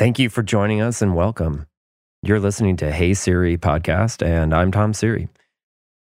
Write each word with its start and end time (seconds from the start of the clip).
Thank 0.00 0.18
you 0.18 0.30
for 0.30 0.42
joining 0.42 0.80
us 0.80 1.02
and 1.02 1.14
welcome. 1.14 1.66
You're 2.22 2.40
listening 2.40 2.78
to 2.78 2.90
Hey 2.90 3.12
Siri 3.12 3.58
podcast, 3.58 4.26
and 4.26 4.54
I'm 4.54 4.72
Tom 4.72 4.94
Seery. 4.94 5.28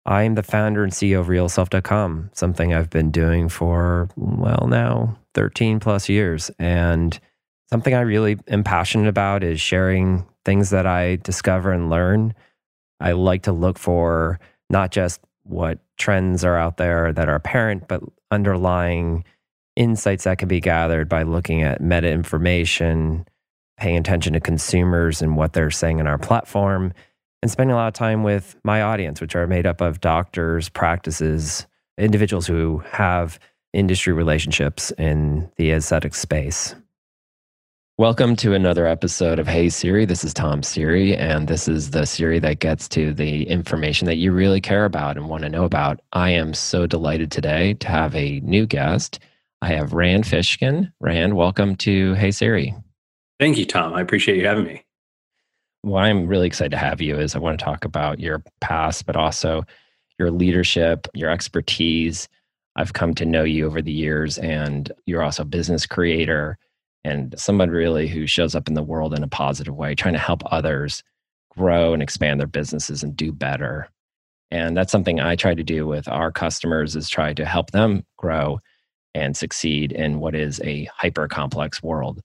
I 0.07 0.23
am 0.23 0.35
the 0.35 0.43
founder 0.43 0.83
and 0.83 0.95
CEO 0.95 1.21
of 1.21 1.27
RealSelf.com, 1.27 2.31
something 2.33 2.73
I've 2.73 2.89
been 2.89 3.11
doing 3.11 3.51
for, 3.51 4.09
well, 4.17 4.67
now 4.67 5.19
13 5.35 5.79
plus 5.79 6.09
years. 6.09 6.51
And 6.59 7.21
something 7.69 7.93
I 7.93 8.01
really 8.01 8.39
am 8.49 8.65
passionate 8.65 9.09
about 9.09 9.45
is 9.45 9.61
sharing 9.61 10.27
things 10.47 10.71
that 10.71 10.87
I 10.87 11.17
discover 11.17 11.71
and 11.71 11.91
learn. 11.91 12.33
I 12.99 13.13
like 13.13 13.43
to 13.43 13.53
look 13.53 13.79
for 13.79 14.41
not 14.71 14.91
just 14.91 15.21
what 15.43 15.81
trends 15.99 16.47
are 16.47 16.57
out 16.57 16.79
there 16.79 17.13
that 17.13 17.29
are 17.29 17.35
apparent, 17.35 17.89
but 17.89 18.03
underlying 18.31 19.27
insights 19.77 20.25
that 20.25 20.39
can 20.39 20.49
be 20.49 20.61
gathered 20.61 21.11
by 21.11 21.25
looking 21.25 21.61
at 21.61 21.83
meta 21.83 22.09
information, 22.09 23.27
paying 23.83 23.97
attention 23.97 24.33
to 24.33 24.39
consumers 24.39 25.21
and 25.21 25.35
what 25.35 25.55
they're 25.55 25.69
saying 25.69 25.99
in 25.99 26.07
our 26.07 26.17
platform, 26.17 26.93
and 27.43 27.51
spending 27.51 27.75
a 27.75 27.77
lot 27.77 27.89
of 27.89 27.95
time 27.95 28.23
with 28.23 28.55
my 28.63 28.81
audience, 28.81 29.21
which 29.21 29.35
are 29.35 29.49
made 29.49 29.67
up 29.67 29.81
of 29.81 30.01
doctors, 30.01 30.69
practices, 30.69 31.67
individuals 31.99 32.47
who 32.47 32.79
have 32.93 33.41
industry 33.73 34.13
relationships 34.13 34.93
in 34.99 35.51
the 35.57 35.73
aesthetic 35.73 36.15
space. 36.15 36.77
Welcome 37.99 38.37
to 38.37 38.55
another 38.55 38.87
episode 38.87 39.41
of 39.41 39.49
Hey 39.49 39.69
Siri. 39.69 40.05
This 40.05 40.23
is 40.23 40.33
Tom 40.33 40.61
Seery, 40.61 41.19
and 41.19 41.49
this 41.49 41.67
is 41.67 41.91
the 41.91 42.07
Siri 42.07 42.39
that 42.39 42.61
gets 42.61 42.89
to 42.91 43.13
the 43.13 43.49
information 43.49 44.07
that 44.07 44.19
you 44.19 44.31
really 44.31 44.61
care 44.61 44.85
about 44.85 45.17
and 45.17 45.29
want 45.29 45.43
to 45.43 45.49
know 45.49 45.65
about. 45.65 45.99
I 46.13 46.31
am 46.31 46.55
so 46.55 46.87
delighted 46.87 47.33
today 47.33 47.75
to 47.75 47.89
have 47.89 48.15
a 48.15 48.39
new 48.45 48.65
guest. 48.65 49.19
I 49.61 49.71
have 49.71 49.93
Rand 49.93 50.23
Fishkin. 50.23 50.93
Rand, 51.01 51.35
welcome 51.35 51.75
to 51.79 52.15
Hey 52.15 52.31
Siri. 52.31 52.77
Thank 53.43 53.59
you, 53.59 53.67
Tom. 53.67 53.93
I 53.93 54.01
appreciate 54.01 54.39
you 54.39 54.47
having 54.47 54.67
me. 54.67 54.85
What 55.81 56.05
I'm 56.05 56.29
really 56.29 56.47
excited 56.47 56.71
to 56.71 56.77
have 56.77 57.01
you 57.01 57.19
is 57.19 57.35
I 57.35 57.41
want 57.41 57.59
to 57.59 57.65
talk 57.65 57.85
about 57.85 58.21
your 58.21 58.41
past, 58.61 59.05
but 59.05 59.17
also 59.17 59.65
your 60.17 60.31
leadership, 60.31 61.09
your 61.13 61.29
expertise. 61.29 62.29
I've 62.77 62.93
come 62.93 63.15
to 63.15 63.27
know 63.27 63.43
you 63.43 63.67
over 63.67 63.83
the 63.83 63.91
years, 63.91 64.39
and 64.39 64.93
you're 65.07 65.25
also 65.25 65.43
a 65.43 65.45
business 65.45 65.87
creator 65.87 66.57
and 67.03 67.35
someone 67.37 67.69
really 67.69 68.07
who 68.07 68.29
shows 68.29 68.55
up 68.55 68.69
in 68.69 68.75
the 68.75 68.83
world 68.85 69.13
in 69.13 69.25
a 69.25 69.29
positive 69.29 69.75
way, 69.75 69.97
trying 69.97 70.15
to 70.15 70.21
help 70.21 70.43
others 70.53 71.03
grow 71.51 71.95
and 71.95 72.01
expand 72.01 72.39
their 72.39 72.47
businesses 72.47 73.03
and 73.03 73.17
do 73.17 73.33
better. 73.33 73.89
And 74.53 74.77
that's 74.77 74.93
something 74.93 75.19
I 75.19 75.35
try 75.35 75.57
to 75.57 75.65
do 75.65 75.85
with 75.89 76.07
our 76.07 76.31
customers 76.31 76.95
is 76.95 77.09
try 77.09 77.35
to 77.35 77.45
help 77.45 77.73
them 77.73 78.05
grow 78.17 78.61
and 79.17 79.37
succeed 79.37 79.91
in 79.91 80.21
what 80.21 80.37
is 80.37 80.61
a 80.61 80.89
hyper 80.95 81.27
complex 81.27 81.83
world. 81.83 82.23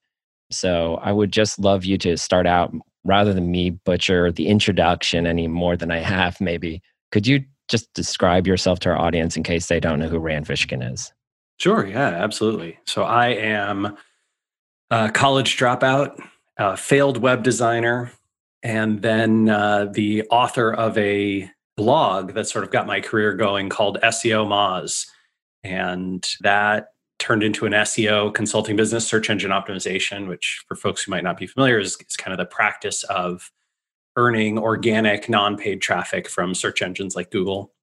So 0.49 0.95
I 1.01 1.11
would 1.11 1.31
just 1.31 1.59
love 1.59 1.85
you 1.85 1.97
to 1.99 2.17
start 2.17 2.47
out 2.47 2.73
rather 3.03 3.33
than 3.33 3.51
me 3.51 3.69
butcher 3.69 4.31
the 4.31 4.47
introduction 4.47 5.25
any 5.25 5.47
more 5.47 5.77
than 5.77 5.91
I 5.91 5.99
have, 5.99 6.39
maybe. 6.41 6.81
Could 7.11 7.27
you 7.27 7.43
just 7.67 7.93
describe 7.93 8.47
yourself 8.47 8.79
to 8.79 8.89
our 8.89 8.97
audience 8.97 9.35
in 9.35 9.43
case 9.43 9.67
they 9.67 9.79
don't 9.79 9.99
know 9.99 10.07
who 10.07 10.19
Rand 10.19 10.47
Fishkin 10.47 10.93
is? 10.93 11.11
Sure, 11.59 11.85
yeah, 11.85 12.09
absolutely. 12.09 12.77
So 12.85 13.03
I 13.03 13.29
am 13.29 13.97
a 14.91 15.11
college 15.11 15.57
dropout, 15.57 16.17
a 16.57 16.77
failed 16.77 17.17
web 17.17 17.43
designer, 17.43 18.11
and 18.63 19.01
then 19.01 19.49
uh, 19.49 19.87
the 19.91 20.23
author 20.29 20.73
of 20.73 20.97
a 20.97 21.49
blog 21.75 22.33
that 22.33 22.47
sort 22.47 22.63
of 22.63 22.71
got 22.71 22.87
my 22.87 23.01
career 23.01 23.33
going 23.33 23.69
called 23.69 23.99
SEOmoz. 24.03 25.07
And 25.63 26.27
that 26.41 26.89
turned 27.19 27.43
into 27.43 27.65
an 27.65 27.73
SEO 27.73 28.33
consulting 28.33 28.75
business, 28.75 29.07
search 29.07 29.29
engine 29.29 29.51
optimization, 29.51 30.27
which 30.27 30.63
for 30.67 30.75
folks 30.75 31.03
who 31.03 31.11
might 31.11 31.23
not 31.23 31.37
be 31.37 31.47
familiar 31.47 31.79
is, 31.79 31.97
is 32.07 32.17
kind 32.17 32.33
of 32.33 32.37
the 32.37 32.45
practice 32.45 33.03
of 33.05 33.51
earning 34.15 34.57
organic 34.57 35.29
non-paid 35.29 35.81
traffic 35.81 36.29
from 36.29 36.53
search 36.53 36.81
engines 36.81 37.15
like 37.15 37.31
Google. 37.31 37.73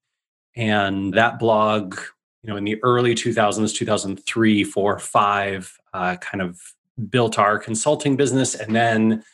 And 0.56 1.14
that 1.14 1.38
blog, 1.38 1.98
you 2.42 2.50
know, 2.50 2.56
in 2.56 2.64
the 2.64 2.82
early 2.82 3.14
2000s, 3.14 3.74
2003, 3.74 4.64
4, 4.64 4.98
5, 4.98 5.78
uh, 5.92 6.16
kind 6.16 6.42
of 6.42 6.60
built 7.08 7.38
our 7.38 7.58
consulting 7.58 8.16
business 8.16 8.54
and 8.54 8.74
then 8.74 9.24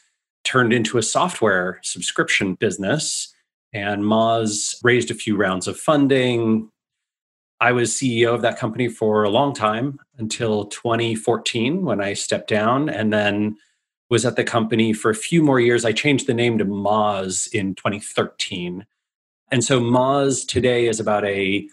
turned 0.45 0.73
into 0.73 0.99
a 0.99 1.03
software 1.03 1.79
subscription 1.83 2.55
business. 2.55 3.35
And 3.73 4.03
Moz 4.03 4.77
raised 4.83 5.11
a 5.11 5.15
few 5.15 5.37
rounds 5.37 5.69
of 5.69 5.79
funding, 5.79 6.71
I 7.61 7.73
was 7.73 7.93
CEO 7.93 8.35
of 8.35 8.41
that 8.43 8.59
company 8.59 8.89
for 8.89 9.23
a 9.23 9.29
long 9.29 9.55
time 9.55 10.01
until 10.17 10.65
2014 10.67 11.85
when 11.85 12.01
I 12.01 12.15
stepped 12.15 12.49
down 12.49 12.89
and 12.89 13.13
then 13.13 13.57
was 14.09 14.25
at 14.25 14.37
the 14.37 14.45
company 14.45 14.95
for 14.95 15.11
a 15.11 15.15
few 15.15 15.43
more 15.43 15.61
years. 15.61 15.85
I 15.85 15.93
changed 15.93 16.27
the 16.27 16.35
name 16.35 16.57
to 16.59 16.65
Moz 16.65 17.53
in 17.53 17.75
2013. 17.75 18.87
And 19.53 19.63
so 19.63 19.79
Moz 19.79 20.47
today 20.47 20.87
is 20.87 21.01
about 21.01 21.25
a 21.27 21.69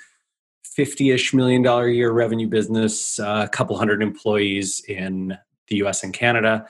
50-ish 0.77 1.33
million 1.33 1.61
dollar 1.61 1.87
a 1.87 1.93
year 1.93 2.11
revenue 2.11 2.47
business, 2.47 3.17
uh, 3.19 3.43
a 3.45 3.49
couple 3.49 3.77
hundred 3.77 4.03
employees 4.03 4.83
in 4.89 5.37
the 5.69 5.77
US 5.77 6.03
and 6.03 6.13
Canada. 6.13 6.67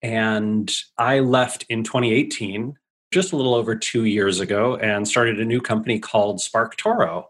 And 0.00 0.74
I 0.96 1.20
left 1.20 1.66
in 1.68 1.84
2018, 1.84 2.76
just 3.12 3.32
a 3.32 3.36
little 3.36 3.54
over 3.54 3.76
two 3.76 4.06
years 4.06 4.40
ago, 4.40 4.76
and 4.76 5.06
started 5.06 5.38
a 5.38 5.44
new 5.44 5.60
company 5.60 5.98
called 5.98 6.38
SparkToro 6.38 7.26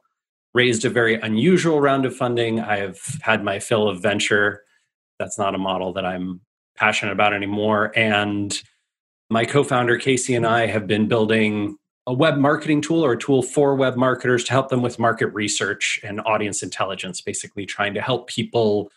raised 0.54 0.84
a 0.84 0.90
very 0.90 1.16
unusual 1.16 1.80
round 1.80 2.06
of 2.06 2.16
funding. 2.16 2.60
I've 2.60 3.18
had 3.22 3.42
my 3.42 3.58
fill 3.58 3.88
of 3.88 4.00
venture. 4.00 4.62
That's 5.18 5.38
not 5.38 5.54
a 5.54 5.58
model 5.58 5.92
that 5.94 6.06
I'm 6.06 6.40
passionate 6.76 7.12
about 7.12 7.34
anymore. 7.34 7.92
And 7.96 8.60
my 9.30 9.44
co 9.44 9.64
founder, 9.64 9.98
Casey, 9.98 10.34
and 10.34 10.46
I 10.46 10.66
have 10.66 10.86
been 10.86 11.08
building 11.08 11.76
a 12.06 12.12
web 12.12 12.36
marketing 12.36 12.82
tool 12.82 13.04
or 13.04 13.12
a 13.12 13.18
tool 13.18 13.42
for 13.42 13.74
web 13.74 13.96
marketers 13.96 14.44
to 14.44 14.52
help 14.52 14.68
them 14.68 14.82
with 14.82 14.98
market 14.98 15.28
research 15.28 15.98
and 16.04 16.20
audience 16.26 16.62
intelligence, 16.62 17.20
basically 17.20 17.64
trying 17.64 17.94
to 17.94 18.00
help 18.00 18.28
people 18.28 18.90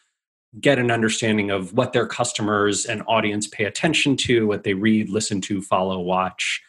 get 0.59 0.79
an 0.79 0.91
understanding 0.91 1.49
of 1.49 1.73
what 1.73 1.93
their 1.93 2.05
customers 2.05 2.85
and 2.85 3.03
audience 3.07 3.47
pay 3.47 3.63
attention 3.65 4.17
to, 4.17 4.47
what 4.47 4.63
they 4.63 4.73
read, 4.73 5.09
listen 5.09 5.39
to, 5.41 5.61
follow, 5.61 5.99
watch, 5.99 6.61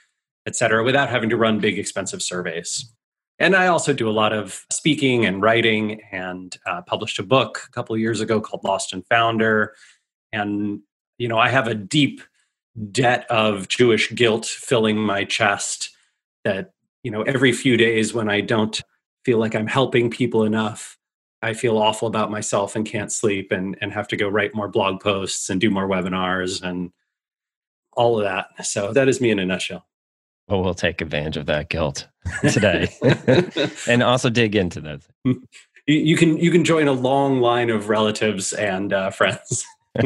et 0.47 0.55
cetera, 0.55 0.85
without 0.85 1.09
having 1.09 1.31
to 1.31 1.37
run 1.37 1.59
big, 1.59 1.79
expensive 1.79 2.23
surveys. 2.23 2.93
And 3.39 3.55
I 3.55 3.69
also 3.69 3.93
do 3.93 4.09
a 4.09 4.11
lot 4.11 4.33
of 4.33 4.65
speaking 4.71 5.25
and 5.25 5.41
writing 5.41 6.01
and 6.11 6.57
uh, 6.67 6.83
published 6.83 7.19
a 7.19 7.23
book 7.23 7.63
a 7.67 7.71
couple 7.71 7.95
of 7.95 8.01
years 8.01 8.21
ago 8.21 8.41
called 8.41 8.65
Lost 8.65 8.93
and 8.93 9.07
Founder. 9.07 9.75
And, 10.33 10.81
you 11.19 11.29
know, 11.29 11.39
I 11.39 11.49
have 11.49 11.69
a 11.69 11.75
deep 11.75 12.21
debt 12.91 13.27
of 13.31 13.69
Jewish 13.69 14.11
guilt 14.13 14.47
filling 14.47 14.97
my 14.97 15.25
chest 15.25 15.91
that, 16.45 16.73
you 17.03 17.11
know, 17.11 17.23
every 17.23 17.53
few 17.53 17.77
days 17.77 18.13
when 18.13 18.29
I 18.29 18.41
don't 18.41 18.83
feel 19.25 19.39
like 19.39 19.55
I'm 19.55 19.67
helping 19.67 20.11
people 20.11 20.45
enough, 20.45 20.99
I 21.41 21.55
feel 21.55 21.79
awful 21.79 22.09
about 22.09 22.33
myself 22.33 22.75
and 22.75 22.85
can't 22.85 23.13
sleep 23.13 23.53
and, 23.53 23.77
and 23.81 23.93
have 23.93 24.09
to 24.09 24.17
go 24.17 24.29
write 24.29 24.55
more 24.55 24.69
blog 24.69 25.01
posts 25.01 25.49
and 25.49 25.61
do 25.61 25.71
more 25.71 25.89
webinars 25.89 26.63
and 26.63 26.91
all 27.93 28.19
of 28.19 28.25
that. 28.25 28.67
So 28.67 28.93
that 28.93 29.09
is 29.09 29.21
me 29.21 29.31
in 29.31 29.39
a 29.39 29.47
nutshell. 29.47 29.87
Well, 30.49 30.63
we'll 30.63 30.75
take 30.75 31.01
advantage 31.01 31.37
of 31.37 31.47
that 31.47 31.69
guilt 31.69 32.09
today 32.51 32.89
and 33.87 34.03
also 34.03 34.31
dig 34.31 34.57
into 34.57 34.81
that. 34.81 35.01
You, 35.87 36.17
can 36.17 36.39
you 36.39 36.51
can 36.51 36.65
join 36.65 36.89
a 36.89 36.93
long 36.93 37.41
line 37.41 37.71
of 37.71 37.89
relatives 37.89 38.53
and 38.55 38.93
uh, 38.93 39.11
friends. 39.11 39.67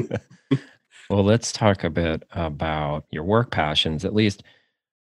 well, 1.11 1.23
let's 1.25 1.53
talk 1.53 1.85
a 1.85 1.91
bit 1.91 2.25
about 2.33 3.05
your 3.11 3.25
work 3.25 3.51
passions, 3.51 4.05
at 4.05 4.15
least 4.15 4.43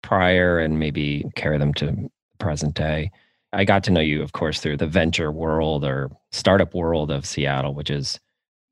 prior, 0.03 0.59
and 0.59 0.79
maybe 0.79 1.25
carry 1.35 1.57
them 1.57 1.73
to 1.75 2.09
present 2.39 2.73
day. 2.75 3.11
I 3.53 3.63
got 3.63 3.83
to 3.85 3.91
know 3.91 4.01
you, 4.01 4.21
of 4.21 4.33
course, 4.33 4.59
through 4.59 4.77
the 4.77 4.87
venture 4.87 5.31
world 5.31 5.85
or 5.85 6.11
startup 6.31 6.73
world 6.73 7.09
of 7.09 7.25
Seattle, 7.25 7.73
which 7.73 7.89
is 7.89 8.19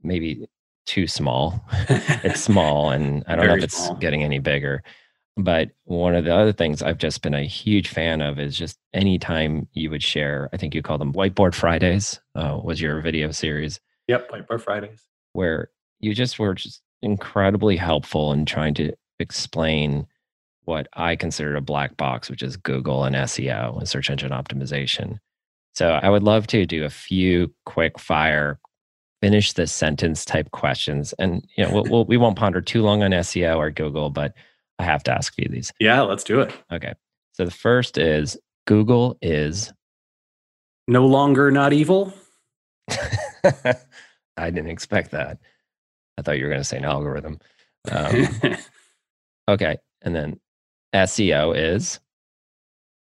maybe 0.01 0.45
too 0.85 1.07
small. 1.07 1.65
it's 1.89 2.43
small, 2.43 2.91
and 2.91 3.23
I 3.27 3.35
don't 3.35 3.45
Very 3.45 3.47
know 3.47 3.57
if 3.57 3.63
it's 3.63 3.77
small. 3.77 3.95
getting 3.95 4.23
any 4.23 4.39
bigger. 4.39 4.83
But 5.35 5.71
one 5.85 6.15
of 6.15 6.25
the 6.25 6.35
other 6.35 6.53
things 6.53 6.83
I've 6.83 6.99
just 6.99 7.23
been 7.23 7.33
a 7.33 7.43
huge 7.43 7.89
fan 7.89 8.21
of 8.21 8.37
is 8.37 8.55
just 8.55 8.77
anytime 8.93 9.67
you 9.73 9.89
would 9.89 10.03
share, 10.03 10.49
I 10.53 10.57
think 10.57 10.75
you 10.75 10.83
call 10.83 10.99
them 10.99 11.13
Whiteboard 11.13 11.55
Fridays, 11.55 12.19
uh, 12.35 12.59
was 12.63 12.79
your 12.79 13.01
video 13.01 13.31
series. 13.31 13.79
Yep, 14.07 14.29
Whiteboard 14.29 14.61
Fridays. 14.61 15.07
Where 15.31 15.71
you 15.99 16.13
just 16.13 16.37
were 16.37 16.53
just 16.53 16.81
incredibly 17.01 17.77
helpful 17.77 18.31
in 18.31 18.45
trying 18.45 18.75
to 18.75 18.93
explain 19.19 20.05
what 20.65 20.87
I 20.93 21.15
consider 21.15 21.55
a 21.55 21.61
black 21.61 21.97
box, 21.97 22.29
which 22.29 22.43
is 22.43 22.55
Google 22.55 23.03
and 23.03 23.15
SEO 23.15 23.77
and 23.77 23.89
search 23.89 24.09
engine 24.09 24.31
optimization. 24.31 25.17
So 25.73 25.91
I 25.91 26.09
would 26.09 26.23
love 26.23 26.47
to 26.47 26.65
do 26.65 26.85
a 26.85 26.89
few 26.89 27.53
quick 27.65 27.99
fire, 27.99 28.59
finish 29.21 29.53
the 29.53 29.65
sentence 29.65 30.23
type 30.23 30.51
questions. 30.51 31.13
And 31.13 31.45
you 31.57 31.65
know, 31.65 31.73
we'll, 31.73 31.83
we'll, 31.85 32.05
we 32.05 32.17
won't 32.17 32.37
ponder 32.37 32.61
too 32.61 32.83
long 32.83 33.01
on 33.01 33.11
SEO 33.11 33.57
or 33.57 33.71
Google, 33.71 34.09
but 34.09 34.33
I 34.83 34.85
have 34.85 35.03
to 35.03 35.13
ask 35.13 35.33
you 35.37 35.47
these. 35.49 35.71
Yeah, 35.79 36.01
let's 36.01 36.25
do 36.25 36.41
it. 36.41 36.53
Okay. 36.71 36.93
So 37.31 37.45
the 37.45 37.51
first 37.51 37.97
is 37.97 38.37
Google 38.67 39.17
is 39.21 39.71
no 40.89 41.05
longer 41.07 41.51
not 41.51 41.71
evil. 41.71 42.13
I 42.89 44.49
didn't 44.49 44.69
expect 44.69 45.11
that. 45.11 45.37
I 46.17 46.21
thought 46.21 46.37
you 46.37 46.43
were 46.43 46.49
going 46.49 46.59
to 46.59 46.65
say 46.65 46.77
an 46.77 46.85
algorithm. 46.85 47.39
Um, 47.89 48.27
okay. 49.47 49.77
And 50.01 50.13
then 50.13 50.39
SEO 50.93 51.55
is 51.57 52.01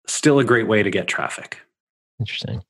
still 0.07 0.39
a 0.39 0.43
great 0.43 0.67
way 0.67 0.81
to 0.81 0.89
get 0.89 1.07
traffic. 1.07 1.59
Interesting. 2.19 2.63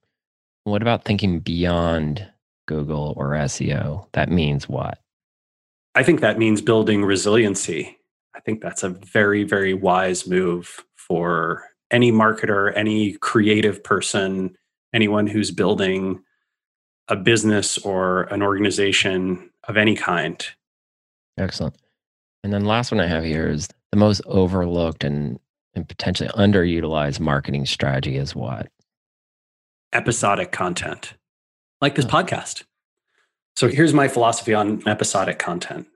What 0.66 0.82
about 0.82 1.06
thinking 1.06 1.40
beyond 1.40 2.28
Google 2.68 3.14
or 3.16 3.30
SEO? 3.30 4.08
That 4.12 4.30
means 4.30 4.68
what? 4.68 5.00
I 5.96 6.04
think 6.04 6.20
that 6.20 6.38
means 6.38 6.62
building 6.62 7.06
resiliency. 7.06 7.99
I 8.40 8.42
think 8.42 8.62
that's 8.62 8.84
a 8.84 8.90
very, 8.90 9.44
very 9.44 9.74
wise 9.74 10.26
move 10.26 10.86
for 10.96 11.66
any 11.92 12.10
marketer, 12.10 12.72
any 12.74 13.14
creative 13.18 13.84
person, 13.84 14.56
anyone 14.94 15.28
who's 15.28 15.52
building 15.52 16.24
a 17.10 17.18
business 17.18 17.78
or 17.80 18.24
an 18.34 18.42
organization 18.42 19.50
of 19.68 19.76
any 19.76 19.94
kind. 19.94 20.42
Excellent. 21.38 21.76
And 22.46 22.54
then 22.54 22.64
last 22.64 22.94
one 22.94 23.02
I 23.02 23.08
have 23.08 23.26
here 23.26 23.50
is 23.50 23.68
the 23.92 23.98
most 23.98 24.22
overlooked 24.26 25.04
and, 25.04 25.38
and 25.74 25.86
potentially 25.86 26.30
underutilized 26.30 27.20
marketing 27.20 27.66
strategy 27.66 28.16
is 28.16 28.34
what? 28.34 28.70
Episodic 29.92 30.54
content, 30.54 31.16
like 31.82 31.96
this 31.96 32.06
oh. 32.06 32.08
podcast. 32.08 32.64
So 33.58 33.68
here's 33.68 33.94
my 33.94 34.08
philosophy 34.08 34.54
on 34.54 34.88
episodic 34.88 35.40
content. 35.40 35.88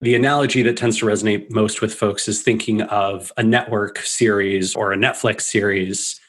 The 0.00 0.14
analogy 0.14 0.62
that 0.62 0.76
tends 0.76 0.98
to 0.98 1.06
resonate 1.06 1.50
most 1.50 1.80
with 1.80 1.92
folks 1.92 2.28
is 2.28 2.40
thinking 2.40 2.82
of 2.82 3.32
a 3.36 3.42
network 3.42 3.98
series 3.98 4.76
or 4.76 4.92
a 4.92 4.96
Netflix 4.96 5.42
series 5.42 6.20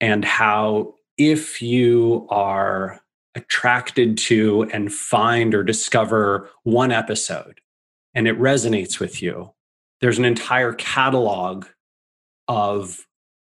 and 0.00 0.24
how 0.24 0.94
if 1.18 1.60
you 1.60 2.26
are 2.30 3.00
attracted 3.34 4.16
to 4.16 4.62
and 4.72 4.92
find 4.92 5.52
or 5.52 5.64
discover 5.64 6.48
one 6.62 6.92
episode 6.92 7.60
and 8.14 8.28
it 8.28 8.38
resonates 8.38 9.00
with 9.00 9.20
you, 9.20 9.52
there's 10.00 10.18
an 10.18 10.24
entire 10.24 10.72
catalog 10.72 11.66
of 12.46 13.04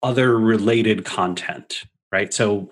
other 0.03 0.37
related 0.37 1.05
content, 1.05 1.85
right? 2.11 2.33
So 2.33 2.69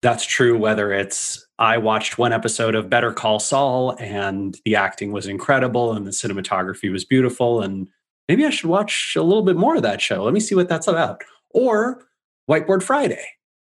that's 0.00 0.26
true 0.26 0.58
whether 0.58 0.92
it's 0.92 1.46
I 1.62 1.78
watched 1.78 2.18
one 2.18 2.32
episode 2.32 2.74
of 2.74 2.90
Better 2.90 3.12
Call 3.12 3.38
Saul 3.38 3.94
and 4.00 4.58
the 4.64 4.74
acting 4.74 5.12
was 5.12 5.28
incredible 5.28 5.92
and 5.92 6.04
the 6.04 6.10
cinematography 6.10 6.90
was 6.90 7.04
beautiful 7.04 7.62
and 7.62 7.86
maybe 8.28 8.44
I 8.44 8.50
should 8.50 8.68
watch 8.68 9.14
a 9.16 9.22
little 9.22 9.44
bit 9.44 9.54
more 9.54 9.76
of 9.76 9.82
that 9.82 10.00
show. 10.00 10.24
Let 10.24 10.34
me 10.34 10.40
see 10.40 10.56
what 10.56 10.68
that's 10.68 10.88
about. 10.88 11.22
Or 11.50 12.08
Whiteboard 12.50 12.82
Friday, 12.82 13.24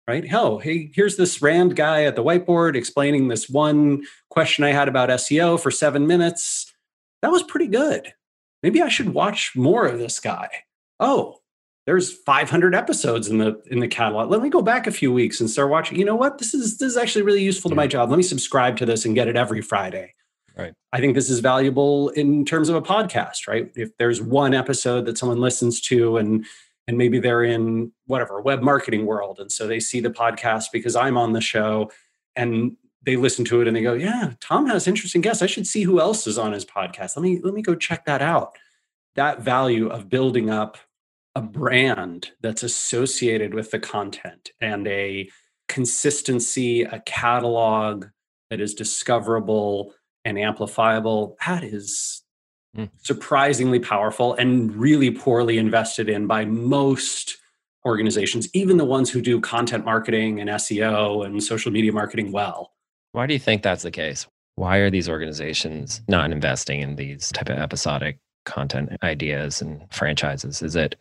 right? 0.07 0.27
Hell, 0.27 0.57
hey, 0.57 0.89
here's 0.95 1.17
this 1.17 1.39
Rand 1.39 1.75
guy 1.75 2.05
at 2.05 2.15
the 2.15 2.23
whiteboard 2.23 2.75
explaining 2.75 3.27
this 3.27 3.47
one 3.47 4.01
question 4.31 4.63
I 4.63 4.71
had 4.71 4.87
about 4.87 5.09
SEO 5.09 5.59
for 5.59 5.69
seven 5.69 6.07
minutes. 6.07 6.73
That 7.21 7.31
was 7.31 7.43
pretty 7.43 7.67
good. 7.67 8.11
Maybe 8.63 8.81
I 8.81 8.89
should 8.89 9.13
watch 9.13 9.55
more 9.55 9.85
of 9.85 9.99
this 9.99 10.19
guy. 10.19 10.49
Oh, 10.99 11.41
there's 11.85 12.13
500 12.13 12.73
episodes 12.73 13.27
in 13.27 13.39
the 13.39 13.61
in 13.67 13.79
the 13.79 13.87
catalog. 13.87 14.29
Let 14.29 14.41
me 14.41 14.49
go 14.49 14.61
back 14.61 14.87
a 14.87 14.91
few 14.91 15.11
weeks 15.11 15.39
and 15.39 15.49
start 15.49 15.69
watching. 15.69 15.97
You 15.97 16.05
know 16.05 16.15
what? 16.15 16.37
This 16.37 16.53
is 16.53 16.77
this 16.77 16.91
is 16.91 16.97
actually 16.97 17.23
really 17.23 17.43
useful 17.43 17.69
to 17.69 17.75
my 17.75 17.87
job. 17.87 18.09
Let 18.09 18.17
me 18.17 18.23
subscribe 18.23 18.77
to 18.77 18.85
this 18.85 19.05
and 19.05 19.15
get 19.15 19.27
it 19.27 19.35
every 19.35 19.61
Friday. 19.61 20.13
Right. 20.55 20.73
I 20.91 20.99
think 20.99 21.15
this 21.15 21.29
is 21.29 21.39
valuable 21.39 22.09
in 22.09 22.45
terms 22.45 22.69
of 22.69 22.75
a 22.75 22.81
podcast, 22.81 23.47
right? 23.47 23.71
If 23.75 23.97
there's 23.97 24.21
one 24.21 24.53
episode 24.53 25.05
that 25.05 25.17
someone 25.17 25.39
listens 25.39 25.81
to 25.81 26.17
and 26.17 26.45
and 26.87 26.97
maybe 26.97 27.19
they're 27.19 27.43
in 27.43 27.91
whatever 28.07 28.41
web 28.41 28.61
marketing 28.61 29.05
world 29.05 29.39
and 29.39 29.51
so 29.51 29.67
they 29.67 29.79
see 29.79 29.99
the 29.99 30.09
podcast 30.09 30.65
because 30.71 30.95
i'm 30.95 31.17
on 31.17 31.33
the 31.33 31.41
show 31.41 31.91
and 32.35 32.75
they 33.03 33.15
listen 33.15 33.43
to 33.45 33.61
it 33.61 33.67
and 33.67 33.75
they 33.75 33.81
go 33.81 33.93
yeah 33.93 34.33
tom 34.39 34.65
has 34.65 34.87
interesting 34.87 35.21
guests 35.21 35.41
i 35.41 35.45
should 35.45 35.67
see 35.67 35.83
who 35.83 35.99
else 35.99 36.27
is 36.27 36.37
on 36.37 36.53
his 36.53 36.65
podcast 36.65 37.15
let 37.15 37.23
me 37.23 37.39
let 37.43 37.53
me 37.53 37.61
go 37.61 37.75
check 37.75 38.05
that 38.05 38.21
out 38.21 38.57
that 39.15 39.41
value 39.41 39.87
of 39.87 40.09
building 40.09 40.49
up 40.49 40.77
a 41.35 41.41
brand 41.41 42.31
that's 42.41 42.63
associated 42.63 43.53
with 43.53 43.71
the 43.71 43.79
content 43.79 44.51
and 44.61 44.87
a 44.87 45.29
consistency 45.67 46.83
a 46.83 46.99
catalog 47.01 48.05
that 48.49 48.61
is 48.61 48.75
discoverable 48.75 49.93
and 50.25 50.37
amplifiable 50.37 51.35
that 51.45 51.63
is 51.63 52.21
mm. 52.77 52.89
surprisingly 53.01 53.79
powerful 53.79 54.33
and 54.35 54.75
really 54.75 55.09
poorly 55.09 55.57
invested 55.57 56.09
in 56.09 56.27
by 56.27 56.45
most 56.45 57.37
organizations, 57.85 58.47
even 58.53 58.77
the 58.77 58.85
ones 58.85 59.09
who 59.09 59.21
do 59.21 59.41
content 59.41 59.85
marketing 59.85 60.39
and 60.39 60.49
SEO 60.49 61.25
and 61.25 61.43
social 61.43 61.71
media 61.71 61.91
marketing 61.91 62.31
well. 62.31 62.71
Why 63.11 63.27
do 63.27 63.33
you 63.33 63.39
think 63.39 63.61
that's 63.61 63.83
the 63.83 63.91
case? 63.91 64.25
Why 64.55 64.77
are 64.77 64.89
these 64.89 65.09
organizations 65.09 66.01
not 66.07 66.31
investing 66.31 66.81
in 66.81 66.95
these 66.95 67.31
type 67.31 67.49
of 67.49 67.57
episodic 67.57 68.19
content 68.45 68.91
ideas 69.03 69.61
and 69.61 69.81
franchises? 69.91 70.61
Is 70.61 70.75
it 70.75 70.95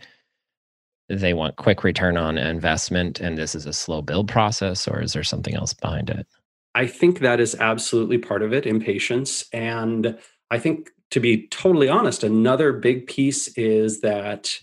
they 1.20 1.34
want 1.34 1.56
quick 1.56 1.84
return 1.84 2.16
on 2.16 2.38
investment 2.38 3.20
and 3.20 3.36
this 3.36 3.54
is 3.54 3.66
a 3.66 3.72
slow 3.72 4.02
build 4.02 4.28
process 4.28 4.88
or 4.88 5.02
is 5.02 5.12
there 5.12 5.24
something 5.24 5.54
else 5.54 5.74
behind 5.74 6.10
it? 6.10 6.26
I 6.74 6.86
think 6.86 7.18
that 7.20 7.40
is 7.40 7.54
absolutely 7.56 8.18
part 8.18 8.42
of 8.42 8.52
it, 8.52 8.66
impatience. 8.66 9.44
And 9.52 10.18
I 10.50 10.58
think 10.58 10.90
to 11.10 11.20
be 11.20 11.46
totally 11.48 11.88
honest, 11.88 12.24
another 12.24 12.72
big 12.72 13.06
piece 13.06 13.48
is 13.58 14.00
that 14.00 14.58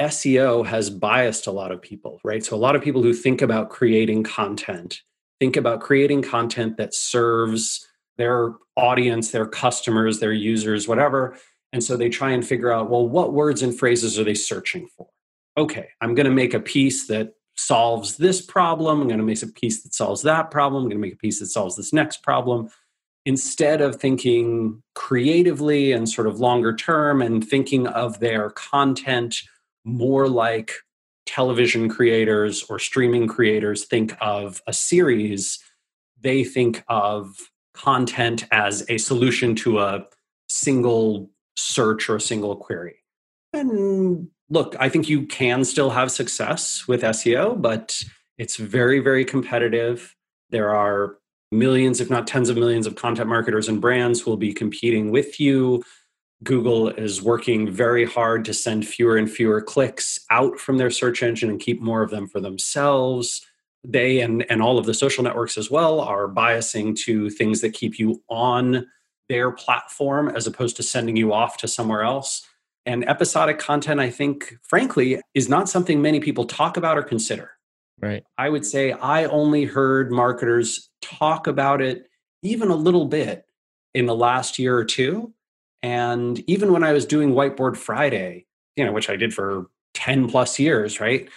SEO 0.00 0.66
has 0.66 0.88
biased 0.90 1.46
a 1.46 1.52
lot 1.52 1.72
of 1.72 1.80
people, 1.80 2.20
right? 2.24 2.44
So, 2.44 2.54
a 2.54 2.58
lot 2.58 2.76
of 2.76 2.82
people 2.82 3.02
who 3.02 3.14
think 3.14 3.40
about 3.40 3.70
creating 3.70 4.24
content 4.24 5.02
think 5.38 5.56
about 5.56 5.80
creating 5.80 6.22
content 6.22 6.76
that 6.76 6.94
serves 6.94 7.86
their 8.16 8.54
audience, 8.76 9.30
their 9.30 9.46
customers, 9.46 10.20
their 10.20 10.32
users, 10.32 10.88
whatever. 10.88 11.36
And 11.72 11.82
so 11.82 11.96
they 11.96 12.08
try 12.08 12.30
and 12.30 12.46
figure 12.46 12.72
out, 12.72 12.90
well, 12.90 13.06
what 13.06 13.34
words 13.34 13.62
and 13.62 13.76
phrases 13.76 14.18
are 14.18 14.24
they 14.24 14.34
searching 14.34 14.88
for? 14.96 15.08
Okay, 15.56 15.88
I'm 16.00 16.14
going 16.14 16.26
to 16.26 16.32
make 16.32 16.54
a 16.54 16.60
piece 16.60 17.06
that 17.06 17.34
solves 17.56 18.18
this 18.18 18.42
problem. 18.42 19.00
I'm 19.00 19.08
going 19.08 19.18
to 19.18 19.24
make 19.24 19.42
a 19.42 19.46
piece 19.46 19.82
that 19.82 19.94
solves 19.94 20.22
that 20.22 20.50
problem. 20.50 20.82
I'm 20.82 20.88
going 20.90 21.00
to 21.00 21.06
make 21.06 21.14
a 21.14 21.18
piece 21.18 21.40
that 21.40 21.46
solves 21.46 21.76
this 21.76 21.92
next 21.92 22.22
problem 22.22 22.68
instead 23.24 23.80
of 23.80 23.96
thinking 23.96 24.82
creatively 24.94 25.92
and 25.92 26.08
sort 26.08 26.28
of 26.28 26.38
longer 26.38 26.74
term 26.74 27.20
and 27.20 27.46
thinking 27.46 27.86
of 27.88 28.20
their 28.20 28.50
content 28.50 29.36
more 29.84 30.28
like 30.28 30.72
television 31.26 31.88
creators 31.88 32.62
or 32.70 32.78
streaming 32.78 33.26
creators 33.26 33.84
think 33.84 34.16
of 34.20 34.62
a 34.68 34.72
series, 34.72 35.58
they 36.20 36.44
think 36.44 36.84
of 36.88 37.34
content 37.74 38.46
as 38.52 38.84
a 38.88 38.96
solution 38.96 39.56
to 39.56 39.80
a 39.80 40.04
single 40.48 41.28
search 41.56 42.08
or 42.08 42.16
a 42.16 42.20
single 42.20 42.54
query. 42.54 42.96
And 43.52 44.28
look, 44.50 44.76
I 44.78 44.88
think 44.88 45.08
you 45.08 45.26
can 45.26 45.64
still 45.64 45.90
have 45.90 46.10
success 46.10 46.86
with 46.86 47.02
SEO, 47.02 47.60
but 47.60 48.02
it's 48.38 48.56
very, 48.56 49.00
very 49.00 49.24
competitive. 49.24 50.14
There 50.50 50.74
are 50.74 51.18
millions, 51.52 52.00
if 52.00 52.10
not 52.10 52.26
tens 52.26 52.48
of 52.48 52.56
millions, 52.56 52.86
of 52.86 52.96
content 52.96 53.28
marketers 53.28 53.68
and 53.68 53.80
brands 53.80 54.20
who 54.20 54.30
will 54.30 54.36
be 54.36 54.52
competing 54.52 55.10
with 55.10 55.40
you. 55.40 55.82
Google 56.44 56.88
is 56.88 57.22
working 57.22 57.70
very 57.70 58.04
hard 58.04 58.44
to 58.44 58.54
send 58.54 58.86
fewer 58.86 59.16
and 59.16 59.30
fewer 59.30 59.62
clicks 59.62 60.20
out 60.30 60.58
from 60.58 60.76
their 60.76 60.90
search 60.90 61.22
engine 61.22 61.48
and 61.48 61.60
keep 61.60 61.80
more 61.80 62.02
of 62.02 62.10
them 62.10 62.26
for 62.26 62.40
themselves. 62.40 63.46
They 63.84 64.20
and, 64.20 64.44
and 64.50 64.60
all 64.60 64.78
of 64.78 64.84
the 64.84 64.94
social 64.94 65.24
networks 65.24 65.56
as 65.56 65.70
well 65.70 66.00
are 66.00 66.28
biasing 66.28 66.96
to 67.04 67.30
things 67.30 67.62
that 67.62 67.72
keep 67.72 67.98
you 67.98 68.22
on 68.28 68.86
their 69.28 69.50
platform 69.50 70.28
as 70.28 70.46
opposed 70.46 70.76
to 70.76 70.82
sending 70.82 71.16
you 71.16 71.32
off 71.32 71.56
to 71.58 71.68
somewhere 71.68 72.02
else. 72.02 72.46
And 72.86 73.06
episodic 73.08 73.58
content, 73.58 73.98
I 74.00 74.10
think, 74.10 74.56
frankly, 74.62 75.20
is 75.34 75.48
not 75.48 75.68
something 75.68 76.00
many 76.00 76.20
people 76.20 76.44
talk 76.44 76.76
about 76.76 76.96
or 76.96 77.02
consider. 77.02 77.50
Right. 78.00 78.22
I 78.38 78.48
would 78.48 78.64
say 78.64 78.92
I 78.92 79.24
only 79.24 79.64
heard 79.64 80.12
marketers 80.12 80.88
talk 81.02 81.46
about 81.46 81.82
it 81.82 82.08
even 82.42 82.70
a 82.70 82.76
little 82.76 83.06
bit 83.06 83.44
in 83.94 84.06
the 84.06 84.14
last 84.14 84.58
year 84.58 84.76
or 84.76 84.84
two. 84.84 85.32
And 85.82 86.38
even 86.48 86.72
when 86.72 86.84
I 86.84 86.92
was 86.92 87.06
doing 87.06 87.32
Whiteboard 87.32 87.76
Friday, 87.76 88.46
you 88.76 88.84
know, 88.84 88.92
which 88.92 89.10
I 89.10 89.16
did 89.16 89.34
for 89.34 89.66
10 89.94 90.28
plus 90.28 90.58
years, 90.58 91.00
right? 91.00 91.28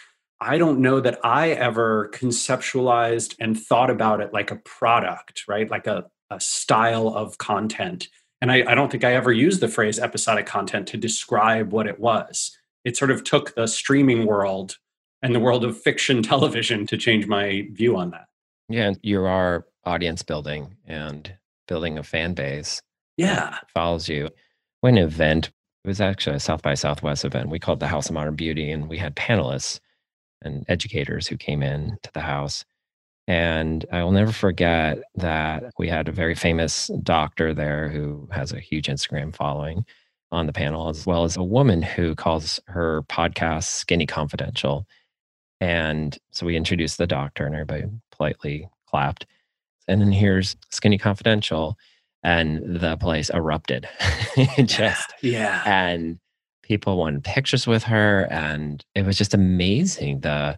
I 0.41 0.57
don't 0.57 0.79
know 0.79 0.99
that 0.99 1.19
I 1.23 1.49
ever 1.49 2.09
conceptualized 2.13 3.35
and 3.39 3.59
thought 3.59 3.89
about 3.89 4.21
it 4.21 4.33
like 4.33 4.51
a 4.51 4.57
product, 4.57 5.45
right? 5.47 5.69
Like 5.69 5.87
a, 5.87 6.05
a 6.29 6.39
style 6.39 7.09
of 7.09 7.37
content. 7.37 8.07
And 8.41 8.51
I, 8.51 8.63
I 8.67 8.75
don't 8.75 8.91
think 8.91 9.03
I 9.03 9.13
ever 9.13 9.31
used 9.31 9.59
the 9.59 9.67
phrase 9.67 9.99
episodic 9.99 10.45
content 10.45 10.87
to 10.89 10.97
describe 10.97 11.71
what 11.71 11.87
it 11.87 11.99
was. 11.99 12.57
It 12.85 12.95
sort 12.95 13.11
of 13.11 13.23
took 13.23 13.55
the 13.55 13.67
streaming 13.67 14.25
world 14.25 14.77
and 15.21 15.35
the 15.35 15.39
world 15.39 15.65
of 15.65 15.79
fiction 15.79 16.23
television 16.23 16.87
to 16.87 16.97
change 16.97 17.27
my 17.27 17.67
view 17.71 17.97
on 17.97 18.11
that. 18.11 18.27
Yeah, 18.69 18.93
you 19.01 19.23
are 19.25 19.65
audience 19.85 20.21
building 20.21 20.75
and 20.85 21.33
building 21.67 21.97
a 21.97 22.03
fan 22.03 22.33
base. 22.33 22.81
Yeah, 23.17 23.57
follows 23.73 24.07
you. 24.07 24.29
When 24.81 24.97
an 24.97 25.03
event, 25.03 25.47
it 25.83 25.87
was 25.87 25.99
actually 25.99 26.37
a 26.37 26.39
South 26.39 26.61
by 26.61 26.75
Southwest 26.75 27.25
event. 27.25 27.49
We 27.49 27.59
called 27.59 27.79
the 27.79 27.87
House 27.87 28.07
of 28.07 28.13
Modern 28.13 28.35
Beauty, 28.35 28.71
and 28.71 28.87
we 28.87 28.97
had 28.97 29.15
panelists 29.15 29.79
and 30.41 30.63
educators 30.69 31.27
who 31.27 31.35
came 31.35 31.61
in 31.61 31.97
to 32.03 32.11
the 32.13 32.21
house. 32.21 32.63
And 33.29 33.85
I 33.91 34.03
will 34.03 34.11
never 34.11 34.31
forget 34.31 34.97
that 35.15 35.71
we 35.77 35.87
had 35.87 36.07
a 36.07 36.11
very 36.11 36.33
famous 36.33 36.89
doctor 37.03 37.53
there 37.53 37.87
who 37.87 38.27
has 38.31 38.51
a 38.51 38.59
huge 38.59 38.87
Instagram 38.87 39.35
following. 39.35 39.85
on 40.31 40.45
the 40.45 40.53
panel, 40.53 40.89
as 40.89 41.05
well 41.05 41.23
as 41.23 41.37
a 41.37 41.43
woman 41.43 41.81
who 41.81 42.15
calls 42.15 42.59
her 42.67 43.03
podcast 43.03 43.65
Skinny 43.65 44.05
Confidential. 44.05 44.85
And 45.59 46.17
so 46.31 46.45
we 46.45 46.55
introduced 46.55 46.97
the 46.97 47.07
doctor, 47.07 47.45
and 47.45 47.55
everybody 47.55 47.85
politely 48.11 48.69
clapped. 48.87 49.25
And 49.87 50.01
then 50.01 50.11
here's 50.11 50.55
Skinny 50.71 50.97
Confidential, 50.97 51.77
and 52.23 52.79
the 52.79 52.97
place 52.97 53.29
erupted. 53.29 53.87
just 54.65 55.13
yeah. 55.21 55.63
And 55.65 56.19
people 56.63 56.97
wanted 56.97 57.23
pictures 57.23 57.65
with 57.65 57.83
her, 57.83 58.27
and 58.29 58.83
it 58.95 59.05
was 59.05 59.17
just 59.17 59.33
amazing 59.33 60.21
the 60.21 60.57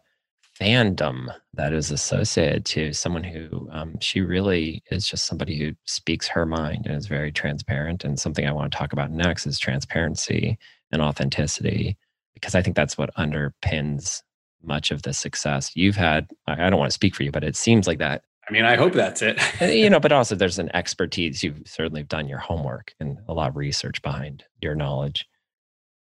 fandom 0.61 1.33
that 1.55 1.73
is 1.73 1.89
associated 1.89 2.63
to 2.65 2.93
someone 2.93 3.23
who 3.23 3.67
um, 3.71 3.95
she 3.99 4.21
really 4.21 4.83
is 4.91 5.07
just 5.07 5.25
somebody 5.25 5.57
who 5.57 5.73
speaks 5.85 6.27
her 6.27 6.45
mind 6.45 6.85
and 6.85 6.95
is 6.95 7.07
very 7.07 7.31
transparent. 7.31 8.03
And 8.03 8.19
something 8.19 8.47
I 8.47 8.51
want 8.51 8.71
to 8.71 8.77
talk 8.77 8.93
about 8.93 9.11
next 9.11 9.47
is 9.47 9.57
transparency 9.57 10.59
and 10.91 11.01
authenticity, 11.01 11.97
because 12.35 12.53
I 12.53 12.61
think 12.61 12.75
that's 12.75 12.97
what 12.97 13.13
underpins 13.15 14.21
much 14.63 14.91
of 14.91 15.01
the 15.01 15.13
success 15.13 15.71
you've 15.75 15.95
had. 15.95 16.29
I 16.45 16.69
don't 16.69 16.79
want 16.79 16.91
to 16.91 16.95
speak 16.95 17.15
for 17.15 17.23
you, 17.23 17.31
but 17.31 17.43
it 17.43 17.55
seems 17.55 17.87
like 17.87 17.97
that. 17.97 18.23
I 18.47 18.53
mean, 18.53 18.65
I 18.65 18.75
hope 18.75 18.93
that's 18.93 19.23
it. 19.23 19.39
you 19.61 19.89
know, 19.89 19.99
but 19.99 20.11
also 20.11 20.35
there's 20.35 20.59
an 20.59 20.69
expertise. 20.75 21.41
You've 21.41 21.61
certainly 21.65 22.03
done 22.03 22.27
your 22.27 22.39
homework 22.39 22.93
and 22.99 23.17
a 23.27 23.33
lot 23.33 23.49
of 23.49 23.55
research 23.55 24.01
behind 24.03 24.43
your 24.61 24.75
knowledge. 24.75 25.25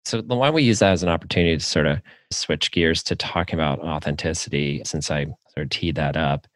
So 0.08 0.22
why 0.22 0.48
don't 0.48 0.56
we 0.56 0.64
use 0.64 0.80
that 0.80 0.94
as 0.94 1.04
an 1.04 1.10
opportunity 1.10 1.58
to 1.58 1.64
sort 1.64 1.86
of 1.86 2.02
switch 2.32 2.72
gears 2.72 3.04
to 3.04 3.16
talking 3.16 3.60
about 3.60 3.82
authenticity 3.82 4.82
since 4.86 5.12
I 5.12 5.26
sort 5.26 5.66
of 5.66 5.70
teed 5.70 5.96
that 5.96 6.16
up. 6.16 6.48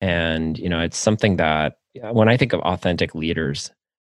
And, 0.00 0.56
you 0.56 0.68
know, 0.68 0.78
it's 0.78 0.96
something 0.96 1.36
that 1.36 1.78
when 2.12 2.28
I 2.28 2.36
think 2.36 2.52
of 2.52 2.60
authentic 2.60 3.12
leaders 3.14 3.72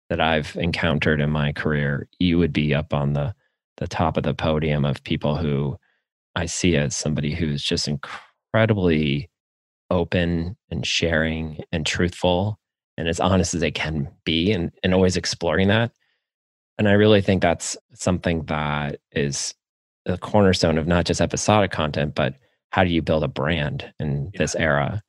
that 0.09 0.19
I've 0.19 0.55
encountered 0.55 1.21
in 1.21 1.29
my 1.29 1.51
career, 1.51 2.09
you 2.17 2.39
would 2.39 2.51
be 2.51 2.73
up 2.73 2.91
on 2.93 3.13
the 3.13 3.35
the 3.77 3.88
top 3.88 4.17
of 4.17 4.23
the 4.23 4.33
podium 4.33 4.83
of 4.83 5.03
people 5.03 5.38
who 5.38 5.77
I 6.35 6.45
see 6.47 6.75
as 6.75 6.95
somebody 6.95 7.33
who's 7.33 7.63
just 7.63 7.88
incredibly 7.88 9.29
open 9.89 10.57
and 10.69 10.85
sharing 10.85 11.63
and 11.71 11.85
truthful 11.85 12.59
and 12.97 13.07
as 13.07 13.19
honest 13.19 13.53
as 13.53 13.61
they 13.61 13.71
can 13.71 14.09
be 14.23 14.51
and, 14.51 14.71
and 14.83 14.93
always 14.93 15.17
exploring 15.17 15.67
that. 15.69 15.91
And 16.78 16.88
I 16.88 16.94
really 16.94 17.22
think 17.22 17.42
that's 17.42 17.78
something 17.94 18.44
that 18.46 19.00
is 19.12 19.54
the 20.06 20.18
cornerstone 20.18 20.78
of 20.78 20.88
not 20.88 21.06
just 21.06 21.22
episodic 21.22 21.72
content, 21.72 22.16
but 22.16 22.36
how 22.72 22.84
do 22.84 22.90
you 22.90 23.01
build 23.01 23.24
a 23.24 23.28
brand 23.28 23.94
in 24.00 24.32
yeah. 24.34 24.38
this 24.40 24.56
era? 24.56 25.04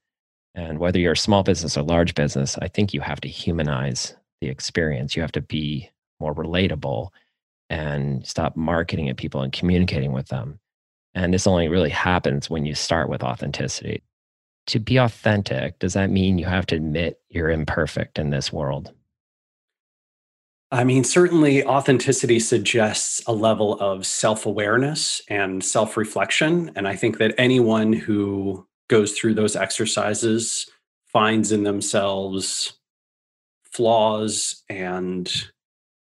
And 0.54 0.78
whether 0.78 0.99
you're 0.99 1.12
a 1.12 1.16
small 1.16 1.42
business 1.42 1.76
or 1.76 1.83
large 1.83 2.14
business, 2.14 2.59
I 2.59 2.69
think 2.69 2.92
you 2.92 3.00
have 3.00 3.21
to 3.23 3.28
humanize 3.28 4.14
the 4.40 4.49
experience. 4.49 5.16
You 5.16 5.23
have 5.23 5.33
to 5.33 5.40
be 5.40 5.88
more 6.21 6.35
relatable 6.35 7.09
and 7.71 8.26
stop 8.26 8.54
marketing 8.54 9.09
at 9.09 9.16
people 9.16 9.40
and 9.40 9.52
communicating 9.52 10.12
with 10.12 10.28
them. 10.28 10.59
And 11.14 11.33
this 11.33 11.47
only 11.47 11.69
really 11.69 11.90
happens 11.90 12.50
when 12.50 12.66
you 12.66 12.75
start 12.75 13.09
with 13.09 13.23
authenticity. 13.23 14.02
To 14.69 14.78
be 14.78 14.99
authentic, 14.99 15.78
does 15.78 15.95
that 15.95 16.11
mean 16.11 16.38
you 16.38 16.47
have 16.47 16.66
to 16.66 16.76
admit 16.76 17.21
you're 17.28 17.50
imperfect 17.50 18.19
in 18.19 18.31
this 18.31 18.52
world? 18.52 18.92
I 20.72 20.84
mean, 20.84 21.04
certainly 21.04 21.62
authenticity 21.66 22.40
suggests 22.40 23.22
a 23.26 23.32
level 23.34 23.78
of 23.78 24.06
self 24.06 24.46
awareness 24.46 25.20
and 25.28 25.62
self 25.62 25.98
reflection. 25.98 26.72
And 26.74 26.88
I 26.88 26.96
think 26.96 27.18
that 27.18 27.34
anyone 27.36 27.92
who 27.92 28.66
goes 28.88 29.12
through 29.12 29.34
those 29.34 29.54
exercises 29.54 30.66
finds 31.04 31.52
in 31.52 31.64
themselves 31.64 32.72
flaws, 33.64 34.62
and 34.70 35.30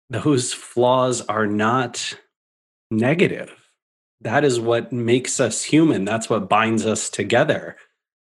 those 0.10 0.52
flaws 0.52 1.22
are 1.22 1.46
not 1.46 2.18
negative. 2.90 3.54
That 4.22 4.44
is 4.44 4.60
what 4.60 4.92
makes 4.92 5.40
us 5.40 5.62
human. 5.62 6.06
That's 6.06 6.28
what 6.28 6.50
binds 6.50 6.88
us 6.88 7.12
together. 7.12 7.76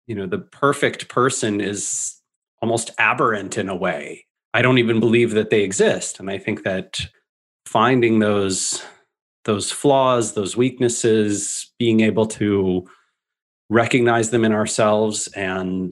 You 0.09 0.17
know, 0.17 0.27
the 0.27 0.39
perfect 0.39 1.09
person 1.09 1.61
is 1.61 2.17
almost 2.61 2.91
aberrant 2.99 3.59
in 3.59 3.69
a 3.69 3.77
way 3.77 4.27
I 4.55 4.63
don't 4.63 4.79
even 4.79 5.01
believe 5.01 5.33
that 5.33 5.51
they 5.51 5.63
exist. 5.63 6.21
And 6.21 6.31
I 6.31 6.39
think 6.39 6.65
that 6.65 7.01
finding 7.67 8.19
those 8.19 8.83
those 9.45 9.73
flaws, 9.73 10.35
those 10.35 10.57
weaknesses, 10.57 11.73
being 11.77 12.01
able 12.01 12.27
to 12.27 12.87
recognize 13.71 14.31
them 14.31 14.45
in 14.45 14.53
ourselves 14.53 15.27
and 15.29 15.91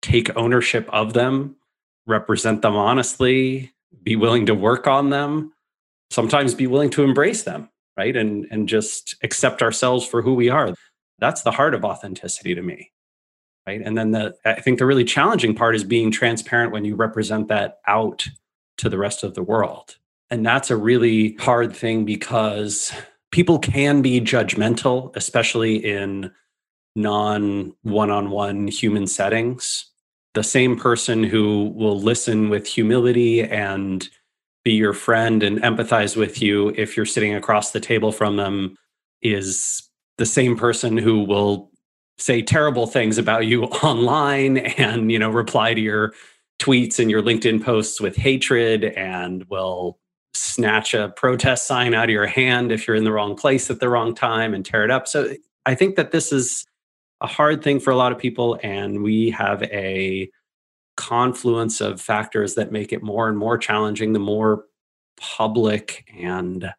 take 0.00 0.36
ownership 0.36 0.88
of 0.92 1.12
them, 1.12 1.56
represent 2.06 2.62
them 2.62 2.76
honestly, 2.76 3.72
be 4.04 4.14
willing 4.14 4.46
to 4.46 4.54
work 4.54 4.86
on 4.86 5.10
them, 5.10 5.52
sometimes 6.10 6.54
be 6.54 6.68
willing 6.68 6.90
to 6.90 7.02
embrace 7.02 7.42
them, 7.42 7.68
right? 7.96 8.16
And 8.16 8.46
and 8.50 8.68
just 8.68 9.16
accept 9.22 9.62
ourselves 9.62 10.06
for 10.06 10.22
who 10.22 10.34
we 10.34 10.50
are. 10.50 10.74
That's 11.18 11.42
the 11.42 11.52
heart 11.52 11.74
of 11.74 11.84
authenticity 11.84 12.54
to 12.54 12.62
me 12.62 12.90
right? 13.66 13.80
And 13.84 13.96
then 13.96 14.10
the 14.12 14.34
i 14.44 14.60
think 14.60 14.78
the 14.78 14.86
really 14.86 15.04
challenging 15.04 15.54
part 15.54 15.74
is 15.74 15.84
being 15.84 16.10
transparent 16.10 16.72
when 16.72 16.84
you 16.84 16.96
represent 16.96 17.48
that 17.48 17.78
out 17.86 18.26
to 18.78 18.88
the 18.88 18.98
rest 18.98 19.22
of 19.22 19.34
the 19.34 19.42
world. 19.42 19.96
And 20.30 20.44
that's 20.44 20.70
a 20.70 20.76
really 20.76 21.34
hard 21.34 21.74
thing 21.74 22.04
because 22.04 22.92
people 23.30 23.58
can 23.58 24.02
be 24.02 24.20
judgmental 24.20 25.14
especially 25.16 25.76
in 25.76 26.30
non 26.96 27.72
one-on-one 27.82 28.68
human 28.68 29.06
settings. 29.06 29.86
The 30.34 30.42
same 30.42 30.76
person 30.76 31.22
who 31.22 31.72
will 31.76 32.00
listen 32.00 32.48
with 32.48 32.66
humility 32.66 33.42
and 33.42 34.08
be 34.64 34.72
your 34.72 34.92
friend 34.94 35.42
and 35.42 35.58
empathize 35.58 36.16
with 36.16 36.40
you 36.40 36.70
if 36.76 36.96
you're 36.96 37.06
sitting 37.06 37.34
across 37.34 37.70
the 37.70 37.80
table 37.80 38.10
from 38.10 38.36
them 38.36 38.76
is 39.22 39.88
the 40.18 40.26
same 40.26 40.56
person 40.56 40.96
who 40.96 41.22
will 41.22 41.70
say 42.18 42.42
terrible 42.42 42.86
things 42.86 43.18
about 43.18 43.46
you 43.46 43.64
online 43.82 44.58
and 44.58 45.10
you 45.10 45.18
know 45.18 45.30
reply 45.30 45.74
to 45.74 45.80
your 45.80 46.12
tweets 46.60 46.98
and 46.98 47.10
your 47.10 47.22
linkedin 47.22 47.62
posts 47.62 48.00
with 48.00 48.16
hatred 48.16 48.84
and 48.84 49.44
will 49.48 49.98
snatch 50.34 50.94
a 50.94 51.12
protest 51.16 51.66
sign 51.66 51.94
out 51.94 52.04
of 52.04 52.10
your 52.10 52.26
hand 52.26 52.72
if 52.72 52.86
you're 52.86 52.96
in 52.96 53.04
the 53.04 53.12
wrong 53.12 53.36
place 53.36 53.70
at 53.70 53.80
the 53.80 53.88
wrong 53.88 54.14
time 54.14 54.54
and 54.54 54.64
tear 54.64 54.84
it 54.84 54.90
up. 54.90 55.06
So 55.08 55.34
i 55.66 55.74
think 55.74 55.96
that 55.96 56.12
this 56.12 56.32
is 56.32 56.64
a 57.20 57.26
hard 57.26 57.62
thing 57.62 57.80
for 57.80 57.90
a 57.90 57.96
lot 57.96 58.12
of 58.12 58.18
people 58.18 58.58
and 58.62 59.02
we 59.02 59.30
have 59.30 59.62
a 59.64 60.30
confluence 60.96 61.80
of 61.80 62.00
factors 62.00 62.54
that 62.54 62.70
make 62.70 62.92
it 62.92 63.02
more 63.02 63.28
and 63.28 63.36
more 63.36 63.58
challenging 63.58 64.12
the 64.12 64.18
more 64.18 64.64
public 65.16 66.06
and 66.16 66.72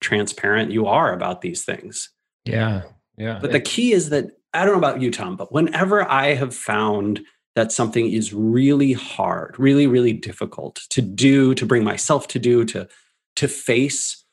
transparent 0.00 0.70
you 0.70 0.86
are 0.86 1.12
about 1.12 1.40
these 1.40 1.64
things. 1.64 2.10
Yeah 2.44 2.82
yeah 3.16 3.38
but 3.40 3.52
the 3.52 3.60
key 3.60 3.92
is 3.92 4.10
that 4.10 4.26
I 4.56 4.64
don't 4.64 4.74
know 4.74 4.88
about 4.88 5.00
you, 5.00 5.10
Tom, 5.10 5.36
but 5.36 5.52
whenever 5.52 6.08
I 6.08 6.34
have 6.34 6.54
found 6.54 7.20
that 7.54 7.72
something 7.72 8.10
is 8.10 8.32
really 8.32 8.92
hard, 8.92 9.58
really, 9.58 9.86
really 9.86 10.12
difficult 10.12 10.80
to 10.90 11.00
do, 11.02 11.54
to 11.54 11.66
bring 11.66 11.84
myself 11.84 12.28
to 12.28 12.38
do, 12.38 12.64
to 12.66 12.88
to 13.36 13.48
face, 13.48 14.24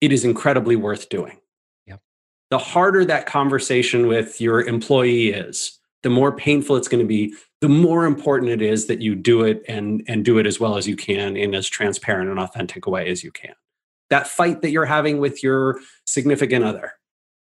it 0.00 0.12
is 0.12 0.24
incredibly 0.24 0.74
worth 0.74 1.08
doing. 1.08 1.38
Yep. 1.86 2.00
The 2.50 2.58
harder 2.58 3.04
that 3.04 3.26
conversation 3.26 4.08
with 4.08 4.40
your 4.40 4.62
employee 4.62 5.28
is, 5.28 5.78
the 6.02 6.10
more 6.10 6.36
painful 6.36 6.76
it's 6.76 6.88
going 6.88 7.02
to 7.02 7.06
be, 7.06 7.34
the 7.60 7.68
more 7.68 8.04
important 8.04 8.50
it 8.50 8.60
is 8.60 8.86
that 8.86 9.00
you 9.00 9.14
do 9.14 9.42
it 9.42 9.62
and 9.68 10.02
and 10.08 10.24
do 10.24 10.38
it 10.38 10.46
as 10.46 10.58
well 10.58 10.76
as 10.76 10.88
you 10.88 10.96
can 10.96 11.36
in 11.36 11.54
as 11.54 11.68
transparent 11.68 12.30
and 12.30 12.40
authentic 12.40 12.86
a 12.86 12.90
way 12.90 13.08
as 13.08 13.22
you 13.22 13.30
can. 13.30 13.54
That 14.10 14.26
fight 14.26 14.62
that 14.62 14.70
you're 14.70 14.84
having 14.84 15.18
with 15.18 15.42
your 15.42 15.78
significant 16.04 16.64
other, 16.64 16.92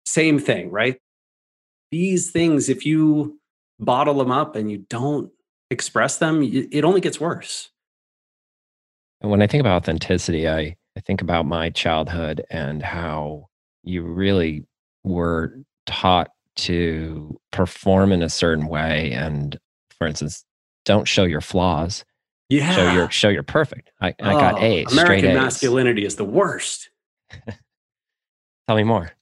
same 0.05 0.39
thing, 0.39 0.71
right? 0.71 0.99
These 1.93 2.31
things, 2.31 2.69
if 2.69 2.85
you 2.85 3.39
bottle 3.79 4.15
them 4.15 4.33
up 4.33 4.57
and 4.57 4.71
you 4.71 4.79
don't 4.89 5.31
express 5.71 6.19
them, 6.19 6.43
it 6.43 6.85
only 6.85 7.01
gets 7.01 7.21
worse. 7.21 7.71
And 9.21 9.31
when 9.31 9.43
I 9.43 9.47
think 9.47 9.61
about 9.61 9.83
authenticity, 9.83 10.49
I, 10.49 10.77
I 10.97 11.01
think 11.01 11.21
about 11.23 11.47
my 11.47 11.71
childhood 11.71 12.45
and 12.51 12.83
how 12.83 13.49
you 13.85 14.03
really 14.03 14.65
were 15.05 15.55
taught 15.87 16.31
to 16.55 17.39
perform 17.53 18.11
in 18.11 18.23
a 18.23 18.29
certain 18.29 18.67
way. 18.67 19.13
And 19.13 19.59
for 19.97 20.07
instance, 20.07 20.45
don't 20.85 21.07
show 21.07 21.25
your 21.25 21.41
flaws. 21.41 22.05
Yeah. 22.49 22.75
Show 22.75 22.93
you're 22.93 23.11
show 23.11 23.29
you're 23.29 23.43
perfect. 23.43 23.93
I, 24.01 24.09
I 24.21 24.33
got 24.33 24.55
oh, 24.55 24.63
A's. 24.63 24.93
American 24.93 25.31
A's. 25.31 25.37
masculinity 25.37 26.05
is 26.05 26.17
the 26.17 26.25
worst. 26.25 26.91
Tell 28.67 28.77
me 28.77 28.83
more. 28.83 29.13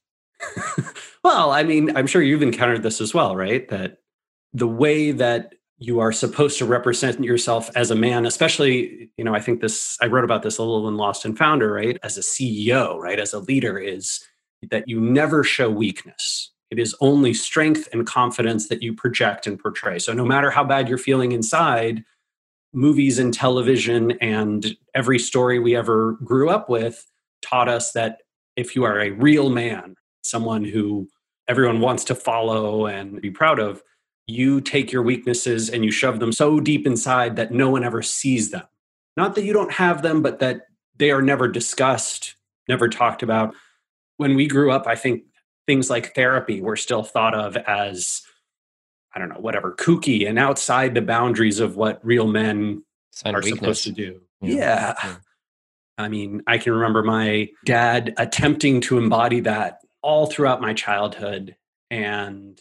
well, 1.23 1.51
I 1.51 1.63
mean, 1.63 1.95
I'm 1.95 2.07
sure 2.07 2.21
you've 2.21 2.41
encountered 2.41 2.83
this 2.83 3.01
as 3.01 3.13
well, 3.13 3.35
right? 3.35 3.67
That 3.69 3.97
the 4.53 4.67
way 4.67 5.11
that 5.11 5.53
you 5.77 5.99
are 5.99 6.11
supposed 6.11 6.59
to 6.59 6.65
represent 6.65 7.23
yourself 7.23 7.69
as 7.75 7.89
a 7.89 7.95
man, 7.95 8.25
especially, 8.25 9.09
you 9.17 9.23
know, 9.23 9.33
I 9.33 9.39
think 9.39 9.61
this, 9.61 9.97
I 9.99 10.05
wrote 10.05 10.23
about 10.23 10.43
this 10.43 10.59
a 10.59 10.63
little 10.63 10.87
in 10.87 10.95
Lost 10.95 11.25
and 11.25 11.35
Founder, 11.35 11.71
right? 11.71 11.97
As 12.03 12.17
a 12.17 12.21
CEO, 12.21 12.97
right? 12.99 13.19
As 13.19 13.33
a 13.33 13.39
leader, 13.39 13.79
is 13.79 14.23
that 14.69 14.87
you 14.87 15.01
never 15.01 15.43
show 15.43 15.71
weakness. 15.71 16.51
It 16.69 16.77
is 16.77 16.95
only 17.01 17.33
strength 17.33 17.89
and 17.91 18.05
confidence 18.05 18.69
that 18.69 18.83
you 18.83 18.93
project 18.93 19.47
and 19.47 19.59
portray. 19.59 19.97
So 19.97 20.13
no 20.13 20.23
matter 20.23 20.51
how 20.51 20.63
bad 20.63 20.87
you're 20.87 20.99
feeling 20.99 21.31
inside, 21.31 22.03
movies 22.73 23.19
and 23.19 23.33
television 23.33 24.11
and 24.21 24.77
every 24.93 25.19
story 25.19 25.59
we 25.59 25.75
ever 25.75 26.13
grew 26.23 26.49
up 26.49 26.69
with 26.69 27.05
taught 27.41 27.67
us 27.67 27.91
that 27.93 28.19
if 28.55 28.75
you 28.75 28.83
are 28.83 28.99
a 28.99 29.11
real 29.11 29.49
man, 29.49 29.95
someone 30.31 30.63
who 30.63 31.07
everyone 31.47 31.81
wants 31.81 32.03
to 32.05 32.15
follow 32.15 32.87
and 32.87 33.21
be 33.21 33.29
proud 33.29 33.59
of, 33.59 33.83
you 34.25 34.61
take 34.61 34.91
your 34.91 35.03
weaknesses 35.03 35.69
and 35.69 35.83
you 35.83 35.91
shove 35.91 36.19
them 36.19 36.31
so 36.31 36.59
deep 36.59 36.87
inside 36.87 37.35
that 37.35 37.51
no 37.51 37.69
one 37.69 37.83
ever 37.83 38.01
sees 38.01 38.49
them. 38.51 38.63
Not 39.17 39.35
that 39.35 39.43
you 39.43 39.51
don't 39.51 39.73
have 39.73 40.01
them, 40.01 40.21
but 40.21 40.39
that 40.39 40.61
they 40.95 41.11
are 41.11 41.21
never 41.21 41.47
discussed, 41.47 42.35
never 42.69 42.87
talked 42.87 43.21
about. 43.21 43.53
When 44.17 44.35
we 44.35 44.47
grew 44.47 44.71
up, 44.71 44.87
I 44.87 44.95
think 44.95 45.23
things 45.67 45.89
like 45.89 46.15
therapy 46.15 46.61
were 46.61 46.77
still 46.77 47.03
thought 47.03 47.35
of 47.35 47.57
as, 47.57 48.21
I 49.13 49.19
don't 49.19 49.29
know, 49.29 49.39
whatever, 49.39 49.73
kooky 49.73 50.27
and 50.27 50.39
outside 50.39 50.95
the 50.95 51.01
boundaries 51.01 51.59
of 51.59 51.75
what 51.75 51.99
real 52.05 52.27
men 52.27 52.83
Sign 53.11 53.35
are 53.35 53.41
supposed 53.41 53.83
to 53.83 53.91
do. 53.91 54.21
Yeah. 54.41 54.53
Yeah. 54.53 54.93
Yeah. 55.03 55.15
I 55.97 56.07
mean, 56.07 56.41
I 56.47 56.57
can 56.57 56.73
remember 56.73 57.03
my 57.03 57.49
dad 57.65 58.13
attempting 58.17 58.81
to 58.81 58.97
embody 58.97 59.41
that 59.41 59.79
all 60.01 60.27
throughout 60.27 60.61
my 60.61 60.73
childhood. 60.73 61.55
And 61.89 62.59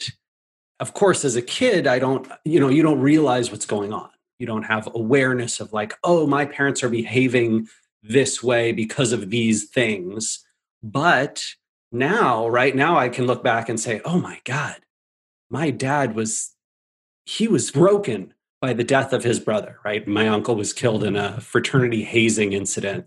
of 0.79 0.95
course, 0.95 1.25
as 1.25 1.37
a 1.37 1.43
kid, 1.43 1.87
I 1.87 1.99
don't, 1.99 2.27
you 2.45 2.61
know, 2.61 2.69
you 2.69 2.83
don't 2.83 3.01
realize 3.01 3.51
what's 3.51 3.67
going 3.67 3.93
on. 3.93 4.11
You 4.39 4.47
don't 4.47 4.65
have 4.65 4.89
awareness 4.95 5.61
of 5.61 5.73
like, 5.73 5.95
oh, 6.03 6.27
my 6.27 6.47
parents 6.47 6.83
are 6.83 6.89
behaving 6.89 7.69
this 8.03 8.43
way 8.43 8.73
because 8.73 9.13
of 9.13 9.31
these 9.31 9.69
things. 9.69 10.45
But 10.83 11.45
now, 11.93 12.49
right 12.49 12.75
now, 12.75 12.97
I 12.97 13.11
can 13.11 13.27
look 13.27 13.45
back 13.45 13.69
and 13.69 13.79
say, 13.79 14.01
oh 14.05 14.19
my 14.19 14.41
God, 14.45 14.77
my 15.51 15.71
dad 15.71 16.15
was, 16.15 16.55
he 17.27 17.47
was 17.49 17.71
broken 17.71 18.33
by 18.61 18.73
the 18.73 18.85
death 18.85 19.13
of 19.13 19.25
his 19.25 19.41
brother, 19.41 19.79
right? 19.85 20.07
My 20.07 20.29
uncle 20.29 20.55
was 20.55 20.73
killed 20.73 21.05
in 21.05 21.17
a 21.17 21.41
fraternity 21.41 22.05
hazing 22.05 22.53
incident 22.53 23.07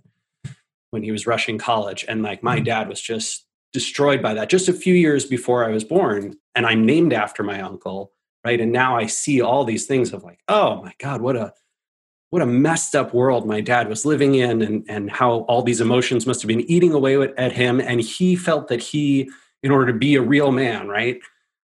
when 0.92 1.04
he 1.04 1.12
was 1.12 1.26
rushing 1.26 1.58
college. 1.58 2.06
And 2.08 2.22
like 2.22 2.44
my 2.44 2.58
mm-hmm. 2.58 2.66
dad 2.66 2.90
was 2.90 3.02
just 3.02 3.46
destroyed 3.74 4.22
by 4.22 4.34
that 4.36 4.50
just 4.50 4.70
a 4.70 4.74
few 4.74 4.94
years 4.94 5.26
before 5.26 5.66
I 5.66 5.70
was 5.70 5.84
born. 5.84 6.36
And 6.56 6.66
I'm 6.66 6.86
named 6.86 7.12
after 7.12 7.44
my 7.44 7.60
uncle, 7.62 8.14
right? 8.46 8.62
And 8.62 8.72
now 8.72 8.96
I 8.96 9.08
see 9.08 9.42
all 9.42 9.66
these 9.66 9.86
things 9.86 10.14
of 10.14 10.24
like, 10.24 10.40
oh 10.48 10.82
my 10.82 10.94
God, 11.00 11.22
what 11.22 11.36
a 11.36 11.54
what 12.30 12.42
a 12.42 12.48
messed 12.48 12.96
up 12.96 13.14
world 13.14 13.46
my 13.46 13.62
dad 13.62 13.88
was 13.88 14.06
living 14.06 14.34
in 14.34 14.64
and, 14.64 14.84
and 14.90 15.12
how 15.12 15.42
all 15.42 15.62
these 15.62 15.80
emotions 15.82 16.26
must 16.26 16.42
have 16.42 16.48
been 16.48 16.62
eating 16.62 16.92
away 16.92 17.22
at 17.38 17.52
him. 17.52 17.80
And 17.80 18.02
he 18.02 18.36
felt 18.36 18.70
that 18.70 18.82
he, 18.82 19.30
in 19.62 19.70
order 19.70 19.92
to 19.92 19.98
be 20.00 20.16
a 20.16 20.22
real 20.22 20.52
man, 20.52 20.88
right, 20.88 21.20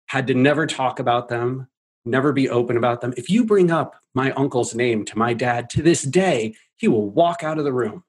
had 0.08 0.28
to 0.28 0.34
never 0.34 0.68
talk 0.68 1.00
about 1.00 1.30
them, 1.30 1.70
never 2.04 2.34
be 2.34 2.50
open 2.50 2.76
about 2.76 3.00
them. 3.00 3.14
If 3.16 3.30
you 3.30 3.46
bring 3.46 3.72
up 3.72 3.96
my 4.14 4.34
uncle's 4.34 4.76
name 4.76 5.06
to 5.06 5.18
my 5.18 5.34
dad 5.34 5.70
to 5.70 5.82
this 5.82 6.02
day, 6.02 6.56
he 6.76 6.90
will 6.90 7.10
walk 7.10 7.42
out 7.42 7.58
of 7.58 7.64
the 7.64 7.72
room, 7.72 8.04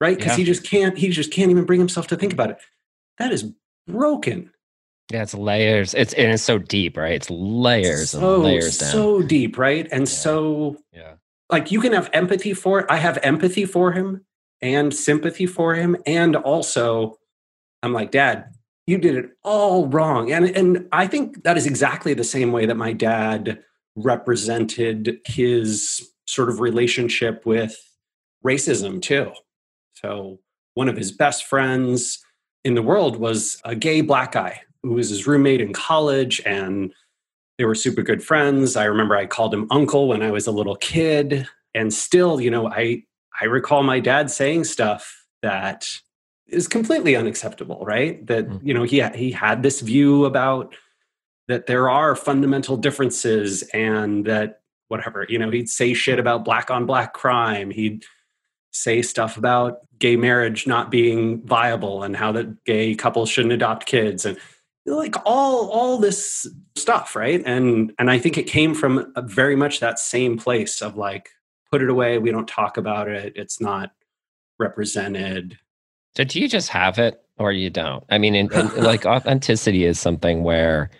right? 0.00 0.16
Because 0.18 0.32
Yeah. 0.32 0.38
he 0.38 0.44
just 0.44 0.64
can't, 0.64 0.98
he 0.98 1.10
just 1.10 1.30
can't 1.32 1.52
even 1.52 1.64
bring 1.64 1.78
himself 1.78 2.08
to 2.08 2.16
think 2.16 2.32
about 2.32 2.50
it. 2.50 2.58
That 3.18 3.32
is 3.32 3.52
broken. 3.86 4.50
Yeah, 5.12 5.22
it's 5.22 5.34
layers. 5.34 5.94
It's 5.94 6.12
and 6.14 6.32
it's 6.32 6.42
so 6.42 6.58
deep, 6.58 6.96
right? 6.96 7.12
It's 7.12 7.30
layers 7.30 8.10
so, 8.10 8.36
and 8.36 8.44
layers 8.44 8.78
down. 8.78 8.90
So 8.90 9.22
deep, 9.22 9.58
right? 9.58 9.86
And 9.92 10.02
Yeah. 10.02 10.14
so 10.14 10.76
yeah. 10.92 11.14
like 11.50 11.70
you 11.70 11.80
can 11.80 11.92
have 11.92 12.08
empathy 12.12 12.54
for 12.54 12.80
it. 12.80 12.86
I 12.88 12.96
have 12.96 13.18
empathy 13.22 13.66
for 13.66 13.92
him 13.92 14.24
and 14.62 14.94
sympathy 14.94 15.46
for 15.46 15.74
him. 15.74 15.96
And 16.06 16.36
also, 16.36 17.18
I'm 17.82 17.92
like, 17.92 18.12
Dad, 18.12 18.46
you 18.86 18.96
did 18.96 19.16
it 19.16 19.30
all 19.42 19.88
wrong. 19.88 20.32
And 20.32 20.46
and 20.46 20.88
I 20.90 21.06
think 21.06 21.44
that 21.44 21.58
is 21.58 21.66
exactly 21.66 22.14
the 22.14 22.24
same 22.24 22.50
way 22.50 22.64
that 22.64 22.76
my 22.76 22.92
dad 22.94 23.62
represented 23.96 25.20
his 25.26 26.10
sort 26.26 26.48
of 26.48 26.60
relationship 26.60 27.44
with 27.44 27.76
racism 28.44 29.02
too. 29.02 29.32
So 29.92 30.40
one 30.72 30.88
of 30.88 30.96
his 30.96 31.12
best 31.12 31.44
friends 31.44 32.23
in 32.64 32.74
the 32.74 32.82
world 32.82 33.16
was 33.16 33.60
a 33.64 33.74
gay 33.74 34.00
black 34.00 34.32
guy 34.32 34.60
who 34.82 34.92
was 34.92 35.08
his 35.10 35.26
roommate 35.26 35.60
in 35.60 35.72
college 35.72 36.40
and 36.46 36.92
they 37.58 37.64
were 37.64 37.74
super 37.74 38.02
good 38.02 38.22
friends. 38.22 38.74
I 38.76 38.84
remember 38.84 39.16
I 39.16 39.26
called 39.26 39.54
him 39.54 39.66
uncle 39.70 40.08
when 40.08 40.22
I 40.22 40.30
was 40.30 40.46
a 40.46 40.50
little 40.52 40.76
kid. 40.76 41.46
And 41.74 41.92
still, 41.92 42.40
you 42.40 42.50
know, 42.50 42.68
I 42.68 43.02
I 43.40 43.46
recall 43.46 43.82
my 43.82 43.98
dad 44.00 44.30
saying 44.30 44.64
stuff 44.64 45.24
that 45.42 45.88
is 46.46 46.68
completely 46.68 47.16
unacceptable, 47.16 47.84
right? 47.84 48.24
That, 48.26 48.48
Mm. 48.48 48.60
you 48.62 48.74
know, 48.74 48.82
he 48.84 49.02
he 49.14 49.30
had 49.32 49.62
this 49.62 49.80
view 49.80 50.24
about 50.24 50.74
that 51.48 51.66
there 51.66 51.90
are 51.90 52.14
fundamental 52.16 52.76
differences 52.76 53.62
and 53.74 54.24
that 54.24 54.60
whatever, 54.88 55.26
you 55.28 55.38
know, 55.38 55.50
he'd 55.50 55.68
say 55.68 55.94
shit 55.94 56.18
about 56.18 56.44
black 56.44 56.70
on 56.70 56.86
black 56.86 57.12
crime. 57.12 57.70
He'd 57.70 58.04
say 58.74 59.00
stuff 59.02 59.36
about 59.36 59.78
gay 59.98 60.16
marriage 60.16 60.66
not 60.66 60.90
being 60.90 61.40
viable 61.46 62.02
and 62.02 62.16
how 62.16 62.32
that 62.32 62.64
gay 62.64 62.94
couples 62.94 63.30
shouldn't 63.30 63.52
adopt 63.54 63.86
kids 63.86 64.26
and 64.26 64.36
like 64.86 65.14
all 65.24 65.70
all 65.70 65.96
this 65.96 66.46
stuff 66.76 67.16
right 67.16 67.42
and 67.46 67.92
and 67.98 68.10
i 68.10 68.18
think 68.18 68.36
it 68.36 68.42
came 68.42 68.74
from 68.74 69.12
a 69.16 69.22
very 69.22 69.56
much 69.56 69.80
that 69.80 69.98
same 69.98 70.36
place 70.36 70.82
of 70.82 70.96
like 70.96 71.30
put 71.70 71.80
it 71.80 71.88
away 71.88 72.18
we 72.18 72.30
don't 72.30 72.48
talk 72.48 72.76
about 72.76 73.08
it 73.08 73.32
it's 73.36 73.60
not 73.60 73.92
represented 74.58 75.56
So 76.16 76.24
do 76.24 76.40
you 76.40 76.48
just 76.48 76.68
have 76.68 76.98
it 76.98 77.20
or 77.38 77.52
you 77.52 77.70
don't? 77.70 78.04
I 78.10 78.18
mean, 78.18 78.34
in, 78.34 78.52
in- 78.52 78.76
like 78.82 79.06
authenticity 79.06 79.84
is 79.84 79.98
something 79.98 80.42
where 80.44 80.90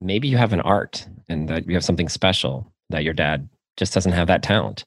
maybe 0.00 0.28
you 0.28 0.36
have 0.36 0.52
an 0.52 0.62
art 0.62 1.06
and 1.28 1.48
that 1.48 1.66
you 1.66 1.74
have 1.74 1.84
something 1.84 2.08
special 2.08 2.72
that 2.90 3.04
your 3.04 3.12
dad 3.14 3.48
just 3.76 3.92
doesn't 3.92 4.12
have 4.12 4.28
that 4.28 4.42
talent. 4.42 4.84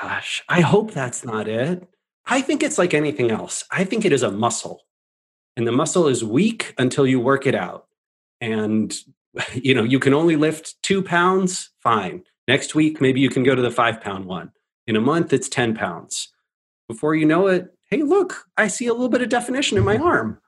Gosh 0.00 0.42
i 0.48 0.60
hope 0.60 0.92
that's 0.92 1.24
not 1.24 1.48
it. 1.48 1.88
I 2.30 2.42
think 2.42 2.62
it's 2.62 2.76
like 2.76 2.92
anything 2.92 3.30
else. 3.30 3.64
I 3.70 3.84
think 3.84 4.04
it 4.04 4.12
is 4.12 4.22
a 4.22 4.30
muscle 4.30 4.82
and 5.56 5.66
the 5.66 5.72
muscle 5.72 6.06
is 6.06 6.22
weak 6.22 6.72
until 6.78 7.06
you 7.06 7.18
work 7.18 7.46
it 7.46 7.54
out. 7.54 7.88
And 8.40 8.94
you 9.54 9.74
know 9.74 9.82
you 9.82 9.98
can 9.98 10.14
only 10.14 10.36
lift 10.36 10.80
two 10.82 11.02
pounds? 11.02 11.70
Fine. 11.80 12.22
Next 12.46 12.74
week 12.74 13.00
maybe 13.00 13.20
you 13.20 13.28
can 13.28 13.42
go 13.42 13.54
to 13.54 13.62
the 13.62 13.70
five 13.70 14.00
pound 14.00 14.26
one. 14.26 14.52
In 14.86 14.94
a 14.94 15.00
month 15.00 15.32
it's 15.32 15.48
10 15.48 15.74
pounds. 15.74 16.28
Before 16.86 17.14
you 17.14 17.26
know 17.26 17.48
it 17.48 17.74
hey 17.90 18.02
look 18.02 18.44
i 18.56 18.68
see 18.68 18.86
a 18.86 18.92
little 18.92 19.08
bit 19.08 19.22
of 19.22 19.30
definition 19.30 19.76
in 19.76 19.84
my 19.84 19.96
mm-hmm. 19.96 20.06
arm. 20.06 20.40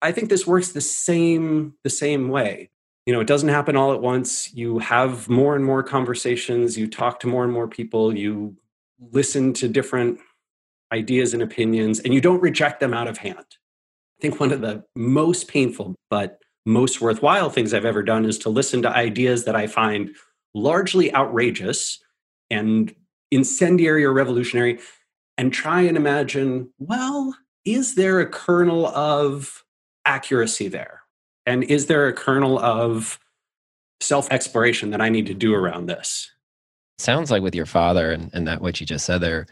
I 0.00 0.12
think 0.12 0.28
this 0.28 0.46
works 0.46 0.72
the 0.72 0.80
same 0.80 1.74
the 1.82 1.90
same 1.90 2.28
way. 2.28 2.70
You 3.06 3.12
know 3.12 3.20
it 3.20 3.26
doesn't 3.26 3.48
happen 3.48 3.76
all 3.76 3.92
at 3.92 4.00
once. 4.00 4.52
You 4.54 4.78
have 4.78 5.28
more 5.28 5.56
and 5.56 5.64
more 5.64 5.82
conversations. 5.82 6.78
You 6.78 6.86
talk 6.86 7.18
to 7.20 7.26
more 7.26 7.42
and 7.42 7.52
more 7.52 7.66
people. 7.66 8.16
You 8.16 8.56
listen 9.10 9.52
to 9.54 9.68
different 9.68 10.18
ideas 10.92 11.34
and 11.34 11.42
opinions 11.42 12.00
and 12.00 12.12
you 12.12 12.20
don't 12.20 12.42
reject 12.42 12.80
them 12.80 12.94
out 12.94 13.08
of 13.08 13.18
hand. 13.18 13.38
I 13.38 14.20
think 14.20 14.38
one 14.38 14.52
of 14.52 14.60
the 14.60 14.84
most 14.94 15.48
painful 15.48 15.96
but 16.10 16.38
most 16.64 17.00
worthwhile 17.00 17.50
things 17.50 17.74
i've 17.74 17.84
ever 17.84 18.04
done 18.04 18.24
is 18.24 18.38
to 18.38 18.48
listen 18.48 18.82
to 18.82 18.88
ideas 18.88 19.46
that 19.46 19.56
i 19.56 19.66
find 19.66 20.14
largely 20.54 21.12
outrageous 21.12 21.98
and 22.50 22.94
incendiary 23.32 24.04
or 24.04 24.12
revolutionary 24.12 24.78
and 25.38 25.52
try 25.52 25.80
and 25.80 25.96
imagine 25.96 26.72
well 26.78 27.34
is 27.64 27.94
there 27.94 28.20
a 28.20 28.26
kernel 28.26 28.86
of 28.88 29.62
accuracy 30.04 30.68
there? 30.68 31.02
And 31.46 31.64
is 31.64 31.86
there 31.86 32.08
a 32.08 32.12
kernel 32.12 32.58
of 32.58 33.18
self 34.00 34.30
exploration 34.32 34.90
that 34.90 35.00
i 35.00 35.08
need 35.08 35.26
to 35.26 35.34
do 35.34 35.54
around 35.54 35.86
this 35.86 36.28
sounds 37.02 37.30
like 37.30 37.42
with 37.42 37.54
your 37.54 37.66
father 37.66 38.10
and, 38.10 38.30
and 38.32 38.46
that 38.46 38.60
what 38.60 38.80
you 38.80 38.86
just 38.86 39.04
said 39.04 39.20
there 39.20 39.46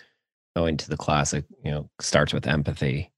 going 0.56 0.76
to 0.76 0.88
the 0.88 0.96
classic 0.96 1.44
you 1.64 1.70
know 1.70 1.88
starts 2.00 2.32
with 2.32 2.46
empathy 2.46 3.10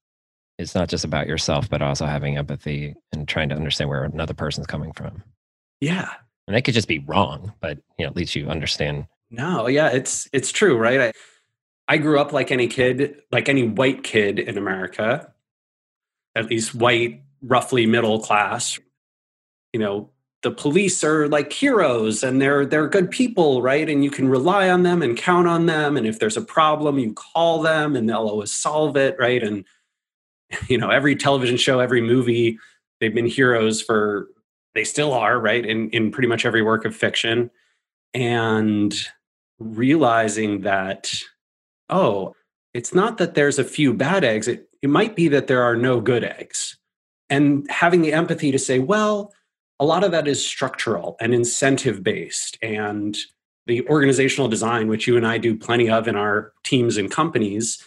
it's 0.59 0.75
not 0.75 0.89
just 0.89 1.05
about 1.05 1.27
yourself 1.27 1.69
but 1.71 1.83
also 1.83 2.07
having 2.07 2.37
empathy 2.37 2.95
and 3.13 3.29
trying 3.29 3.49
to 3.49 3.55
understand 3.55 3.89
where 3.89 4.05
another 4.05 4.35
person's 4.35 4.67
coming 4.67 4.93
from 4.93 5.23
yeah 5.81 6.11
and 6.47 6.57
that 6.57 6.63
could 6.65 6.75
just 6.75 6.89
be 6.89 6.99
wrong 7.01 7.53
but 7.61 7.79
you 7.99 8.05
know 8.05 8.11
at 8.11 8.17
least 8.17 8.35
you 8.35 8.49
understand 8.49 9.07
No, 9.33 9.67
yeah, 9.67 9.89
it's 9.89 10.29
it's 10.33 10.53
true, 10.53 10.77
right? 10.77 11.01
I, 11.01 11.13
I 11.89 11.97
grew 11.97 12.21
up 12.21 12.33
like 12.35 12.53
any 12.53 12.69
kid, 12.69 13.23
like 13.33 13.49
any 13.49 13.67
white 13.67 14.05
kid 14.05 14.39
in 14.39 14.59
America, 14.59 15.33
at 16.37 16.51
least 16.51 16.75
white, 16.75 17.23
roughly 17.41 17.87
middle 17.87 18.21
class. 18.21 18.79
You 19.73 19.81
know, 19.81 20.11
the 20.43 20.51
police 20.51 21.05
are 21.05 21.29
like 21.29 21.53
heroes 21.53 22.23
and 22.23 22.41
they're 22.43 22.67
they're 22.67 22.89
good 22.89 23.11
people, 23.11 23.63
right? 23.63 23.89
And 23.89 24.03
you 24.05 24.11
can 24.11 24.29
rely 24.29 24.69
on 24.69 24.83
them 24.83 25.01
and 25.01 25.17
count 25.17 25.47
on 25.47 25.67
them. 25.67 25.97
And 25.97 26.07
if 26.07 26.19
there's 26.19 26.37
a 26.37 26.43
problem, 26.43 26.99
you 26.99 27.13
call 27.13 27.63
them 27.63 27.95
and 27.95 28.09
they'll 28.09 28.29
always 28.29 28.53
solve 28.53 28.97
it, 28.97 29.17
right? 29.19 29.43
And 29.43 29.65
you 30.69 30.79
know, 30.79 30.91
every 30.91 31.17
television 31.17 31.57
show, 31.57 31.81
every 31.81 32.01
movie, 32.01 32.59
they've 33.01 33.15
been 33.15 33.27
heroes 33.27 33.81
for 33.81 34.29
they 34.75 34.85
still 34.85 35.13
are, 35.13 35.39
right? 35.39 35.65
In 35.65 35.91
in 35.91 36.11
pretty 36.11 36.29
much 36.29 36.45
every 36.45 36.63
work 36.63 36.85
of 36.85 36.95
fiction. 36.95 37.51
And 38.15 38.95
realizing 39.59 40.63
that, 40.63 41.13
oh, 41.89 42.35
it's 42.75 42.95
not 42.95 43.19
that 43.19 43.35
there's 43.35 43.59
a 43.59 43.65
few 43.65 43.95
bad 43.95 44.25
eggs, 44.25 44.49
it, 44.49 44.69
it 44.83 44.91
might 44.91 45.15
be 45.15 45.29
that 45.29 45.47
there 45.47 45.63
are 45.63 45.77
no 45.77 46.01
good 46.01 46.25
eggs. 46.25 46.77
And 47.31 47.67
having 47.71 48.03
the 48.03 48.13
empathy 48.13 48.51
to 48.51 48.59
say, 48.59 48.79
well, 48.79 49.33
a 49.83 49.85
lot 49.85 50.05
of 50.05 50.13
that 50.13 50.29
is 50.29 50.47
structural 50.47 51.17
and 51.21 51.35
incentive 51.35 52.05
based. 52.05 52.57
And 52.63 53.19
the 53.67 53.85
organizational 53.89 54.47
design, 54.47 54.87
which 54.87 55.09
you 55.09 55.17
and 55.17 55.27
I 55.27 55.39
do 55.39 55.57
plenty 55.57 55.91
of 55.91 56.07
in 56.07 56.15
our 56.15 56.53
teams 56.63 56.99
and 56.99 57.11
companies, 57.11 57.85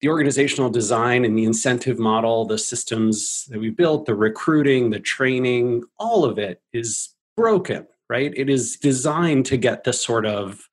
the 0.00 0.08
organizational 0.08 0.70
design 0.70 1.26
and 1.26 1.36
the 1.36 1.44
incentive 1.44 1.98
model, 1.98 2.46
the 2.46 2.56
systems 2.56 3.44
that 3.50 3.60
we 3.60 3.68
built, 3.68 4.06
the 4.06 4.14
recruiting, 4.14 4.88
the 4.88 5.00
training, 5.00 5.82
all 5.98 6.24
of 6.24 6.38
it 6.38 6.62
is 6.72 7.10
broken, 7.36 7.86
right? 8.08 8.32
It 8.34 8.48
is 8.48 8.76
designed 8.76 9.44
to 9.46 9.58
get 9.58 9.84
this 9.84 10.02
sort 10.02 10.24
of 10.24 10.66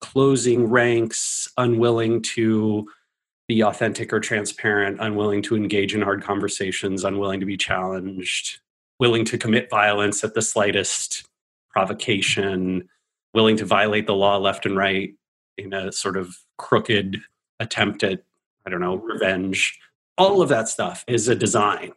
closing 0.00 0.70
ranks, 0.70 1.52
unwilling 1.58 2.22
to 2.22 2.88
be 3.46 3.62
authentic 3.62 4.10
or 4.10 4.20
transparent, 4.20 5.00
unwilling 5.00 5.42
to 5.42 5.54
engage 5.54 5.94
in 5.94 6.00
hard 6.00 6.24
conversations, 6.24 7.04
unwilling 7.04 7.40
to 7.40 7.46
be 7.46 7.58
challenged, 7.58 8.60
willing 9.02 9.24
to 9.24 9.36
commit 9.36 9.68
violence 9.68 10.22
at 10.22 10.34
the 10.34 10.40
slightest 10.40 11.28
provocation, 11.70 12.88
willing 13.34 13.56
to 13.56 13.64
violate 13.64 14.06
the 14.06 14.14
law 14.14 14.36
left 14.36 14.64
and 14.64 14.76
right 14.76 15.10
in 15.58 15.72
a 15.72 15.90
sort 15.90 16.16
of 16.16 16.36
crooked 16.56 17.20
attempt 17.58 18.04
at 18.04 18.22
I 18.64 18.70
don't 18.70 18.80
know, 18.80 18.94
revenge. 18.94 19.76
All 20.16 20.40
of 20.40 20.48
that 20.50 20.68
stuff 20.68 21.04
is 21.08 21.26
a 21.26 21.34
design. 21.34 21.90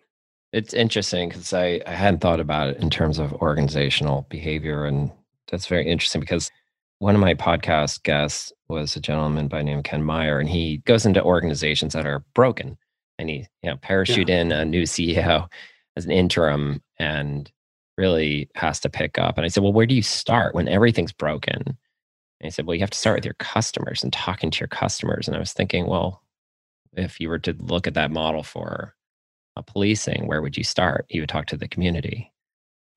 It's 0.51 0.73
interesting 0.73 1.29
because 1.29 1.53
I, 1.53 1.79
I 1.85 1.91
hadn't 1.91 2.21
thought 2.21 2.39
about 2.39 2.69
it 2.69 2.77
in 2.77 2.89
terms 2.89 3.19
of 3.19 3.33
organizational 3.33 4.25
behavior. 4.31 4.85
And 4.85 5.11
that's 5.51 5.67
very 5.67 5.85
interesting 5.87 6.21
because 6.21 6.49
one 6.97 7.13
of 7.13 7.21
my 7.21 7.35
podcast 7.35 8.01
guests 8.01 8.51
was 8.67 8.95
a 8.95 8.99
gentleman 8.99 9.47
by 9.47 9.61
name 9.61 9.83
Ken 9.83 10.01
Meyer, 10.01 10.39
and 10.39 10.49
he 10.49 10.77
goes 10.85 11.05
into 11.05 11.21
organizations 11.21 11.93
that 11.93 12.07
are 12.07 12.25
broken 12.33 12.79
and 13.19 13.29
he 13.29 13.45
you 13.61 13.69
know 13.69 13.77
parachute 13.77 14.27
yeah. 14.27 14.41
in 14.41 14.51
a 14.51 14.65
new 14.65 14.83
CEO 14.83 15.47
as 15.95 16.05
an 16.05 16.11
interim 16.11 16.81
and 16.97 17.51
really 17.97 18.49
has 18.55 18.79
to 18.81 18.89
pick 18.89 19.17
up. 19.17 19.37
And 19.37 19.45
I 19.45 19.47
said, 19.47 19.63
Well, 19.63 19.73
where 19.73 19.85
do 19.85 19.95
you 19.95 20.03
start 20.03 20.55
when 20.55 20.67
everything's 20.67 21.13
broken? 21.13 21.61
And 21.65 21.77
he 22.41 22.49
said, 22.49 22.65
Well, 22.65 22.75
you 22.75 22.81
have 22.81 22.89
to 22.89 22.97
start 22.97 23.17
with 23.17 23.25
your 23.25 23.35
customers 23.35 24.03
and 24.03 24.11
talking 24.11 24.51
to 24.51 24.59
your 24.59 24.67
customers. 24.67 25.27
And 25.27 25.35
I 25.35 25.39
was 25.39 25.53
thinking, 25.53 25.87
well, 25.87 26.21
if 26.93 27.19
you 27.19 27.29
were 27.29 27.39
to 27.39 27.55
look 27.59 27.87
at 27.87 27.93
that 27.93 28.11
model 28.11 28.43
for 28.43 28.95
a 29.55 29.63
policing, 29.63 30.27
where 30.27 30.41
would 30.41 30.57
you 30.57 30.63
start? 30.63 31.05
You 31.09 31.21
would 31.21 31.29
talk 31.29 31.45
to 31.47 31.57
the 31.57 31.67
community. 31.67 32.31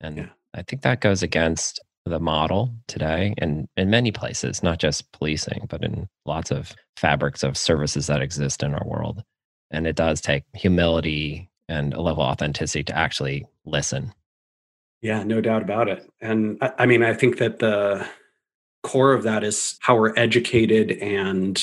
And 0.01 0.17
yeah. 0.17 0.29
I 0.53 0.63
think 0.63 0.81
that 0.81 1.01
goes 1.01 1.23
against 1.23 1.79
the 2.05 2.19
model 2.19 2.73
today 2.87 3.35
and 3.37 3.67
in 3.77 3.89
many 3.89 4.11
places, 4.11 4.63
not 4.63 4.79
just 4.79 5.11
policing, 5.11 5.67
but 5.69 5.83
in 5.83 6.07
lots 6.25 6.51
of 6.51 6.73
fabrics 6.97 7.43
of 7.43 7.57
services 7.57 8.07
that 8.07 8.21
exist 8.21 8.63
in 8.63 8.73
our 8.73 8.85
world. 8.85 9.23
And 9.71 9.85
it 9.85 9.95
does 9.95 10.19
take 10.19 10.43
humility 10.53 11.48
and 11.69 11.93
a 11.93 12.01
level 12.01 12.23
of 12.23 12.29
authenticity 12.29 12.83
to 12.83 12.97
actually 12.97 13.45
listen. 13.65 14.13
Yeah, 15.01 15.23
no 15.23 15.39
doubt 15.39 15.61
about 15.61 15.87
it. 15.87 16.09
And 16.19 16.57
I, 16.61 16.73
I 16.79 16.85
mean, 16.85 17.03
I 17.03 17.13
think 17.13 17.37
that 17.37 17.59
the 17.59 18.05
core 18.83 19.13
of 19.13 19.23
that 19.23 19.43
is 19.43 19.77
how 19.79 19.95
we're 19.95 20.13
educated 20.17 20.91
and 20.91 21.61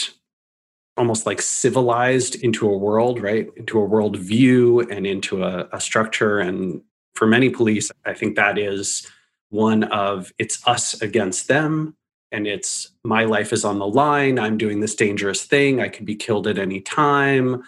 almost 0.96 1.26
like 1.26 1.42
civilized 1.42 2.36
into 2.36 2.68
a 2.68 2.76
world, 2.76 3.20
right? 3.20 3.48
Into 3.56 3.78
a 3.78 3.84
world 3.84 4.16
view 4.16 4.80
and 4.80 5.06
into 5.06 5.44
a, 5.44 5.68
a 5.72 5.80
structure. 5.80 6.38
And 6.38 6.80
for 7.14 7.26
many 7.26 7.50
police, 7.50 7.90
I 8.06 8.14
think 8.14 8.36
that 8.36 8.58
is 8.58 9.06
one 9.50 9.84
of 9.84 10.32
it's 10.38 10.66
us 10.66 11.00
against 11.02 11.48
them. 11.48 11.94
And 12.32 12.46
it's 12.46 12.90
my 13.04 13.24
life 13.24 13.52
is 13.52 13.64
on 13.64 13.78
the 13.78 13.86
line. 13.86 14.38
I'm 14.38 14.58
doing 14.58 14.80
this 14.80 14.94
dangerous 14.94 15.44
thing. 15.44 15.80
I 15.80 15.88
could 15.88 16.06
be 16.06 16.16
killed 16.16 16.46
at 16.46 16.58
any 16.58 16.80
time. 16.80 17.62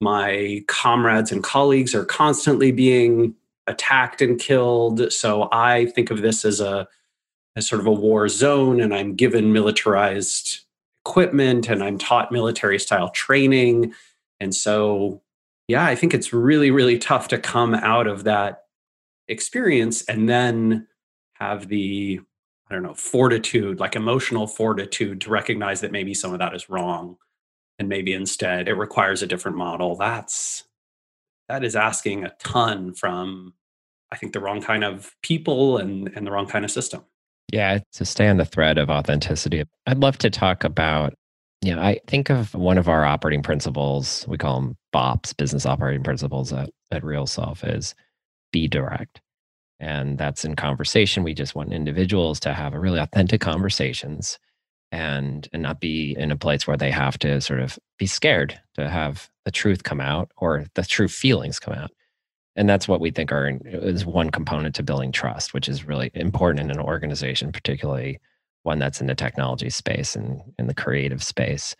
My 0.00 0.64
comrades 0.66 1.30
and 1.30 1.42
colleagues 1.42 1.94
are 1.94 2.04
constantly 2.04 2.72
being 2.72 3.34
attacked 3.66 4.22
and 4.22 4.38
killed. 4.38 5.12
So 5.12 5.48
I 5.52 5.86
think 5.86 6.10
of 6.10 6.22
this 6.22 6.44
as 6.44 6.60
a 6.60 6.88
as 7.56 7.66
sort 7.66 7.80
of 7.80 7.86
a 7.86 7.92
war 7.92 8.28
zone, 8.28 8.80
and 8.80 8.94
I'm 8.94 9.14
given 9.14 9.52
militarized 9.52 10.60
equipment 11.04 11.68
and 11.68 11.82
I'm 11.82 11.98
taught 11.98 12.30
military 12.30 12.78
style 12.78 13.08
training. 13.10 13.94
And 14.38 14.54
so, 14.54 15.22
yeah, 15.68 15.84
I 15.84 15.94
think 15.94 16.14
it's 16.14 16.32
really, 16.32 16.70
really 16.70 16.98
tough 16.98 17.28
to 17.28 17.38
come 17.38 17.74
out 17.74 18.06
of 18.06 18.24
that 18.24 18.64
experience 19.28 20.02
and 20.04 20.28
then 20.28 20.86
have 21.34 21.68
the, 21.68 22.20
I 22.68 22.74
don't 22.74 22.82
know, 22.82 22.94
fortitude, 22.94 23.80
like 23.80 23.96
emotional 23.96 24.46
fortitude 24.46 25.20
to 25.22 25.30
recognize 25.30 25.80
that 25.80 25.92
maybe 25.92 26.14
some 26.14 26.32
of 26.32 26.38
that 26.38 26.54
is 26.54 26.68
wrong. 26.68 27.16
And 27.80 27.88
maybe 27.88 28.12
instead 28.12 28.68
it 28.68 28.74
requires 28.74 29.22
a 29.22 29.26
different 29.26 29.56
model. 29.56 29.96
That's, 29.96 30.64
that 31.48 31.64
is 31.64 31.74
asking 31.74 32.24
a 32.24 32.32
ton 32.38 32.92
from, 32.92 33.54
I 34.12 34.16
think, 34.16 34.34
the 34.34 34.40
wrong 34.40 34.60
kind 34.60 34.84
of 34.84 35.16
people 35.22 35.78
and, 35.78 36.12
and 36.14 36.26
the 36.26 36.30
wrong 36.30 36.46
kind 36.46 36.64
of 36.64 36.70
system. 36.70 37.04
Yeah, 37.50 37.78
to 37.94 38.04
stay 38.04 38.28
on 38.28 38.36
the 38.36 38.44
thread 38.44 38.76
of 38.76 38.90
authenticity, 38.90 39.64
I'd 39.86 39.98
love 39.98 40.18
to 40.18 40.30
talk 40.30 40.62
about. 40.62 41.14
You 41.62 41.74
know, 41.74 41.82
I 41.82 42.00
think 42.06 42.30
of 42.30 42.54
one 42.54 42.76
of 42.76 42.88
our 42.88 43.04
operating 43.04 43.42
principles, 43.42 44.26
we 44.28 44.36
call 44.36 44.60
them 44.60 44.76
BOPs, 44.92 45.32
business 45.32 45.66
operating 45.66 46.02
principles 46.02 46.52
at, 46.52 46.70
at 46.90 47.02
RealSelf, 47.02 47.66
is 47.66 47.94
be 48.52 48.68
direct. 48.68 49.22
And 49.78 50.18
that's 50.18 50.44
in 50.44 50.54
conversation. 50.54 51.22
We 51.22 51.32
just 51.32 51.54
want 51.54 51.72
individuals 51.72 52.40
to 52.40 52.52
have 52.52 52.74
a 52.74 52.78
really 52.78 53.00
authentic 53.00 53.40
conversations 53.40 54.38
and 54.92 55.48
and 55.52 55.62
not 55.62 55.80
be 55.80 56.14
in 56.18 56.30
a 56.30 56.36
place 56.36 56.66
where 56.66 56.76
they 56.76 56.90
have 56.90 57.18
to 57.18 57.40
sort 57.40 57.60
of 57.60 57.78
be 57.98 58.06
scared 58.06 58.58
to 58.74 58.88
have 58.88 59.30
the 59.44 59.50
truth 59.50 59.84
come 59.84 60.00
out 60.00 60.30
or 60.36 60.66
the 60.74 60.82
true 60.82 61.08
feelings 61.08 61.58
come 61.58 61.74
out. 61.74 61.90
And 62.56 62.68
that's 62.68 62.88
what 62.88 63.00
we 63.00 63.10
think 63.10 63.32
are 63.32 63.58
is 63.64 64.04
one 64.04 64.30
component 64.30 64.74
to 64.74 64.82
building 64.82 65.12
trust 65.12 65.54
which 65.54 65.68
is 65.68 65.86
really 65.86 66.10
important 66.14 66.60
in 66.60 66.70
an 66.70 66.84
organization 66.84 67.52
particularly 67.52 68.18
one 68.62 68.78
that's 68.78 69.00
in 69.00 69.06
the 69.06 69.14
technology 69.14 69.70
space 69.70 70.14
and 70.16 70.42
in 70.58 70.66
the 70.66 70.74
creative 70.74 71.22
space. 71.22 71.74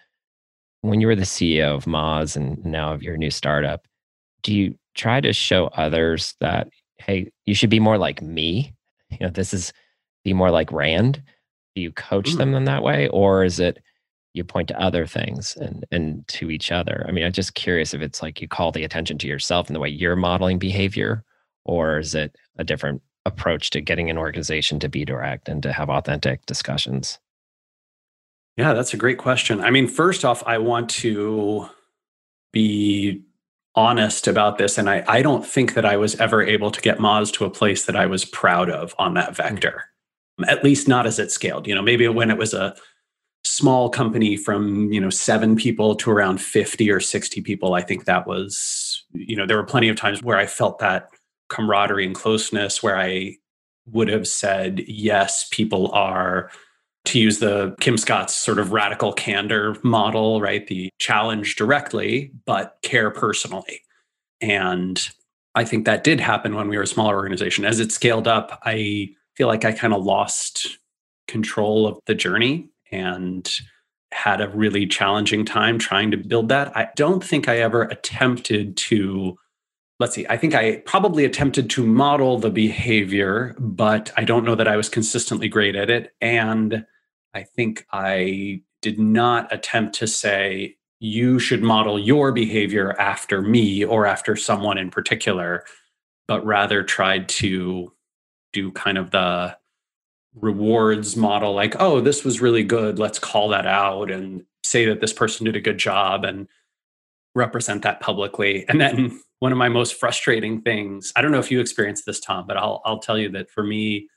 When 0.83 1.01
you 1.01 1.09
were 1.09 1.17
the 1.17 1.23
ceo 1.23 1.75
of 1.75 1.85
moz 1.85 2.37
and 2.37 2.65
now 2.65 2.93
of 2.93 3.03
your 3.03 3.17
new 3.17 3.31
startup 3.31 3.87
do 4.43 4.55
you 4.55 4.79
try 4.95 5.21
to 5.21 5.33
show 5.33 5.67
others 5.69 6.35
that 6.41 6.69
hey 6.99 7.31
you 7.45 7.55
should 7.55 7.71
be 7.71 7.81
more 7.81 7.99
like 7.99 8.23
me? 8.23 8.75
You 9.11 9.27
know 9.27 9.31
this 9.31 9.53
is 9.53 9.73
be 10.23 10.33
more 10.33 10.53
like 10.53 10.71
rand 10.71 11.21
do 11.81 11.85
you 11.85 11.93
coach 11.93 12.33
mm. 12.33 12.37
them 12.37 12.55
in 12.55 12.65
that 12.65 12.83
way 12.83 13.09
or 13.09 13.43
is 13.43 13.59
it 13.59 13.83
you 14.35 14.45
point 14.45 14.69
to 14.69 14.81
other 14.81 15.07
things 15.07 15.57
and 15.57 15.87
and 15.91 16.29
to 16.29 16.51
each 16.51 16.71
other 16.71 17.05
i 17.09 17.11
mean 17.11 17.25
i'm 17.25 17.33
just 17.33 17.55
curious 17.55 17.95
if 17.95 18.03
it's 18.03 18.23
like 18.23 18.41
you 18.41 18.47
call 18.47 18.71
the 18.71 18.85
attention 18.85 19.17
to 19.17 19.27
yourself 19.27 19.69
in 19.69 19.75
the 19.75 19.81
way 19.81 19.89
you're 19.89 20.15
modeling 20.15 20.59
behavior 20.59 21.25
or 21.65 21.99
is 21.99 22.15
it 22.15 22.37
a 22.59 22.65
different 22.65 23.01
approach 23.25 23.71
to 23.71 23.81
getting 23.81 24.11
an 24.11 24.19
organization 24.19 24.79
to 24.79 24.89
be 24.89 25.05
direct 25.05 25.49
and 25.49 25.63
to 25.63 25.73
have 25.73 25.89
authentic 25.89 26.45
discussions 26.45 27.19
yeah 28.59 28.75
that's 28.75 28.93
a 28.93 28.99
great 28.99 29.19
question 29.19 29.61
i 29.61 29.71
mean 29.71 29.89
first 29.89 30.23
off 30.23 30.43
i 30.47 30.59
want 30.59 30.91
to 30.91 31.67
be 32.53 33.23
honest 33.75 34.29
about 34.29 34.59
this 34.59 34.77
and 34.77 34.91
i, 34.91 35.03
I 35.09 35.23
don't 35.23 35.47
think 35.47 35.75
that 35.75 35.87
i 35.87 35.97
was 35.97 36.15
ever 36.17 36.43
able 36.43 36.71
to 36.71 36.81
get 36.83 36.99
moz 36.99 37.33
to 37.35 37.47
a 37.47 37.51
place 37.51 37.87
that 37.87 37.97
i 37.97 38.05
was 38.05 38.27
proud 38.27 38.69
of 38.69 38.95
on 38.99 39.15
that 39.15 39.29
hmm. 39.29 39.35
vector. 39.35 39.90
At 40.49 40.65
least 40.65 40.89
not 40.89 41.07
as 41.07 41.19
it 41.19 41.31
scaled. 41.31 41.67
You 41.67 41.75
know 41.75 41.83
maybe 41.83 42.07
when 42.09 42.31
it 42.31 42.39
was 42.39 42.55
a 42.55 42.75
small 43.45 43.89
company 43.89 44.37
from 44.37 44.93
you 44.93 45.01
know 45.01 45.11
seven 45.11 45.57
people 45.57 45.95
to 45.95 46.11
around 46.11 46.43
50 46.43 46.91
or 46.91 47.01
60 47.01 47.41
people 47.41 47.73
i 47.73 47.81
think 47.81 48.05
that 48.05 48.27
was 48.27 49.03
you 49.13 49.35
know 49.35 49.47
there 49.47 49.57
were 49.57 49.65
plenty 49.65 49.89
of 49.89 49.97
times 49.97 50.23
where 50.23 50.37
i 50.37 50.45
felt 50.45 50.79
that 50.79 51.09
camaraderie 51.49 52.05
and 52.05 52.15
closeness 52.15 52.83
where 52.83 52.99
i 52.99 53.35
would 53.87 54.09
have 54.09 54.29
said 54.29 54.81
yes 54.87 55.49
people 55.51 55.91
are 55.93 56.51
to 57.07 57.19
use 57.19 57.39
the 57.39 57.75
kim 57.81 57.97
scott's 57.97 58.35
sort 58.35 58.59
of 58.59 58.73
radical 58.73 59.13
candor 59.13 59.75
model 59.83 60.41
right? 60.41 60.67
The 60.67 60.91
challenge 60.99 61.57
directly 61.57 62.33
but 62.45 62.77
care 62.83 63.11
personally. 63.11 63.81
And 64.41 65.01
i 65.55 65.65
think 65.65 65.87
that 65.87 66.05
did 66.05 66.21
happen 66.21 66.55
when 66.55 66.69
we 66.69 66.77
were 66.77 66.83
a 66.83 66.87
smaller 66.87 67.17
organization. 67.17 67.65
As 67.65 67.81
it 67.81 67.91
scaled 67.91 68.29
up 68.29 68.61
i 68.65 69.09
feel 69.41 69.49
like 69.49 69.65
i 69.65 69.73
kind 69.73 69.95
of 69.95 70.05
lost 70.05 70.79
control 71.27 71.87
of 71.87 71.99
the 72.05 72.15
journey 72.15 72.69
and 72.93 73.61
had 74.13 74.41
a 74.41 74.49
really 74.49 74.87
challenging 74.87 75.45
time 75.45 75.79
trying 75.79 76.11
to 76.11 76.17
build 76.17 76.49
that. 76.49 76.77
I 76.77 76.89
don't 76.97 77.23
think 77.23 77.49
I 77.49 77.59
ever 77.59 77.83
attempted 77.83 78.77
to, 78.77 79.37
let's 80.01 80.15
see, 80.15 80.27
I 80.29 80.37
think 80.37 80.55
I 80.55 80.79
probably 80.79 81.25
attempted 81.25 81.71
to 81.71 81.87
model 81.87 82.39
the 82.39 82.51
behavior, 82.51 83.55
but 83.59 84.13
I 84.17 84.25
don't 84.25 84.45
know 84.45 84.57
that 84.57 84.69
I 84.69 84.77
was 84.77 84.89
consistently 84.89 85.49
great 85.49 85.77
at 85.77 85.91
it. 85.91 86.13
And 86.21 86.85
I 87.35 87.45
think 87.45 87.87
I 87.93 88.63
did 88.83 88.99
not 88.99 89.53
attempt 89.55 89.95
to 89.97 90.07
say, 90.07 90.77
you 90.99 91.39
should 91.39 91.63
model 91.63 91.99
your 91.99 92.33
behavior 92.33 92.95
after 92.99 93.41
me 93.41 93.85
or 93.85 94.07
after 94.07 94.37
someone 94.37 94.77
in 94.77 94.91
particular, 94.91 95.65
but 96.27 96.45
rather 96.45 96.83
tried 96.83 97.29
to 97.29 97.93
do 98.53 98.71
kind 98.73 98.99
of 98.99 99.11
the 99.11 99.57
rewards 100.35 101.17
model 101.17 101.55
like 101.55 101.75
oh 101.81 102.01
this 102.01 102.25
was 102.25 102.41
really 102.41 102.63
good 102.63 102.99
let's 102.99 103.19
call 103.19 103.49
that 103.49 103.67
out 103.67 104.11
and 104.11 104.45
say 104.63 104.85
that 104.85 105.01
this 105.01 105.13
person 105.13 105.45
did 105.45 105.57
a 105.57 105.61
good 105.61 105.79
job 105.79 106.25
and 106.25 106.47
represent 107.35 107.83
that 107.83 108.01
publicly. 108.01 108.65
And 108.69 108.81
then 108.81 109.21
one 109.39 109.53
of 109.53 109.59
my 109.59 109.69
most 109.69 109.95
frustrating 109.95 110.61
things 110.61 111.13
i 111.17 111.23
don't 111.23 111.33
know 111.33 111.39
if 111.39 111.51
you 111.51 111.61
experienced 111.61 112.07
this 112.07 112.21
tom 112.21 112.47
but 112.47 112.57
i'll 112.57 112.83
i'll 112.85 112.99
tell 112.99 113.19
you 113.19 113.31
that 113.31 113.51
for 113.51 113.63
me 113.63 114.09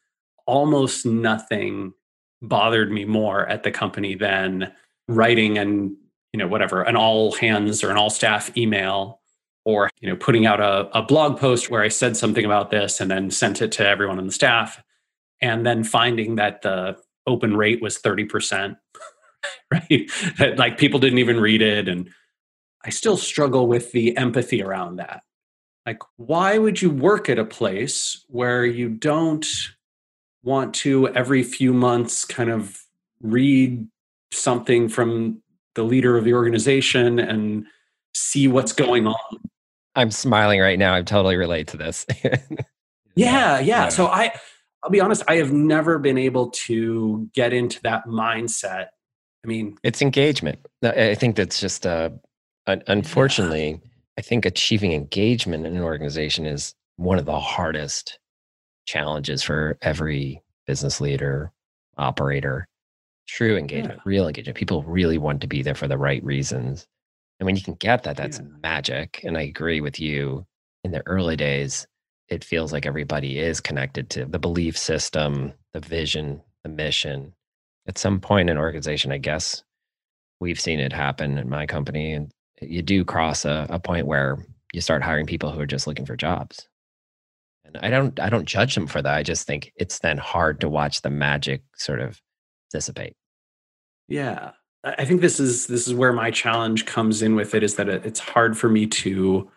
almost 0.46 1.06
nothing 1.06 1.93
bothered 2.41 2.91
me 2.91 3.06
more 3.06 3.48
at 3.48 3.63
the 3.63 3.72
company 3.72 4.15
than 4.15 4.72
writing 5.08 5.58
and 5.58 5.96
you 6.34 6.39
know, 6.39 6.48
whatever, 6.48 6.82
an 6.82 6.96
all 6.96 7.32
hands 7.32 7.84
or 7.84 7.91
an 7.91 7.98
all 7.98 8.10
staff 8.10 8.56
email 8.58 9.22
or, 9.65 9.89
you 9.99 10.10
know, 10.10 10.15
putting 10.15 10.45
out 10.45 10.60
a, 10.60 10.89
a 10.97 11.02
blog 11.02 11.39
post 11.39 11.69
where 11.69 11.82
I 11.82 11.88
said 11.88 12.17
something 12.17 12.45
about 12.45 12.71
this 12.71 12.99
and 12.99 13.10
then 13.10 13.32
sent 13.32 13.62
it 13.62 13.71
to 13.73 13.88
everyone 13.88 14.19
on 14.19 14.26
the 14.26 14.34
staff 14.34 14.82
and 15.41 15.65
then 15.65 15.84
finding 15.84 16.36
that 16.36 16.62
the 16.62 16.97
open 17.28 17.56
rate 17.56 17.82
was 17.82 17.97
30%, 17.99 18.78
right? 19.71 20.12
that 20.38 20.58
like 20.58 20.78
people 20.78 20.99
didn't 20.99 21.19
even 21.19 21.39
read 21.39 21.62
it. 21.62 21.88
And 21.88 22.10
I 22.84 22.89
still 22.89 23.17
struggle 23.17 23.67
with 23.67 23.91
the 23.91 24.15
empathy 24.17 24.62
around 24.62 24.97
that. 24.97 25.23
Like, 25.86 25.99
why 26.15 26.58
would 26.58 26.82
you 26.82 26.89
work 26.89 27.30
at 27.30 27.39
a 27.39 27.45
place 27.45 28.26
where 28.30 28.65
you 28.65 28.89
don't 28.89 29.45
want 30.43 30.73
to 30.76 31.10
every 31.10 31.43
few 31.43 31.73
months 31.73 32.26
kind 32.26 32.49
of 32.49 32.80
read 33.21 33.88
something 34.32 34.88
from 34.89 35.41
the 35.76 35.84
leader 35.84 36.17
of 36.17 36.23
the 36.23 36.34
organization 36.34 37.19
and 37.19 37.65
see 38.13 38.47
what's 38.47 38.71
going 38.71 39.08
on? 39.08 39.39
I'm 39.96 40.12
smiling 40.12 40.60
right 40.60 40.80
now. 40.80 40.96
I 40.96 41.02
totally 41.02 41.36
relate 41.36 41.68
to 41.70 41.78
this. 41.78 42.06
yeah, 42.24 42.38
yeah, 43.16 43.60
yeah. 43.60 43.90
So 43.90 44.08
I 44.08 44.34
I'll 44.84 44.90
be 44.90 45.00
honest, 45.00 45.24
I 45.28 45.36
have 45.36 45.52
never 45.52 45.98
been 46.00 46.18
able 46.18 46.50
to 46.50 47.30
get 47.34 47.54
into 47.54 47.82
that 47.84 48.06
mindset. 48.06 48.88
I 49.44 49.48
mean, 49.48 49.78
it's 49.84 50.02
engagement. 50.02 50.60
I 50.84 51.16
think 51.16 51.36
that's 51.36 51.60
just 51.60 51.86
uh 51.86 52.10
unfortunately, 52.68 53.72
yeah. 53.72 53.90
I 54.18 54.22
think 54.22 54.46
achieving 54.46 54.94
engagement 54.94 55.66
in 55.66 55.76
an 55.76 55.84
organization 55.84 56.46
is 56.46 56.76
one 56.98 57.18
of 57.18 57.26
the 57.26 57.40
hardest 57.40 58.20
challenges 58.86 59.42
for 59.44 59.78
every 59.82 60.42
business 60.68 61.02
leader, 61.02 61.52
operator. 61.98 62.68
True 63.26 63.58
engagement, 63.58 64.00
yeah. 64.00 64.10
real 64.10 64.28
engagement. 64.28 64.58
People 64.58 64.84
really 64.84 65.18
want 65.18 65.40
to 65.42 65.48
be 65.48 65.62
there 65.62 65.76
for 65.76 65.88
the 65.88 65.98
right 65.98 66.24
reasons. 66.24 66.86
And 67.39 67.46
when 67.46 67.56
you 67.56 67.62
can 67.62 67.76
get 67.76 68.04
that, 68.04 68.17
that's 68.17 68.39
yeah. 68.39 68.46
magic. 68.62 69.22
And 69.24 69.38
I 69.38 69.41
agree 69.41 69.82
with 69.82 70.00
you. 70.00 70.46
In 70.84 70.91
the 70.91 71.06
early 71.08 71.38
days, 71.38 71.88
it 72.28 72.43
feels 72.43 72.74
like 72.74 72.86
everybody 72.86 73.39
is 73.39 73.62
connected 73.62 74.10
to 74.12 74.26
the 74.26 74.39
belief 74.39 74.78
system, 74.78 75.54
the 75.74 75.80
vision, 75.80 76.41
the 76.63 76.69
mission. 76.69 77.34
At 77.88 77.98
some 77.98 78.19
point 78.19 78.50
in 78.50 78.58
organization, 78.58 79.12
I 79.12 79.17
guess 79.17 79.63
we've 80.39 80.60
seen 80.60 80.80
it 80.80 80.91
happen 80.91 81.38
in 81.38 81.50
my 81.50 81.65
company, 81.65 82.13
and 82.13 82.32
you 82.62 82.82
do 82.82 83.06
cross 83.06 83.46
a, 83.46 83.65
a 83.69 83.80
point 83.80 84.08
where 84.08 84.46
you 84.74 84.82
start 84.82 85.04
hiring 85.04 85.26
people 85.26 85.52
who 85.52 85.60
are 85.60 85.65
just 85.65 85.88
looking 85.88 86.06
for 86.06 86.17
jobs. 86.17 86.67
And 87.65 87.78
I 87.78 87.89
don't 87.89 88.19
I 88.19 88.30
don't 88.30 88.46
judge 88.46 88.76
them 88.76 88.88
for 88.88 89.02
that. 89.02 89.13
I 89.13 89.24
just 89.24 89.48
think 89.48 89.72
it's 89.78 90.00
then 90.00 90.17
hard 90.17 90.60
to 90.62 90.69
watch 90.69 91.02
the 91.02 91.10
magic 91.10 91.62
sort 91.76 92.02
of 92.02 92.19
dissipate. 92.72 93.15
Yeah. 94.08 94.52
I 94.84 95.06
think 95.06 95.22
this 95.22 95.39
is 95.39 95.67
this 95.67 95.88
is 95.88 95.93
where 95.93 96.12
my 96.12 96.30
challenge 96.30 96.86
comes 96.86 97.22
in 97.22 97.36
with 97.36 97.56
it 97.56 97.63
is 97.63 97.76
that 97.76 97.88
it's 97.88 98.19
hard 98.19 98.58
for 98.58 98.67
me 98.67 98.86
to 98.88 99.50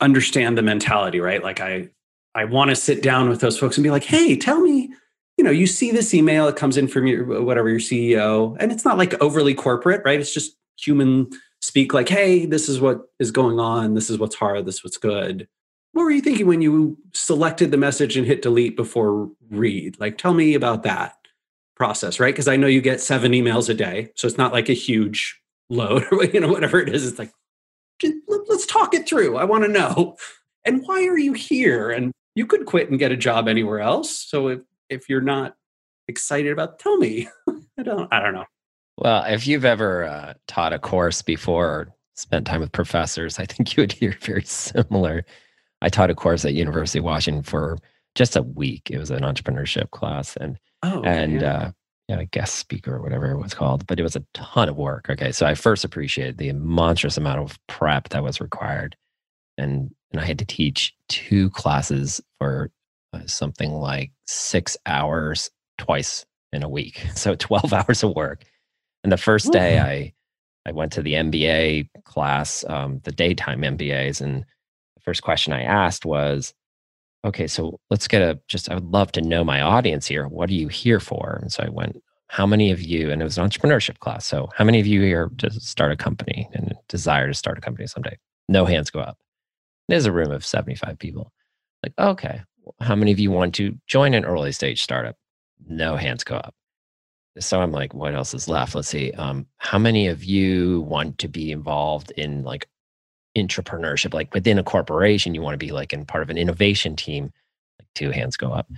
understand 0.00 0.56
the 0.56 0.62
mentality, 0.62 1.18
right? 1.20 1.42
Like 1.42 1.60
I 1.60 1.88
I 2.34 2.44
want 2.44 2.70
to 2.70 2.76
sit 2.76 3.02
down 3.02 3.28
with 3.28 3.40
those 3.40 3.58
folks 3.58 3.76
and 3.76 3.82
be 3.82 3.90
like, 3.90 4.04
"Hey, 4.04 4.36
tell 4.36 4.60
me, 4.60 4.90
you 5.36 5.44
know, 5.44 5.50
you 5.50 5.66
see 5.66 5.90
this 5.90 6.14
email 6.14 6.46
it 6.46 6.56
comes 6.56 6.76
in 6.76 6.86
from 6.86 7.06
your 7.06 7.42
whatever 7.42 7.68
your 7.68 7.80
CEO, 7.80 8.56
and 8.60 8.70
it's 8.70 8.84
not 8.84 8.96
like 8.96 9.20
overly 9.20 9.54
corporate, 9.54 10.02
right? 10.04 10.20
It's 10.20 10.32
just 10.32 10.56
human 10.78 11.28
speak 11.60 11.92
like, 11.92 12.08
"Hey, 12.08 12.46
this 12.46 12.68
is 12.68 12.80
what 12.80 13.02
is 13.18 13.32
going 13.32 13.58
on. 13.58 13.94
This 13.94 14.08
is 14.08 14.18
what's 14.18 14.36
hard. 14.36 14.66
This 14.66 14.76
is 14.76 14.84
what's 14.84 14.98
good." 14.98 15.48
What 15.92 16.04
were 16.04 16.10
you 16.10 16.22
thinking 16.22 16.46
when 16.46 16.62
you 16.62 16.96
selected 17.12 17.70
the 17.70 17.76
message 17.76 18.16
and 18.16 18.26
hit 18.26 18.40
delete 18.40 18.76
before 18.76 19.30
read? 19.50 20.00
Like, 20.00 20.16
tell 20.16 20.32
me 20.32 20.54
about 20.54 20.84
that 20.84 21.16
process, 21.82 22.20
right? 22.20 22.32
Because 22.32 22.46
I 22.46 22.54
know 22.54 22.68
you 22.68 22.80
get 22.80 23.00
seven 23.00 23.32
emails 23.32 23.68
a 23.68 23.74
day, 23.74 24.12
so 24.14 24.28
it's 24.28 24.38
not 24.38 24.52
like 24.52 24.68
a 24.68 24.72
huge 24.72 25.40
load 25.68 26.04
or 26.12 26.24
you 26.26 26.38
know 26.38 26.46
whatever 26.46 26.78
it 26.78 26.88
is. 26.88 27.04
It's 27.04 27.18
like 27.18 27.32
let's 28.48 28.66
talk 28.66 28.94
it 28.94 29.08
through. 29.08 29.36
I 29.36 29.42
want 29.42 29.64
to 29.64 29.68
know. 29.68 30.16
And 30.64 30.84
why 30.86 31.04
are 31.08 31.18
you 31.18 31.32
here? 31.32 31.90
And 31.90 32.12
you 32.36 32.46
could 32.46 32.66
quit 32.66 32.88
and 32.88 33.00
get 33.00 33.10
a 33.10 33.16
job 33.16 33.48
anywhere 33.48 33.80
else. 33.80 34.16
So 34.16 34.46
if 34.46 34.60
if 34.90 35.08
you're 35.08 35.20
not 35.20 35.56
excited 36.06 36.52
about, 36.52 36.78
tell 36.78 36.98
me. 36.98 37.28
I 37.76 37.82
don't. 37.82 38.12
I 38.12 38.20
don't 38.20 38.34
know. 38.34 38.44
Well, 38.96 39.24
if 39.24 39.48
you've 39.48 39.64
ever 39.64 40.04
uh, 40.04 40.34
taught 40.46 40.72
a 40.72 40.78
course 40.78 41.20
before 41.20 41.66
or 41.66 41.88
spent 42.14 42.46
time 42.46 42.60
with 42.60 42.70
professors, 42.70 43.40
I 43.40 43.46
think 43.46 43.76
you 43.76 43.82
would 43.82 43.92
hear 44.00 44.16
very 44.20 44.44
similar. 44.44 45.24
I 45.80 45.88
taught 45.88 46.10
a 46.10 46.14
course 46.14 46.44
at 46.44 46.54
University 46.54 47.00
of 47.00 47.06
Washington 47.06 47.42
for 47.42 47.76
just 48.14 48.36
a 48.36 48.42
week. 48.42 48.88
It 48.88 48.98
was 48.98 49.10
an 49.10 49.22
entrepreneurship 49.22 49.90
class, 49.90 50.36
and 50.36 50.60
oh, 50.82 50.98
okay, 50.98 51.22
and 51.22 51.40
yeah. 51.40 51.56
uh, 51.56 51.70
you 52.08 52.16
know, 52.16 52.24
guest 52.30 52.56
speaker 52.56 52.96
or 52.96 53.02
whatever 53.02 53.30
it 53.30 53.38
was 53.38 53.54
called. 53.54 53.86
But 53.86 53.98
it 53.98 54.02
was 54.02 54.16
a 54.16 54.24
ton 54.34 54.68
of 54.68 54.76
work. 54.76 55.08
Okay, 55.08 55.32
so 55.32 55.46
I 55.46 55.54
first 55.54 55.84
appreciated 55.84 56.38
the 56.38 56.52
monstrous 56.52 57.16
amount 57.16 57.40
of 57.40 57.58
prep 57.68 58.08
that 58.10 58.22
was 58.22 58.40
required, 58.40 58.96
and 59.58 59.90
and 60.12 60.20
I 60.20 60.24
had 60.24 60.38
to 60.38 60.44
teach 60.44 60.94
two 61.08 61.50
classes 61.50 62.20
for 62.38 62.70
uh, 63.12 63.26
something 63.26 63.72
like 63.72 64.12
six 64.26 64.76
hours 64.86 65.50
twice 65.78 66.24
in 66.52 66.62
a 66.62 66.68
week, 66.68 67.06
so 67.14 67.34
twelve 67.34 67.72
hours 67.72 68.02
of 68.02 68.14
work. 68.14 68.44
And 69.04 69.12
the 69.12 69.16
first 69.16 69.52
day, 69.52 69.78
I 69.80 70.12
I 70.66 70.72
went 70.72 70.92
to 70.92 71.02
the 71.02 71.14
MBA 71.14 71.88
class, 72.04 72.64
um, 72.68 73.00
the 73.04 73.12
daytime 73.12 73.62
MBAs, 73.62 74.20
and 74.20 74.44
the 74.94 75.00
first 75.00 75.22
question 75.22 75.52
I 75.52 75.62
asked 75.62 76.04
was, 76.04 76.54
okay, 77.24 77.46
so 77.46 77.78
let's 77.90 78.08
get 78.08 78.22
a 78.22 78.40
just, 78.48 78.70
I 78.70 78.74
would 78.74 78.90
love 78.92 79.12
to 79.12 79.20
know 79.20 79.44
my 79.44 79.60
audience 79.60 80.06
here. 80.06 80.26
What 80.26 80.50
are 80.50 80.54
you 80.54 80.68
here 80.68 81.00
for? 81.00 81.38
And 81.40 81.52
so 81.52 81.62
I 81.64 81.68
went, 81.68 82.02
how 82.28 82.46
many 82.46 82.70
of 82.70 82.80
you, 82.80 83.10
and 83.10 83.20
it 83.20 83.24
was 83.24 83.38
an 83.38 83.48
entrepreneurship 83.48 83.98
class. 83.98 84.26
So 84.26 84.48
how 84.56 84.64
many 84.64 84.80
of 84.80 84.86
you 84.86 85.02
here 85.02 85.30
to 85.38 85.50
start 85.50 85.92
a 85.92 85.96
company 85.96 86.48
and 86.54 86.74
desire 86.88 87.28
to 87.28 87.34
start 87.34 87.58
a 87.58 87.60
company 87.60 87.86
someday? 87.86 88.16
No 88.48 88.64
hands 88.64 88.90
go 88.90 89.00
up. 89.00 89.18
There's 89.88 90.06
a 90.06 90.12
room 90.12 90.32
of 90.32 90.44
75 90.44 90.98
people. 90.98 91.32
Like, 91.82 91.92
okay, 91.98 92.40
how 92.80 92.94
many 92.94 93.12
of 93.12 93.18
you 93.18 93.30
want 93.30 93.54
to 93.56 93.78
join 93.86 94.14
an 94.14 94.24
early 94.24 94.52
stage 94.52 94.82
startup? 94.82 95.16
No 95.68 95.96
hands 95.96 96.24
go 96.24 96.36
up. 96.36 96.54
So 97.38 97.60
I'm 97.60 97.72
like, 97.72 97.94
what 97.94 98.14
else 98.14 98.34
is 98.34 98.48
left? 98.48 98.74
Let's 98.74 98.88
see. 98.88 99.12
Um, 99.12 99.46
how 99.56 99.78
many 99.78 100.06
of 100.06 100.24
you 100.24 100.82
want 100.82 101.18
to 101.18 101.28
be 101.28 101.50
involved 101.50 102.12
in 102.16 102.44
like 102.44 102.68
entrepreneurship, 103.36 104.14
like 104.14 104.32
within 104.34 104.58
a 104.58 104.64
corporation, 104.64 105.34
you 105.34 105.42
want 105.42 105.54
to 105.54 105.64
be 105.64 105.72
like 105.72 105.92
in 105.92 106.04
part 106.04 106.22
of 106.22 106.30
an 106.30 106.38
innovation 106.38 106.96
team, 106.96 107.32
like 107.78 107.88
two 107.94 108.10
hands 108.10 108.36
go 108.36 108.52
up. 108.52 108.70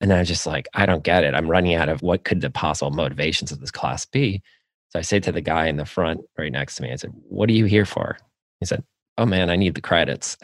And 0.00 0.12
i'm 0.12 0.24
just 0.24 0.46
like, 0.46 0.66
I 0.74 0.84
don't 0.84 1.04
get 1.04 1.22
it. 1.22 1.34
I'm 1.34 1.48
running 1.48 1.74
out 1.74 1.88
of 1.88 2.02
what 2.02 2.24
could 2.24 2.40
the 2.40 2.50
possible 2.50 2.90
motivations 2.90 3.52
of 3.52 3.60
this 3.60 3.70
class 3.70 4.04
be. 4.04 4.42
So 4.88 4.98
I 4.98 5.02
say 5.02 5.20
to 5.20 5.32
the 5.32 5.40
guy 5.40 5.66
in 5.66 5.76
the 5.76 5.86
front 5.86 6.20
right 6.36 6.52
next 6.52 6.76
to 6.76 6.82
me, 6.82 6.92
I 6.92 6.96
said, 6.96 7.12
What 7.28 7.48
are 7.48 7.54
you 7.54 7.64
here 7.64 7.86
for? 7.86 8.18
He 8.60 8.66
said, 8.66 8.84
Oh 9.16 9.24
man, 9.24 9.48
I 9.48 9.56
need 9.56 9.74
the 9.74 9.80
credits. 9.80 10.36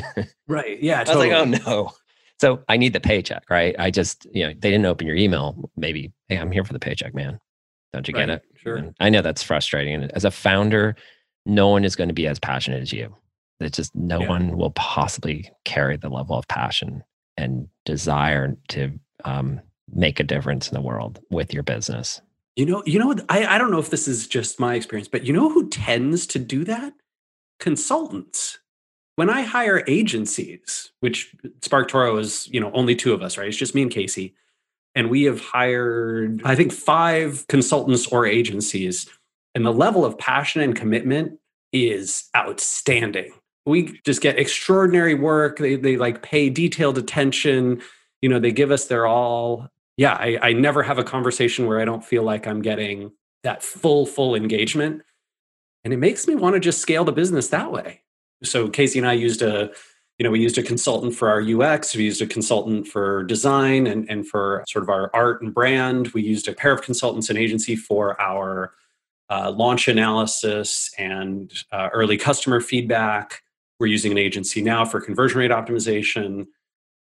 right. 0.48 0.82
Yeah. 0.82 1.04
Totally. 1.04 1.32
I 1.32 1.40
was 1.42 1.50
like, 1.50 1.62
Oh 1.62 1.70
no. 1.70 1.92
So 2.40 2.62
I 2.68 2.76
need 2.76 2.92
the 2.92 3.00
paycheck, 3.00 3.48
right? 3.48 3.76
I 3.78 3.90
just, 3.90 4.26
you 4.32 4.44
know, 4.44 4.52
they 4.52 4.70
didn't 4.70 4.86
open 4.86 5.06
your 5.06 5.16
email. 5.16 5.70
Maybe, 5.76 6.12
hey, 6.28 6.36
I'm 6.36 6.50
here 6.50 6.64
for 6.64 6.72
the 6.72 6.80
paycheck, 6.80 7.14
man. 7.14 7.38
Don't 7.92 8.08
you 8.08 8.14
right. 8.14 8.26
get 8.26 8.36
it? 8.36 8.42
Sure. 8.56 8.76
And 8.76 8.94
I 8.98 9.08
know 9.08 9.22
that's 9.22 9.42
frustrating. 9.42 9.94
And 9.94 10.10
as 10.12 10.24
a 10.24 10.30
founder, 10.32 10.96
no 11.46 11.68
one 11.68 11.84
is 11.84 11.96
going 11.96 12.08
to 12.08 12.14
be 12.14 12.26
as 12.26 12.38
passionate 12.38 12.82
as 12.82 12.92
you. 12.92 13.14
It's 13.60 13.76
just 13.76 13.94
no 13.94 14.20
yeah. 14.20 14.28
one 14.28 14.56
will 14.56 14.70
possibly 14.72 15.50
carry 15.64 15.96
the 15.96 16.08
level 16.08 16.36
of 16.36 16.48
passion 16.48 17.02
and 17.36 17.68
desire 17.84 18.56
to 18.68 18.92
um, 19.24 19.60
make 19.92 20.20
a 20.20 20.24
difference 20.24 20.68
in 20.68 20.74
the 20.74 20.80
world 20.80 21.20
with 21.30 21.52
your 21.52 21.62
business. 21.62 22.20
You 22.56 22.66
know, 22.66 22.82
you 22.86 22.98
know, 22.98 23.14
I, 23.28 23.46
I 23.46 23.58
don't 23.58 23.70
know 23.70 23.78
if 23.78 23.90
this 23.90 24.06
is 24.06 24.26
just 24.26 24.60
my 24.60 24.74
experience, 24.74 25.08
but 25.08 25.24
you 25.24 25.32
know 25.32 25.50
who 25.50 25.68
tends 25.68 26.26
to 26.28 26.38
do 26.38 26.64
that? 26.64 26.92
Consultants. 27.58 28.58
When 29.16 29.30
I 29.30 29.42
hire 29.42 29.84
agencies, 29.86 30.90
which 31.00 31.34
SparkToro 31.60 32.18
is, 32.18 32.48
you 32.48 32.60
know, 32.60 32.72
only 32.72 32.96
two 32.96 33.12
of 33.12 33.22
us, 33.22 33.38
right? 33.38 33.48
It's 33.48 33.56
just 33.56 33.74
me 33.74 33.82
and 33.82 33.90
Casey. 33.90 34.34
And 34.96 35.10
we 35.10 35.24
have 35.24 35.40
hired, 35.40 36.42
I 36.44 36.54
think, 36.54 36.72
five 36.72 37.46
consultants 37.48 38.06
or 38.08 38.26
agencies 38.26 39.08
and 39.54 39.64
the 39.64 39.72
level 39.72 40.04
of 40.04 40.18
passion 40.18 40.60
and 40.60 40.74
commitment 40.74 41.38
is 41.72 42.28
outstanding. 42.36 43.32
We 43.66 44.00
just 44.04 44.20
get 44.20 44.38
extraordinary 44.38 45.14
work. 45.14 45.58
They, 45.58 45.76
they 45.76 45.96
like 45.96 46.22
pay 46.22 46.50
detailed 46.50 46.98
attention. 46.98 47.82
You 48.20 48.28
know, 48.28 48.38
they 48.38 48.52
give 48.52 48.70
us 48.70 48.86
their 48.86 49.06
all. 49.06 49.68
Yeah, 49.96 50.14
I, 50.14 50.38
I 50.42 50.52
never 50.52 50.82
have 50.82 50.98
a 50.98 51.04
conversation 51.04 51.66
where 51.66 51.80
I 51.80 51.84
don't 51.84 52.04
feel 52.04 52.22
like 52.22 52.46
I'm 52.46 52.62
getting 52.62 53.12
that 53.42 53.62
full, 53.62 54.06
full 54.06 54.34
engagement. 54.34 55.02
And 55.84 55.92
it 55.92 55.98
makes 55.98 56.26
me 56.26 56.34
want 56.34 56.54
to 56.54 56.60
just 56.60 56.80
scale 56.80 57.04
the 57.04 57.12
business 57.12 57.48
that 57.48 57.70
way. 57.70 58.02
So 58.42 58.68
Casey 58.68 58.98
and 58.98 59.06
I 59.06 59.12
used 59.12 59.42
a, 59.42 59.70
you 60.18 60.24
know, 60.24 60.30
we 60.30 60.40
used 60.40 60.58
a 60.58 60.62
consultant 60.62 61.14
for 61.14 61.28
our 61.28 61.42
UX, 61.42 61.94
we 61.94 62.04
used 62.04 62.22
a 62.22 62.26
consultant 62.26 62.86
for 62.86 63.24
design 63.24 63.86
and, 63.86 64.08
and 64.10 64.26
for 64.26 64.64
sort 64.68 64.82
of 64.82 64.88
our 64.88 65.10
art 65.14 65.42
and 65.42 65.52
brand. 65.52 66.08
We 66.08 66.22
used 66.22 66.48
a 66.48 66.52
pair 66.52 66.72
of 66.72 66.82
consultants 66.82 67.28
and 67.30 67.38
agency 67.38 67.76
for 67.76 68.20
our 68.20 68.72
uh, 69.30 69.50
launch 69.50 69.88
analysis 69.88 70.90
and 70.98 71.52
uh, 71.72 71.88
early 71.92 72.16
customer 72.16 72.60
feedback. 72.60 73.42
We're 73.80 73.86
using 73.86 74.12
an 74.12 74.18
agency 74.18 74.62
now 74.62 74.84
for 74.84 75.00
conversion 75.00 75.40
rate 75.40 75.50
optimization. 75.50 76.46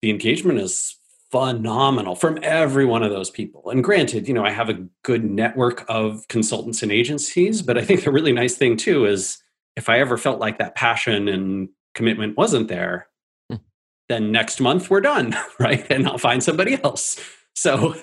The 0.02 0.10
engagement 0.10 0.60
is 0.60 0.96
phenomenal 1.32 2.16
from 2.16 2.40
every 2.44 2.86
one 2.86 3.04
of 3.04 3.12
those 3.12 3.30
people. 3.30 3.70
And 3.70 3.84
granted, 3.84 4.28
you 4.28 4.34
know, 4.34 4.46
I 4.46 4.52
have 4.52 4.70
a 4.70 4.86
good 5.04 5.26
network 5.26 5.84
of 5.90 6.28
consultants 6.28 6.82
and 6.84 6.92
agencies, 6.92 7.62
but 7.62 7.78
I 7.78 7.84
think 7.84 8.04
the 8.04 8.12
really 8.12 8.32
nice 8.32 8.56
thing 8.56 8.78
too 8.78 9.06
is 9.06 9.38
if 9.76 9.90
I 9.90 10.00
ever 10.00 10.18
felt 10.18 10.40
like 10.40 10.60
that 10.60 10.76
passion 10.76 11.28
and 11.28 11.70
commitment 11.94 12.38
wasn't 12.38 12.68
there, 12.68 13.08
hmm. 13.50 13.58
then 14.08 14.32
next 14.32 14.62
month 14.62 14.90
we're 14.90 15.02
done, 15.02 15.36
right? 15.60 15.86
And 15.90 16.08
I'll 16.08 16.18
find 16.18 16.42
somebody 16.42 16.82
else. 16.84 17.20
So 17.54 17.96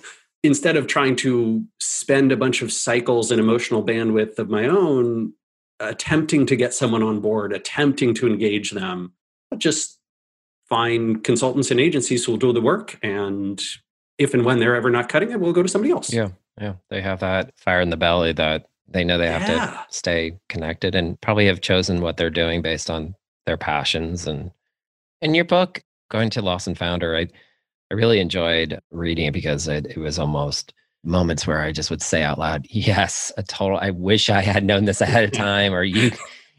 instead 0.42 0.76
of 0.76 0.86
trying 0.86 1.16
to 1.16 1.64
spend 1.80 2.32
a 2.32 2.36
bunch 2.36 2.62
of 2.62 2.72
cycles 2.72 3.30
and 3.30 3.40
emotional 3.40 3.84
bandwidth 3.84 4.38
of 4.38 4.50
my 4.50 4.66
own, 4.66 5.32
attempting 5.80 6.46
to 6.46 6.56
get 6.56 6.74
someone 6.74 7.02
on 7.02 7.20
board, 7.20 7.52
attempting 7.52 8.14
to 8.14 8.26
engage 8.26 8.72
them, 8.72 9.12
just 9.58 9.98
find 10.68 11.22
consultants 11.22 11.70
and 11.70 11.80
agencies 11.80 12.24
who 12.24 12.32
will 12.32 12.38
do 12.38 12.52
the 12.52 12.60
work. 12.60 12.98
And 13.02 13.62
if 14.18 14.34
and 14.34 14.44
when 14.44 14.58
they're 14.58 14.76
ever 14.76 14.90
not 14.90 15.08
cutting 15.08 15.30
it, 15.30 15.40
we'll 15.40 15.52
go 15.52 15.62
to 15.62 15.68
somebody 15.68 15.92
else. 15.92 16.12
Yeah. 16.12 16.30
Yeah. 16.60 16.74
They 16.90 17.00
have 17.00 17.20
that 17.20 17.52
fire 17.58 17.80
in 17.80 17.90
the 17.90 17.96
belly 17.96 18.32
that 18.32 18.66
they 18.88 19.04
know 19.04 19.18
they 19.18 19.30
have 19.30 19.48
yeah. 19.48 19.66
to 19.66 19.84
stay 19.90 20.38
connected 20.48 20.94
and 20.94 21.20
probably 21.20 21.46
have 21.46 21.60
chosen 21.60 22.00
what 22.00 22.16
they're 22.16 22.30
doing 22.30 22.62
based 22.62 22.90
on 22.90 23.14
their 23.46 23.56
passions. 23.56 24.26
And 24.26 24.50
in 25.20 25.34
your 25.34 25.44
book, 25.44 25.82
Going 26.10 26.30
to 26.30 26.42
Lost 26.42 26.66
and 26.66 26.76
Founder, 26.76 27.16
I, 27.16 27.28
I 27.92 27.94
really 27.94 28.20
enjoyed 28.20 28.80
reading 28.90 29.26
it 29.26 29.32
because 29.32 29.68
it, 29.68 29.84
it 29.84 29.98
was 29.98 30.18
almost 30.18 30.72
moments 31.04 31.46
where 31.46 31.60
I 31.60 31.72
just 31.72 31.90
would 31.90 32.00
say 32.00 32.22
out 32.22 32.38
loud, 32.38 32.66
yes, 32.70 33.30
a 33.36 33.42
total, 33.42 33.76
I 33.76 33.90
wish 33.90 34.30
I 34.30 34.40
had 34.40 34.64
known 34.64 34.86
this 34.86 35.02
ahead 35.02 35.24
of 35.24 35.32
time 35.32 35.74
or 35.74 35.84
you, 35.84 36.10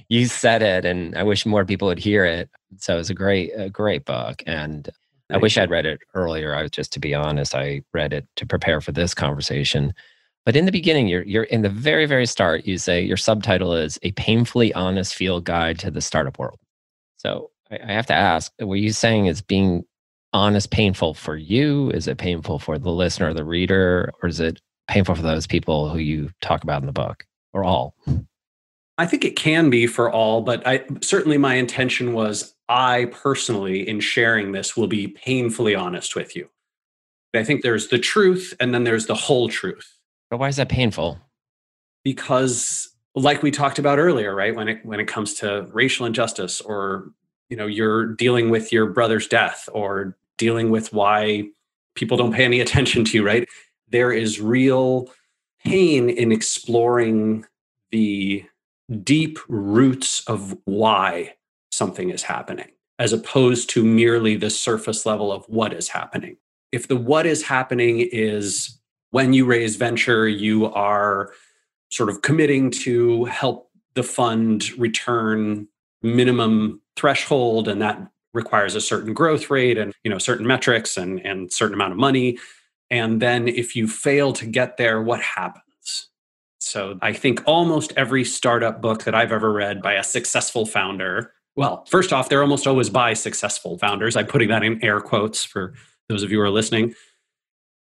you 0.09 0.27
said 0.27 0.61
it 0.61 0.85
and 0.85 1.17
I 1.17 1.23
wish 1.23 1.43
more 1.43 1.65
people 1.65 1.87
would 1.87 1.97
hear 1.97 2.23
it. 2.23 2.51
So 2.77 2.99
it's 2.99 3.09
a 3.09 3.15
great, 3.15 3.49
a 3.57 3.67
great 3.67 4.05
book. 4.05 4.43
And 4.45 4.87
I 5.31 5.37
wish 5.37 5.57
I'd 5.57 5.71
read 5.71 5.87
it 5.87 6.01
earlier. 6.13 6.53
I 6.53 6.61
was 6.61 6.69
just 6.69 6.93
to 6.93 6.99
be 6.99 7.15
honest, 7.15 7.55
I 7.55 7.81
read 7.93 8.13
it 8.13 8.27
to 8.35 8.45
prepare 8.45 8.79
for 8.79 8.91
this 8.91 9.15
conversation. 9.15 9.91
But 10.45 10.55
in 10.55 10.65
the 10.65 10.71
beginning, 10.71 11.07
you're 11.07 11.23
you're 11.23 11.45
in 11.45 11.63
the 11.63 11.69
very, 11.69 12.05
very 12.05 12.27
start, 12.27 12.67
you 12.67 12.77
say 12.77 13.01
your 13.01 13.17
subtitle 13.17 13.73
is 13.73 13.97
a 14.03 14.11
painfully 14.11 14.71
honest 14.73 15.15
field 15.15 15.45
guide 15.45 15.79
to 15.79 15.89
the 15.89 16.01
startup 16.01 16.37
world. 16.37 16.59
So 17.17 17.49
I, 17.71 17.79
I 17.83 17.91
have 17.93 18.05
to 18.07 18.13
ask, 18.13 18.51
were 18.59 18.75
you 18.75 18.91
saying 18.91 19.25
is 19.25 19.41
being 19.41 19.85
honest 20.33 20.71
painful 20.71 21.13
for 21.13 21.35
you? 21.35 21.89
Is 21.91 22.07
it 22.07 22.17
painful 22.17 22.59
for 22.59 22.77
the 22.77 22.91
listener 22.91 23.29
or 23.29 23.33
the 23.33 23.45
reader? 23.45 24.11
Or 24.21 24.29
is 24.29 24.39
it 24.39 24.59
painful 24.87 25.15
for 25.15 25.21
those 25.21 25.47
people 25.47 25.89
who 25.89 25.99
you 25.99 26.29
talk 26.41 26.63
about 26.63 26.81
in 26.81 26.87
the 26.87 26.91
book? 26.91 27.25
Or 27.53 27.63
all? 27.63 27.95
I 28.97 29.05
think 29.05 29.25
it 29.25 29.35
can 29.35 29.69
be 29.69 29.87
for 29.87 30.11
all, 30.11 30.41
but 30.41 30.65
I 30.67 30.85
certainly 31.01 31.37
my 31.37 31.55
intention 31.55 32.13
was 32.13 32.53
I 32.69 33.05
personally, 33.11 33.87
in 33.87 33.99
sharing 33.99 34.51
this, 34.51 34.77
will 34.77 34.87
be 34.87 35.07
painfully 35.07 35.75
honest 35.75 36.15
with 36.15 36.35
you. 36.35 36.49
I 37.33 37.43
think 37.43 37.63
there's 37.63 37.87
the 37.87 37.97
truth 37.97 38.53
and 38.59 38.73
then 38.73 38.83
there's 38.83 39.07
the 39.07 39.15
whole 39.15 39.49
truth. 39.49 39.97
But 40.29 40.37
why 40.37 40.47
is 40.47 40.57
that 40.57 40.69
painful? 40.69 41.19
Because 42.03 42.89
like 43.15 43.41
we 43.41 43.51
talked 43.51 43.79
about 43.79 43.99
earlier, 43.99 44.35
right? 44.35 44.55
When 44.55 44.67
it 44.67 44.85
when 44.85 44.99
it 44.99 45.07
comes 45.07 45.33
to 45.35 45.67
racial 45.71 46.05
injustice 46.05 46.61
or 46.61 47.11
you 47.49 47.57
know, 47.57 47.67
you're 47.67 48.07
dealing 48.07 48.49
with 48.49 48.71
your 48.71 48.87
brother's 48.87 49.27
death 49.27 49.69
or 49.73 50.17
dealing 50.43 50.69
with 50.69 50.91
why 50.91 51.45
people 51.95 52.17
don't 52.17 52.33
pay 52.33 52.43
any 52.43 52.59
attention 52.65 53.05
to 53.05 53.17
you, 53.17 53.25
right? 53.25 53.47
There 53.89 54.11
is 54.11 54.41
real 54.41 55.09
pain 55.63 56.09
in 56.09 56.31
exploring 56.33 57.45
the 57.91 58.43
deep 59.03 59.39
roots 59.47 60.27
of 60.27 60.57
why 60.65 61.35
something 61.71 62.09
is 62.09 62.23
happening, 62.23 62.71
as 62.99 63.13
opposed 63.13 63.69
to 63.69 63.85
merely 63.85 64.35
the 64.35 64.49
surface 64.49 65.05
level 65.05 65.31
of 65.31 65.45
what 65.45 65.71
is 65.71 65.87
happening. 65.87 66.35
If 66.73 66.89
the 66.89 66.97
what 66.97 67.25
is 67.25 67.43
happening 67.43 67.99
is 68.11 68.77
when 69.11 69.31
you 69.31 69.45
raise 69.45 69.77
venture, 69.77 70.27
you 70.27 70.65
are 70.73 71.31
sort 71.89 72.09
of 72.09 72.21
committing 72.21 72.71
to 72.71 73.25
help 73.25 73.69
the 73.93 74.03
fund 74.03 74.77
return 74.77 75.67
minimum 76.01 76.81
threshold 76.97 77.67
and 77.69 77.81
that 77.81 78.01
requires 78.33 78.75
a 78.75 78.81
certain 78.81 79.13
growth 79.13 79.49
rate 79.49 79.77
and 79.77 79.93
you 80.03 80.09
know 80.09 80.17
certain 80.17 80.47
metrics 80.47 80.97
and 80.97 81.19
and 81.25 81.51
certain 81.51 81.73
amount 81.73 81.91
of 81.91 81.97
money 81.97 82.37
and 82.89 83.21
then 83.21 83.47
if 83.47 83.75
you 83.75 83.87
fail 83.87 84.33
to 84.33 84.45
get 84.45 84.77
there 84.77 85.01
what 85.01 85.21
happens 85.21 85.63
so 86.63 86.97
I 87.01 87.13
think 87.13 87.43
almost 87.45 87.93
every 87.97 88.23
startup 88.23 88.81
book 88.81 89.03
that 89.03 89.13
I've 89.13 89.31
ever 89.31 89.51
read 89.51 89.81
by 89.81 89.93
a 89.93 90.03
successful 90.03 90.65
founder, 90.65 91.33
well, 91.55 91.85
first 91.89 92.13
off, 92.13 92.29
they're 92.29 92.41
almost 92.41 92.65
always 92.65 92.89
by 92.89 93.13
successful 93.13 93.77
founders. 93.77 94.15
I'm 94.15 94.27
putting 94.27 94.47
that 94.49 94.63
in 94.63 94.83
air 94.83 95.01
quotes 95.01 95.43
for 95.43 95.73
those 96.09 96.23
of 96.23 96.31
you 96.31 96.37
who 96.37 96.43
are 96.43 96.49
listening. 96.49 96.95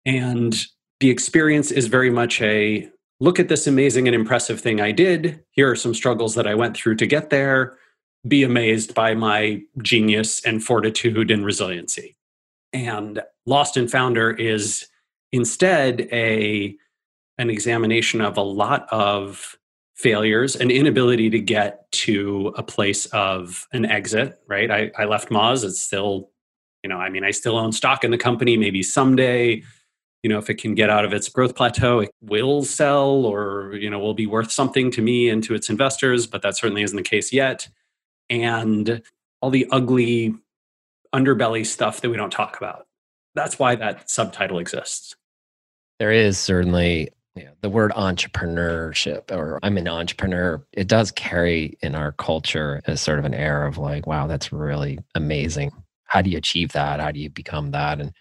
And 0.05 0.65
the 1.01 1.09
experience 1.09 1.71
is 1.71 1.87
very 1.87 2.09
much 2.09 2.41
a 2.41 2.89
look 3.19 3.37
at 3.37 3.49
this 3.49 3.67
amazing 3.67 4.07
and 4.07 4.15
impressive 4.15 4.61
thing 4.61 4.79
I 4.79 4.91
did. 4.91 5.43
Here 5.51 5.69
are 5.69 5.75
some 5.75 5.93
struggles 5.93 6.35
that 6.35 6.47
I 6.47 6.55
went 6.55 6.75
through 6.75 6.95
to 6.95 7.05
get 7.05 7.29
there. 7.29 7.77
Be 8.27 8.43
amazed 8.43 8.93
by 8.93 9.13
my 9.13 9.61
genius 9.81 10.43
and 10.45 10.63
fortitude 10.63 11.31
and 11.31 11.45
resiliency. 11.45 12.17
And 12.73 13.21
Lost 13.45 13.77
and 13.77 13.89
Founder 13.89 14.31
is 14.31 14.87
instead 15.31 16.01
a 16.11 16.75
an 17.37 17.49
examination 17.49 18.19
of 18.19 18.37
a 18.37 18.41
lot 18.41 18.87
of 18.91 19.55
failures 19.95 20.55
an 20.55 20.71
inability 20.71 21.29
to 21.29 21.39
get 21.39 21.91
to 21.91 22.53
a 22.55 22.63
place 22.63 23.05
of 23.07 23.67
an 23.73 23.85
exit 23.85 24.39
right 24.47 24.71
i, 24.71 24.89
I 24.97 25.03
left 25.03 25.29
moz 25.29 25.65
it's 25.65 25.81
still 25.81 26.29
you 26.83 26.89
know 26.89 26.97
i 26.97 27.09
mean 27.09 27.25
i 27.25 27.31
still 27.31 27.57
own 27.57 27.73
stock 27.73 28.05
in 28.05 28.11
the 28.11 28.17
company 28.17 28.55
maybe 28.55 28.81
someday 28.81 29.61
you 30.23 30.29
know 30.29 30.37
if 30.37 30.49
it 30.49 30.55
can 30.55 30.73
get 30.73 30.89
out 30.89 31.03
of 31.03 31.11
its 31.11 31.27
growth 31.27 31.53
plateau 31.53 31.99
it 31.99 32.11
will 32.21 32.63
sell 32.63 33.25
or 33.25 33.75
you 33.75 33.89
know 33.89 33.99
will 33.99 34.13
be 34.13 34.25
worth 34.25 34.51
something 34.51 34.89
to 34.91 35.01
me 35.01 35.29
and 35.29 35.43
to 35.43 35.53
its 35.53 35.69
investors 35.69 36.25
but 36.25 36.41
that 36.41 36.55
certainly 36.55 36.81
isn't 36.81 36.95
the 36.95 37.03
case 37.03 37.33
yet 37.33 37.67
and 38.29 39.01
all 39.41 39.49
the 39.49 39.67
ugly 39.71 40.35
underbelly 41.13 41.65
stuff 41.65 42.01
that 42.01 42.09
we 42.09 42.17
don't 42.17 42.31
talk 42.31 42.57
about 42.57 42.87
that's 43.35 43.57
why 43.57 43.75
that 43.75 44.09
subtitle 44.09 44.59
exists 44.59 45.15
there 45.99 46.11
is 46.11 46.37
certainly 46.37 47.09
yeah, 47.35 47.51
the 47.61 47.69
word 47.69 47.91
entrepreneurship 47.91 49.31
or 49.31 49.59
I'm 49.63 49.77
an 49.77 49.87
entrepreneur, 49.87 50.65
it 50.73 50.87
does 50.87 51.11
carry 51.11 51.77
in 51.81 51.95
our 51.95 52.11
culture 52.11 52.81
as 52.85 53.01
sort 53.01 53.19
of 53.19 53.25
an 53.25 53.33
air 53.33 53.65
of 53.65 53.77
like, 53.77 54.05
wow, 54.05 54.27
that's 54.27 54.51
really 54.51 54.99
amazing. 55.15 55.71
How 56.03 56.21
do 56.21 56.29
you 56.29 56.37
achieve 56.37 56.73
that? 56.73 56.99
How 56.99 57.11
do 57.11 57.19
you 57.19 57.29
become 57.29 57.71
that? 57.71 58.01
And 58.01 58.11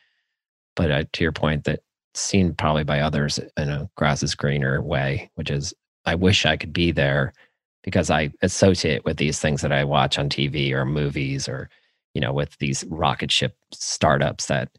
but 0.77 0.91
uh, 0.91 1.05
to 1.13 1.25
your 1.25 1.33
point, 1.33 1.65
that 1.65 1.81
seen 2.15 2.55
probably 2.55 2.85
by 2.85 3.01
others 3.01 3.41
in 3.57 3.69
a 3.69 3.91
grass 3.97 4.23
is 4.23 4.35
greener 4.35 4.81
way, 4.83 5.31
which 5.35 5.51
is 5.51 5.75
I 6.05 6.15
wish 6.15 6.47
I 6.47 6.57
could 6.57 6.73
be 6.73 6.93
there 6.93 7.33
because 7.83 8.11
I 8.11 8.33
associate 8.43 9.05
with 9.05 9.17
these 9.17 9.41
things 9.41 9.63
that 9.63 9.73
I 9.73 9.85
watch 9.85 10.19
on 10.19 10.29
TV 10.29 10.73
or 10.73 10.85
movies 10.85 11.49
or 11.49 11.69
you 12.15 12.21
know 12.21 12.33
with 12.33 12.57
these 12.59 12.85
rocket 12.89 13.31
ship 13.31 13.57
startups 13.73 14.47
that 14.47 14.71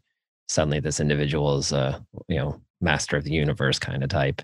suddenly 0.48 0.80
this 0.80 1.00
individual 1.00 1.58
is 1.58 1.72
a, 1.72 2.04
you 2.28 2.36
know 2.36 2.60
master 2.80 3.16
of 3.16 3.24
the 3.24 3.32
universe 3.32 3.78
kind 3.78 4.02
of 4.02 4.08
type. 4.08 4.42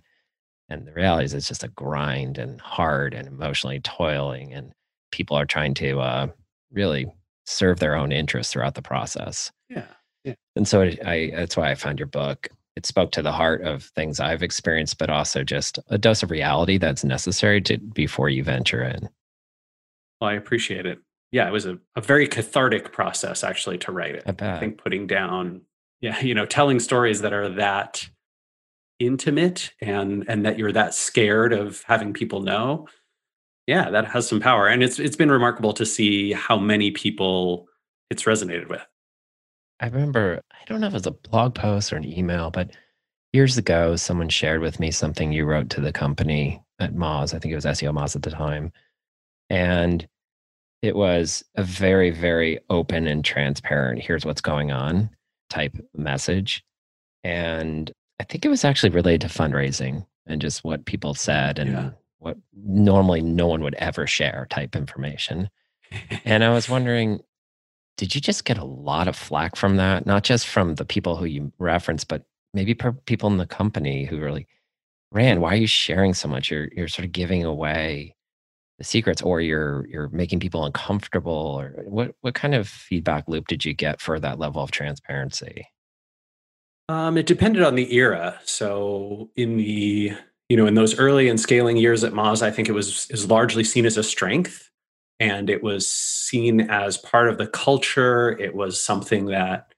And 0.69 0.87
the 0.87 0.93
reality 0.93 1.25
is 1.25 1.35
it's 1.35 1.49
just 1.49 1.65
a 1.65 1.69
grind 1.69 2.39
and 2.39 2.61
hard 2.61 3.15
and 3.15 3.29
emotionally 3.29 3.81
toiling. 3.81 4.53
And 4.53 4.73
people 5.13 5.37
are 5.37 5.47
trying 5.47 5.75
to 5.75 6.01
uh, 6.01 6.27
really 6.73 7.07
serve 7.45 7.79
their 7.79 7.95
own 7.95 8.13
interests 8.13 8.53
throughout 8.53 8.75
the 8.75 8.83
process. 8.83 9.53
Yeah. 9.69 9.87
yeah. 10.25 10.35
And 10.57 10.67
so 10.67 10.83
I, 10.83 11.31
that's 11.35 11.57
why 11.57 11.71
I 11.71 11.77
found 11.77 11.99
your 11.99 12.09
book. 12.09 12.49
It 12.77 12.87
spoke 12.87 13.11
to 13.13 13.23
the 13.23 13.33
heart 13.33 13.63
of 13.63 13.85
things 13.85 14.21
I've 14.21 14.43
experienced, 14.43 14.99
but 14.99 15.11
also 15.11 15.43
just 15.43 15.79
a 15.89 15.99
dose 15.99 16.23
of 16.23 16.31
reality 16.31 16.79
that's 16.79 17.05
necessary 17.05 17.61
to 17.63 17.79
before 17.79 18.29
you 18.29 18.45
venture 18.45 18.83
in. 18.83 19.09
Well, 20.21 20.31
I 20.31 20.35
appreciate 20.35 20.87
it. 20.87 20.99
Yeah, 21.33 21.49
it 21.49 21.53
was 21.53 21.67
a, 21.67 21.79
a 21.97 22.01
very 22.01 22.29
cathartic 22.29 22.93
process 22.93 23.43
actually 23.43 23.79
to 23.79 23.93
write 23.93 24.15
it. 24.15 24.25
I. 24.27 24.57
I 24.57 24.61
think 24.61 24.79
putting 24.79 25.07
down, 25.07 25.63
yeah, 26.01 26.21
you 26.21 26.35
know, 26.35 26.47
telling 26.47 26.79
stories 26.79 27.23
that 27.23 27.33
are 27.33 27.49
that 27.49 28.09
intimate 28.99 29.73
and 29.81 30.25
and 30.29 30.47
that 30.47 30.59
you're 30.59 30.73
that 30.73 30.95
scared 30.95 31.53
of 31.53 31.83
having 31.87 32.13
people 32.13 32.41
know 32.41 32.87
yeah 33.67 33.91
that 33.91 34.07
has 34.07 34.27
some 34.27 34.41
power 34.41 34.67
and 34.67 34.83
it's 34.83 34.99
it's 34.99 35.17
been 35.17 35.31
remarkable 35.31 35.73
to 35.73 35.85
see 35.85 36.33
how 36.33 36.57
many 36.57 36.91
people 36.91 37.69
it's 38.09 38.23
resonated 38.23 38.69
with 38.69 38.87
i 39.81 39.87
remember 39.87 40.41
i 40.53 40.65
don't 40.67 40.81
know 40.81 40.87
if 40.87 40.93
it 40.93 40.97
was 40.97 41.07
a 41.07 41.11
blog 41.11 41.55
post 41.55 41.93
or 41.93 41.97
an 41.97 42.05
email 42.05 42.51
but 42.51 42.71
years 43.33 43.59
ago 43.59 43.97
someone 43.97 44.29
shared 44.29 44.61
with 44.61 44.81
me 44.81 44.91
something 44.91 45.33
you 45.33 45.45
wrote 45.45 45.71
to 45.71 45.81
the 45.81 45.93
company 45.93 46.63
at 46.79 46.95
moz 46.95 47.35
i 47.35 47.39
think 47.39 47.53
it 47.53 47.57
was 47.57 47.65
SEOmoz 47.65 48.17
at 48.17 48.23
the 48.23 48.31
time 48.31 48.73
and 49.51 50.07
it 50.83 50.97
was 50.97 51.45
a 51.57 51.63
very 51.63 52.11
very 52.11 52.59
open 52.71 53.07
and 53.07 53.25
transparent 53.25 54.03
here's 54.03 54.25
what's 54.25 54.41
going 54.41 54.71
on 54.71 55.11
type 55.51 55.77
message 55.95 56.65
and 57.25 57.93
I 58.21 58.25
think 58.25 58.45
it 58.45 58.49
was 58.49 58.65
actually 58.65 58.91
related 58.91 59.29
to 59.29 59.39
fundraising 59.39 60.07
and 60.27 60.41
just 60.41 60.65
what 60.65 60.87
people 60.87 61.15
said 61.15 61.59
and 61.59 61.73
yeah. 61.73 61.91
what 62.19 62.37
normally 62.55 63.21
no 63.21 63.47
one 63.47 63.63
would 63.63 63.75
ever 63.75 64.07
share 64.07 64.47
type 64.51 64.75
information. 64.77 65.51
and 66.25 66.45
I 66.45 66.51
was 66.51 66.69
wondering, 66.69 67.21
did 67.97 68.15
you 68.15 68.21
just 68.21 68.45
get 68.45 68.59
a 68.59 68.65
lot 68.65 69.09
of 69.09 69.17
flack 69.17 69.57
from 69.57 69.77
that? 69.77 70.07
Not 70.07 70.23
just 70.23 70.47
from 70.47 70.75
the 70.75 70.85
people 70.85 71.17
who 71.17 71.25
you 71.25 71.53
reference, 71.59 72.05
but 72.05 72.25
maybe 72.53 72.75
people 73.07 73.31
in 73.31 73.39
the 73.39 73.47
company 73.47 74.05
who 74.05 74.19
really 74.19 74.47
Rand, 75.13 75.41
why 75.41 75.53
are 75.53 75.57
you 75.57 75.67
sharing 75.67 76.15
so 76.15 76.29
much? 76.29 76.51
You're 76.51 76.69
you're 76.73 76.89
sort 76.89 77.07
of 77.07 77.13
giving 77.13 77.45
away 77.45 78.15
the 78.79 78.85
secrets 78.85 79.23
or 79.23 79.41
you're 79.41 79.87
you're 79.89 80.09
making 80.09 80.41
people 80.41 80.65
uncomfortable 80.65 81.33
or 81.33 81.85
what 81.87 82.15
what 82.21 82.35
kind 82.35 82.55
of 82.55 82.69
feedback 82.69 83.29
loop 83.29 83.47
did 83.47 83.65
you 83.65 83.73
get 83.73 84.01
for 84.01 84.19
that 84.21 84.39
level 84.39 84.63
of 84.63 84.71
transparency? 84.71 85.67
Um, 86.89 87.17
it 87.17 87.27
depended 87.27 87.63
on 87.63 87.75
the 87.75 87.95
era. 87.95 88.39
So 88.45 89.31
in 89.37 89.57
the 89.57 90.13
you 90.49 90.57
know 90.57 90.67
in 90.67 90.75
those 90.75 90.99
early 90.99 91.29
and 91.29 91.41
scaling 91.41 91.77
years 91.77 92.05
at 92.05 92.13
Moz, 92.13 92.43
I 92.43 92.51
think 92.51 92.69
it 92.69 92.73
was 92.73 93.09
is 93.11 93.31
largely 93.31 93.65
seen 93.65 93.87
as 93.87 93.97
a 93.97 94.03
strength 94.03 94.69
and 95.19 95.49
it 95.49 95.63
was 95.63 95.89
seen 95.89 96.61
as 96.61 96.99
part 96.99 97.29
of 97.29 97.39
the 97.39 97.47
culture. 97.47 98.39
It 98.39 98.55
was 98.55 98.83
something 98.83 99.27
that 99.27 99.73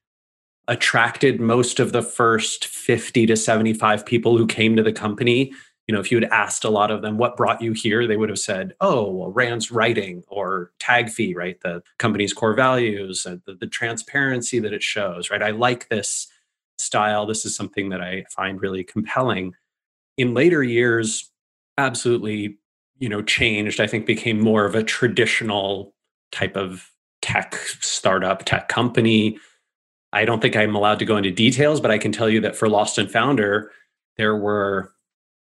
attracted 0.66 1.40
most 1.40 1.80
of 1.80 1.92
the 1.92 2.02
first 2.02 2.66
50 2.66 3.26
to 3.26 3.36
75 3.36 4.04
people 4.04 4.36
who 4.36 4.46
came 4.46 4.76
to 4.76 4.82
the 4.82 4.92
company. 4.92 5.52
You 5.86 5.94
know, 5.94 6.00
if 6.00 6.10
you 6.12 6.18
had 6.18 6.30
asked 6.30 6.64
a 6.64 6.70
lot 6.70 6.90
of 6.90 7.00
them 7.00 7.16
what 7.16 7.36
brought 7.36 7.62
you 7.62 7.72
here, 7.72 8.06
they 8.06 8.18
would 8.18 8.28
have 8.28 8.38
said, 8.38 8.74
"Oh, 8.80 9.10
well, 9.10 9.30
Rand's 9.30 9.70
writing 9.70 10.22
or 10.28 10.72
TAGFEE, 10.80 11.34
right? 11.34 11.58
The 11.62 11.82
company's 11.98 12.34
core 12.34 12.54
values, 12.54 13.22
the, 13.22 13.40
the 13.54 13.66
transparency 13.66 14.58
that 14.58 14.74
it 14.74 14.82
shows, 14.82 15.30
right? 15.30 15.42
I 15.42 15.50
like 15.50 15.88
this 15.88 16.26
style. 16.76 17.24
This 17.24 17.46
is 17.46 17.56
something 17.56 17.88
that 17.88 18.02
I 18.02 18.24
find 18.30 18.60
really 18.60 18.84
compelling." 18.84 19.54
In 20.18 20.34
later 20.34 20.62
years, 20.62 21.30
absolutely 21.78 22.58
you 22.98 23.08
know 23.08 23.22
changed 23.22 23.80
i 23.80 23.86
think 23.86 24.06
became 24.06 24.40
more 24.40 24.64
of 24.64 24.74
a 24.74 24.82
traditional 24.82 25.94
type 26.32 26.56
of 26.56 26.90
tech 27.20 27.56
startup 27.80 28.44
tech 28.44 28.68
company. 28.68 29.38
I 30.12 30.24
don't 30.24 30.40
think 30.40 30.56
i'm 30.56 30.74
allowed 30.74 30.98
to 31.00 31.04
go 31.04 31.16
into 31.16 31.30
details 31.30 31.80
but 31.80 31.90
i 31.90 31.98
can 31.98 32.12
tell 32.12 32.28
you 32.28 32.40
that 32.40 32.56
for 32.56 32.68
lost 32.68 32.98
and 32.98 33.10
founder 33.10 33.70
there 34.16 34.36
were 34.36 34.92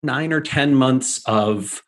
nine 0.03 0.33
or 0.33 0.41
ten 0.41 0.75
months 0.75 1.21
of 1.25 1.83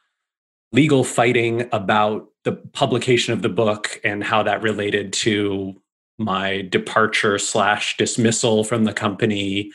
legal 0.72 1.04
fighting 1.04 1.68
about 1.72 2.28
the 2.44 2.52
publication 2.52 3.34
of 3.34 3.42
the 3.42 3.50
book 3.50 4.00
and 4.04 4.24
how 4.24 4.44
that 4.44 4.62
related 4.62 5.12
to 5.14 5.76
my 6.18 6.62
departure 6.64 7.38
slash 7.38 7.98
dismissal 7.98 8.64
from 8.64 8.84
the 8.84 8.94
company. 8.94 9.72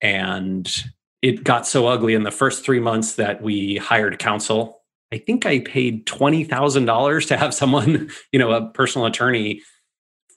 And 0.00 0.72
it 1.22 1.44
got 1.44 1.66
so 1.66 1.86
ugly 1.86 2.14
in 2.14 2.22
the 2.22 2.30
first 2.30 2.64
three 2.64 2.80
months 2.80 3.16
that 3.16 3.42
we 3.42 3.76
hired 3.76 4.18
counsel 4.18 4.77
I 5.12 5.18
think 5.18 5.46
I 5.46 5.60
paid 5.60 6.06
$20,000 6.06 7.28
to 7.28 7.36
have 7.36 7.54
someone, 7.54 8.10
you 8.32 8.38
know, 8.38 8.52
a 8.52 8.68
personal 8.70 9.06
attorney 9.06 9.62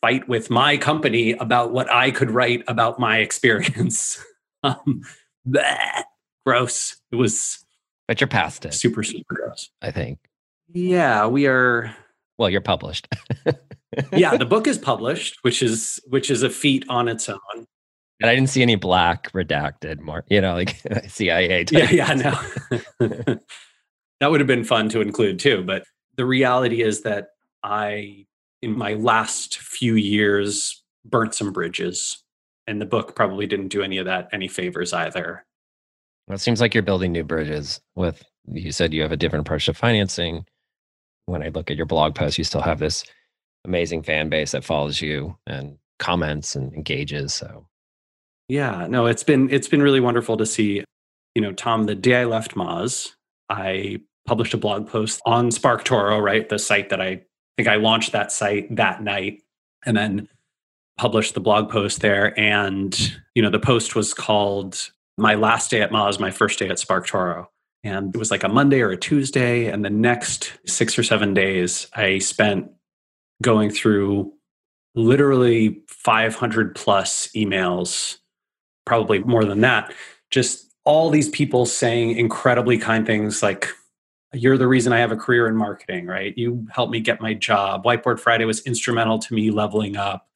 fight 0.02 0.28
with 0.28 0.50
my 0.50 0.78
company 0.78 1.34
about 1.34 1.72
what 1.72 1.92
I 1.92 2.12
could 2.12 2.32
write 2.32 2.64
about 2.68 3.00
my 3.00 3.18
experience. 3.18 4.24
um, 4.64 5.02
bleh, 5.48 6.04
gross. 6.46 7.00
It 7.12 7.18
was. 7.18 7.64
But 8.08 8.20
you're 8.20 8.28
past 8.28 8.66
it. 8.66 8.74
Super, 8.74 9.04
super 9.04 9.36
gross. 9.36 9.70
I 9.82 9.92
think. 9.92 10.20
Yeah, 10.74 11.28
we 11.28 11.48
are. 11.48 11.96
Well, 12.38 12.50
you're 12.50 12.62
published. 12.62 13.08
yeah, 14.14 14.38
the 14.38 14.46
book 14.46 14.68
is 14.68 14.78
published, 14.78 15.38
which 15.44 15.62
is 15.62 16.00
which 16.08 16.32
is 16.32 16.44
a 16.44 16.50
feat 16.50 16.86
on 16.90 17.08
its 17.08 17.30
own. 17.30 17.40
And 18.22 18.30
I 18.30 18.36
didn't 18.36 18.50
see 18.50 18.62
any 18.62 18.76
black 18.76 19.32
redacted 19.32 20.00
more, 20.00 20.24
you 20.30 20.42
know, 20.42 20.54
like 20.54 20.82
CIA. 21.08 21.66
Type. 21.66 21.92
Yeah, 21.92 22.14
yeah, 22.16 22.40
no. 23.00 23.40
That 24.22 24.30
would 24.30 24.40
have 24.40 24.48
been 24.48 24.64
fun 24.64 24.88
to 24.90 25.02
include 25.02 25.40
too. 25.40 25.64
But 25.64 25.84
the 26.16 26.26
reality 26.26 26.84
is 26.84 27.02
that 27.02 27.30
I, 27.64 28.28
in 28.62 28.78
my 28.78 28.94
last 28.94 29.58
few 29.58 29.96
years, 29.96 30.84
burnt 31.04 31.34
some 31.34 31.52
bridges. 31.52 32.24
And 32.68 32.80
the 32.80 32.86
book 32.86 33.16
probably 33.16 33.48
didn't 33.48 33.70
do 33.70 33.82
any 33.82 33.98
of 33.98 34.06
that 34.06 34.30
any 34.32 34.48
favors 34.48 34.94
either. 34.94 35.44
Well, 36.28 36.36
it 36.36 36.40
seems 36.40 36.62
like 36.62 36.76
you're 36.76 36.84
building 36.84 37.12
new 37.12 37.24
bridges 37.24 37.82
with, 37.96 38.24
you 38.46 38.72
said 38.72 38.94
you 38.94 39.02
have 39.02 39.12
a 39.12 39.18
different 39.18 39.48
approach 39.48 39.66
to 39.66 39.74
financing. 39.74 40.46
When 41.26 41.42
I 41.42 41.50
look 41.50 41.72
at 41.72 41.78
your 41.78 41.88
blog 41.88 42.14
post, 42.14 42.38
you 42.38 42.44
still 42.44 42.62
have 42.62 42.78
this 42.78 43.04
amazing 43.66 44.04
fan 44.04 44.30
base 44.30 44.52
that 44.52 44.64
follows 44.64 45.02
you 45.02 45.36
and 45.48 45.78
comments 45.98 46.56
and 46.56 46.72
engages. 46.74 47.34
So, 47.34 47.66
yeah, 48.48 48.86
no, 48.88 49.08
it's 49.08 49.24
been 49.24 49.50
it's 49.50 49.68
been 49.68 49.82
really 49.82 50.00
wonderful 50.00 50.38
to 50.38 50.46
see. 50.46 50.84
You 51.34 51.42
know, 51.42 51.54
Tom, 51.54 51.86
the 51.86 51.96
day 51.96 52.22
I 52.22 52.26
left 52.26 52.56
Moz, 52.56 53.12
I 53.50 54.02
published 54.26 54.54
a 54.54 54.58
blog 54.58 54.88
post 54.88 55.22
on 55.26 55.50
SparkToro, 55.50 56.22
right? 56.22 56.48
The 56.48 56.60
site 56.60 56.90
that 56.90 57.02
I 57.02 57.22
think 57.58 57.68
I 57.68 57.76
launched 57.76 58.12
that 58.12 58.32
site 58.32 58.76
that 58.76 59.04
night 59.04 59.42
and 59.86 59.96
then 59.98 60.28
published 60.98 61.34
the 61.34 61.40
blog 61.40 61.70
post 61.70 62.02
there. 62.02 62.38
And, 62.40 62.98
you 63.36 63.42
know, 63.42 63.50
the 63.50 63.60
post 63.60 63.96
was 63.96 64.14
called 64.14 64.92
My 65.18 65.36
Last 65.36 65.72
Day 65.72 65.82
at 65.82 65.92
Moz, 65.92 66.20
My 66.20 66.32
First 66.32 66.60
Day 66.60 66.70
at 66.70 66.78
SparkToro. 66.78 67.48
And 67.84 68.14
it 68.14 68.18
was 68.18 68.30
like 68.30 68.44
a 68.44 68.50
Monday 68.50 68.82
or 68.82 68.92
a 68.92 68.98
Tuesday. 68.98 69.66
And 69.66 69.84
the 69.84 69.90
next 69.90 70.54
six 70.68 71.00
or 71.00 71.04
seven 71.04 71.34
days, 71.34 71.88
I 71.96 72.20
spent 72.20 72.70
going 73.42 73.72
through 73.72 74.32
literally 74.94 75.82
500 75.88 76.76
plus 76.76 77.30
emails, 77.36 78.18
probably 78.86 79.20
more 79.20 79.46
than 79.46 79.62
that. 79.62 79.94
Just 80.30 80.72
all 80.86 81.10
these 81.10 81.30
people 81.30 81.66
saying 81.66 82.18
incredibly 82.18 82.78
kind 82.78 83.06
things 83.06 83.42
like, 83.42 83.70
you're 84.34 84.58
the 84.58 84.68
reason 84.68 84.94
I 84.94 85.00
have 85.00 85.12
a 85.12 85.18
career 85.18 85.48
in 85.48 85.56
marketing, 85.56 86.08
right? 86.08 86.38
You 86.38 86.66
helped 86.72 86.92
me 86.92 87.00
get 87.02 87.22
my 87.22 87.34
job. 87.34 87.84
Whiteboard 87.84 88.20
Friday 88.20 88.46
was 88.46 88.62
instrumental 88.62 89.20
to 89.20 89.34
me 89.34 89.52
leveling 89.52 89.98
up. 89.98 90.28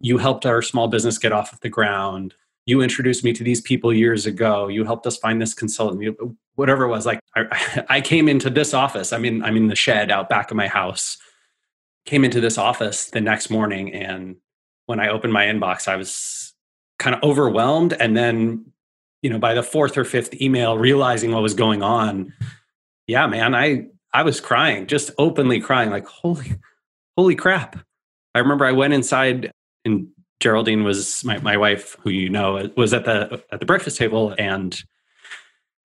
You 0.00 0.18
helped 0.18 0.46
our 0.46 0.62
small 0.62 0.88
business 0.88 1.18
get 1.18 1.32
off 1.32 1.52
of 1.52 1.60
the 1.60 1.68
ground. 1.68 2.34
You 2.64 2.80
introduced 2.80 3.24
me 3.24 3.32
to 3.34 3.44
these 3.44 3.60
people 3.60 3.92
years 3.92 4.24
ago. 4.24 4.68
You 4.68 4.84
helped 4.84 5.06
us 5.06 5.16
find 5.18 5.40
this 5.40 5.52
consultant. 5.52 6.16
Whatever 6.54 6.84
it 6.84 6.88
was, 6.88 7.04
like 7.04 7.20
I, 7.36 7.84
I 7.88 8.00
came 8.00 8.28
into 8.28 8.50
this 8.50 8.72
office. 8.72 9.12
I'm 9.12 9.24
in 9.24 9.42
I'm 9.44 9.56
in 9.56 9.68
the 9.68 9.76
shed 9.76 10.10
out 10.10 10.28
back 10.28 10.50
of 10.50 10.56
my 10.56 10.68
house. 10.68 11.18
Came 12.06 12.24
into 12.24 12.40
this 12.40 12.58
office 12.58 13.06
the 13.10 13.20
next 13.20 13.50
morning, 13.50 13.92
and 13.92 14.36
when 14.86 14.98
I 14.98 15.08
opened 15.08 15.32
my 15.32 15.46
inbox, 15.46 15.88
I 15.88 15.96
was 15.96 16.52
kind 16.98 17.14
of 17.14 17.22
overwhelmed. 17.22 17.92
And 17.94 18.16
then, 18.16 18.64
you 19.22 19.30
know, 19.30 19.38
by 19.38 19.54
the 19.54 19.62
fourth 19.62 19.96
or 19.96 20.04
fifth 20.04 20.40
email, 20.40 20.78
realizing 20.78 21.32
what 21.32 21.42
was 21.42 21.54
going 21.54 21.82
on, 21.82 22.32
yeah, 23.06 23.26
man, 23.26 23.54
I 23.54 23.86
I 24.12 24.22
was 24.22 24.40
crying, 24.40 24.86
just 24.86 25.10
openly 25.18 25.60
crying, 25.60 25.90
like 25.90 26.06
holy, 26.06 26.56
holy 27.16 27.34
crap. 27.34 27.78
I 28.34 28.38
remember 28.38 28.64
I 28.64 28.72
went 28.72 28.94
inside 28.94 29.50
and 29.84 30.08
Geraldine 30.40 30.84
was 30.84 31.24
my, 31.24 31.38
my 31.38 31.56
wife, 31.56 31.96
who 32.00 32.10
you 32.10 32.28
know, 32.28 32.56
uh, 32.56 32.68
was 32.76 32.92
at 32.92 33.04
the 33.04 33.42
at 33.52 33.60
the 33.60 33.66
breakfast 33.66 33.96
table, 33.96 34.34
and 34.38 34.82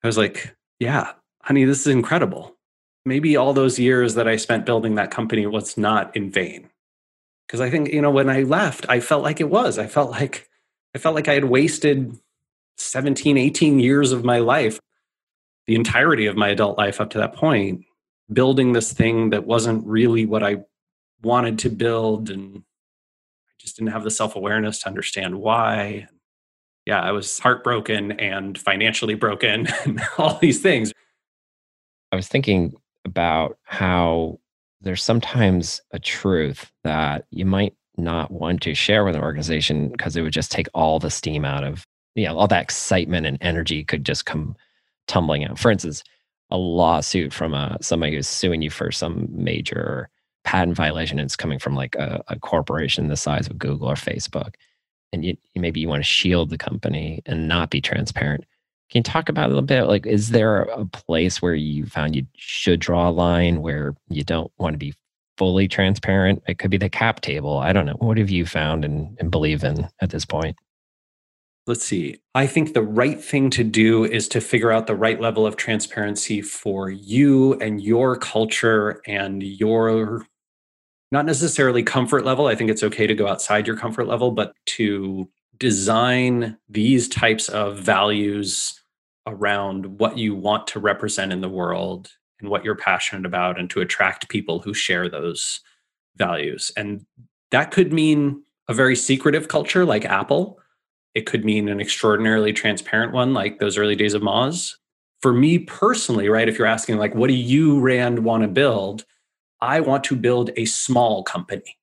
I 0.04 0.08
was 0.08 0.18
like, 0.18 0.56
"Yeah, 0.80 1.14
honey, 1.44 1.66
this 1.66 1.82
is 1.82 1.88
incredible. 1.88 2.56
Maybe 3.06 3.38
all 3.38 3.54
those 3.54 3.80
years 3.80 4.16
that 4.16 4.28
I 4.28 4.36
spent 4.36 4.66
building 4.66 4.96
that 4.96 5.12
company 5.12 5.46
was 5.46 5.78
not 5.78 6.16
in 6.16 6.32
vain." 6.32 6.70
Because 7.48 7.62
I 7.62 7.70
think 7.70 7.90
you 7.90 8.02
know, 8.02 8.12
when 8.12 8.30
I 8.30 8.44
left, 8.44 8.86
I 8.90 9.00
felt 9.00 9.24
like 9.24 9.40
it 9.40 9.50
was. 9.50 9.78
I 9.78 9.88
felt 9.88 10.12
like 10.12 10.50
I 10.96 10.98
felt 10.98 11.16
like 11.16 11.28
I 11.28 11.36
had 11.36 11.46
wasted 11.46 12.18
17, 12.78 13.38
18 13.38 13.80
years 13.80 14.12
of 14.12 14.24
my 14.26 14.40
life 14.40 14.80
the 15.68 15.76
entirety 15.76 16.26
of 16.26 16.36
my 16.36 16.50
adult 16.50 16.78
life 16.78 17.00
up 17.00 17.10
to 17.12 17.18
that 17.20 17.34
point 17.34 17.86
building 18.32 18.74
this 18.74 18.92
thing 18.92 19.30
that 19.30 19.46
wasn't 19.46 19.86
really 19.86 20.26
what 20.26 20.44
I 20.44 20.58
wanted 21.22 21.60
to 21.60 21.70
build 21.70 22.30
and 22.30 22.58
I 22.58 23.54
just 23.60 23.78
didn't 23.78 23.92
have 23.92 24.04
the 24.04 24.12
self-awareness 24.12 24.80
to 24.82 24.88
understand 24.88 25.40
why. 25.40 26.08
Yeah, 26.86 27.02
I 27.02 27.12
was 27.12 27.40
heartbroken 27.40 28.14
and 28.14 28.58
financially 28.58 29.16
broken 29.16 29.68
and 29.86 30.02
all 30.18 30.38
these 30.40 30.62
things. 30.62 30.94
I 32.12 32.16
was 32.16 32.28
thinking 32.28 32.74
about 33.06 33.58
how 33.64 34.40
there's 34.82 35.04
sometimes 35.04 35.82
a 35.92 36.00
truth 36.00 36.72
that 36.84 37.26
you 37.32 37.46
might 37.46 37.76
not 37.98 38.32
want 38.32 38.62
to 38.62 38.76
share 38.76 39.04
with 39.04 39.16
an 39.16 39.22
organization 39.22 39.90
because 39.90 40.16
it 40.16 40.22
would 40.22 40.34
just 40.34 40.52
take 40.52 40.68
all 40.74 41.00
the 41.00 41.10
steam 41.10 41.44
out 41.44 41.64
of, 41.64 41.86
you 42.16 42.26
know, 42.26 42.38
all 42.38 42.48
that 42.48 42.62
excitement 42.62 43.26
and 43.26 43.38
energy 43.42 43.84
could 43.84 44.06
just 44.06 44.26
come 44.26 44.56
tumbling 45.08 45.46
out. 45.46 45.60
For 45.60 45.72
instance, 45.72 46.04
a 46.50 46.58
lawsuit 46.58 47.34
from 47.34 47.54
a, 47.54 47.58
uh, 47.58 47.78
somebody 47.82 48.16
who's 48.16 48.28
suing 48.28 48.62
you 48.62 48.70
for 48.70 48.92
some 48.92 49.28
major 49.32 50.10
patent 50.44 50.78
violation. 50.78 51.20
It's 51.20 51.36
coming 51.36 51.60
from 51.60 51.76
like 51.76 51.96
a, 51.96 52.24
a 52.30 52.40
corporation 52.40 53.08
the 53.08 53.18
size 53.18 53.48
of 53.48 53.58
Google 53.58 53.90
or 53.90 53.96
Facebook, 53.96 54.54
and 55.12 55.26
you, 55.26 55.38
maybe 55.56 55.80
you 55.80 55.90
want 55.90 56.00
to 56.02 56.08
shield 56.08 56.50
the 56.50 56.58
company 56.58 57.22
and 57.26 57.48
not 57.48 57.70
be 57.70 57.82
transparent. 57.82 58.46
Can 58.90 59.00
you 59.00 59.04
talk 59.04 59.28
about 59.28 59.48
a 59.48 59.50
little 59.50 59.62
bit? 59.62 59.84
Like, 59.84 60.06
is 60.06 60.30
there 60.30 60.62
a 60.62 60.86
place 60.86 61.42
where 61.42 61.56
you 61.56 61.86
found 61.86 62.16
you 62.16 62.26
should 62.38 62.80
draw 62.80 63.10
a 63.10 63.12
line 63.12 63.62
where 63.62 63.96
you 64.08 64.24
don't 64.24 64.50
want 64.58 64.76
to 64.76 64.78
be 64.78 64.94
fully 65.38 65.68
transparent? 65.68 66.42
It 66.48 66.58
could 66.58 66.72
be 66.72 66.78
the 66.78 66.88
cap 66.88 67.20
table. 67.20 67.58
I 67.58 67.74
don't 67.74 67.86
know. 67.86 67.98
What 68.00 68.18
have 68.18 68.30
you 68.30 68.46
found 68.46 68.86
and, 68.86 69.18
and 69.20 69.30
believe 69.30 69.66
in 69.66 69.90
at 70.00 70.12
this 70.12 70.24
point? 70.24 70.56
Let's 71.68 71.86
see. 71.86 72.20
I 72.34 72.48
think 72.48 72.74
the 72.74 72.82
right 72.82 73.22
thing 73.22 73.50
to 73.52 73.64
do 73.64 74.06
is 74.06 74.28
to 74.30 74.42
figure 74.42 74.72
out 74.72 74.88
the 74.88 74.96
right 74.96 75.20
level 75.20 75.46
of 75.46 75.58
transparency 75.58 76.42
for 76.42 76.90
you 76.90 77.54
and 77.56 77.82
your 77.82 78.16
culture 78.16 79.02
and 79.06 79.44
your 79.44 80.26
not 81.12 81.26
necessarily 81.26 81.84
comfort 81.84 82.26
level. 82.26 82.48
I 82.48 82.56
think 82.56 82.70
it's 82.70 82.84
okay 82.84 83.08
to 83.08 83.16
go 83.16 83.28
outside 83.28 83.68
your 83.68 83.78
comfort 83.78 84.08
level, 84.08 84.32
but 84.32 84.54
to 84.66 85.30
design 85.58 86.58
these 86.70 87.08
types 87.08 87.50
of 87.50 87.78
values 87.78 88.82
around 89.26 90.00
what 90.00 90.18
you 90.18 90.36
want 90.36 90.68
to 90.68 90.80
represent 90.80 91.32
in 91.32 91.42
the 91.42 91.50
world 91.50 92.12
and 92.40 92.50
what 92.50 92.64
you're 92.64 92.76
passionate 92.76 93.26
about 93.26 93.60
and 93.60 93.70
to 93.70 93.82
attract 93.82 94.30
people 94.30 94.60
who 94.60 94.74
share 94.74 95.10
those 95.10 95.60
values. 96.16 96.72
And 96.78 97.06
that 97.52 97.72
could 97.72 97.92
mean 97.92 98.44
a 98.68 98.74
very 98.74 98.96
secretive 98.96 99.48
culture 99.48 99.86
like 99.86 100.06
Apple. 100.06 100.60
It 101.18 101.26
could 101.26 101.44
mean 101.44 101.68
an 101.68 101.82
extraordinarily 101.82 102.54
transparent 102.54 103.12
one 103.12 103.34
like 103.34 103.58
those 103.58 103.76
early 103.76 103.96
days 103.96 104.14
of 104.14 104.22
Moz. 104.22 104.76
For 105.20 105.34
me 105.34 105.58
personally, 105.58 106.30
right, 106.30 106.48
if 106.48 106.60
you're 106.60 106.68
asking 106.68 106.98
like 106.98 107.16
what 107.16 107.28
do 107.28 107.34
you 107.34 107.80
Rand 107.80 108.20
want 108.20 108.44
to 108.44 108.48
build? 108.48 109.04
I 109.60 109.80
want 109.80 110.04
to 110.04 110.16
build 110.16 110.52
a 110.58 110.66
small 110.66 111.24
company. 111.24 111.76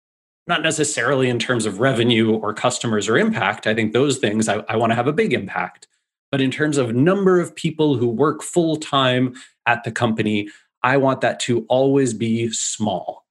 Not 0.46 0.62
necessarily 0.62 1.28
in 1.28 1.40
terms 1.40 1.66
of 1.66 1.80
revenue 1.80 2.36
or 2.36 2.54
customers 2.54 3.08
or 3.08 3.18
impact. 3.18 3.66
I 3.66 3.74
think 3.74 3.92
those 3.92 4.18
things 4.18 4.48
I, 4.48 4.62
I 4.68 4.76
want 4.76 4.92
to 4.92 4.94
have 4.94 5.08
a 5.08 5.12
big 5.12 5.32
impact. 5.32 5.88
But 6.30 6.40
in 6.40 6.52
terms 6.52 6.78
of 6.78 6.94
number 6.94 7.40
of 7.40 7.56
people 7.56 7.96
who 7.96 8.06
work 8.06 8.40
full 8.40 8.76
time 8.76 9.34
at 9.66 9.82
the 9.82 9.90
company, 9.90 10.48
I 10.84 10.96
want 10.96 11.22
that 11.22 11.40
to 11.40 11.66
always 11.68 12.14
be 12.14 12.52
small, 12.52 13.26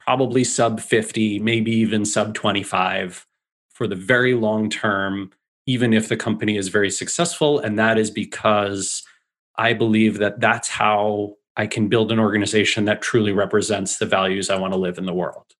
probably 0.00 0.42
sub 0.42 0.80
50, 0.80 1.38
maybe 1.38 1.70
even 1.70 2.04
sub 2.04 2.34
25 2.34 3.24
for 3.70 3.86
the 3.86 3.94
very 3.94 4.34
long 4.34 4.68
term, 4.68 5.30
even 5.66 5.92
if 5.92 6.08
the 6.08 6.16
company 6.16 6.56
is 6.56 6.68
very 6.68 6.90
successful. 6.90 7.58
And 7.58 7.78
that 7.78 7.98
is 7.98 8.10
because 8.10 9.02
I 9.56 9.72
believe 9.72 10.18
that 10.18 10.40
that's 10.40 10.68
how 10.68 11.34
I 11.56 11.66
can 11.66 11.88
build 11.88 12.10
an 12.10 12.18
organization 12.18 12.84
that 12.86 13.02
truly 13.02 13.32
represents 13.32 13.98
the 13.98 14.06
values 14.06 14.50
I 14.50 14.58
want 14.58 14.72
to 14.72 14.78
live 14.78 14.98
in 14.98 15.06
the 15.06 15.14
world. 15.14 15.54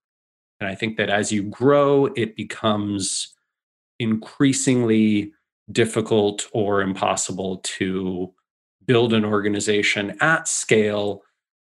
And 0.61 0.68
I 0.68 0.74
think 0.74 0.96
that 0.96 1.11
as 1.11 1.32
you 1.32 1.42
grow, 1.44 2.07
it 2.16 2.36
becomes 2.36 3.34
increasingly 3.98 5.32
difficult 5.70 6.48
or 6.52 6.82
impossible 6.82 7.59
to 7.59 8.32
build 8.86 9.12
an 9.12 9.24
organization 9.24 10.16
at 10.20 10.48
scale 10.48 11.22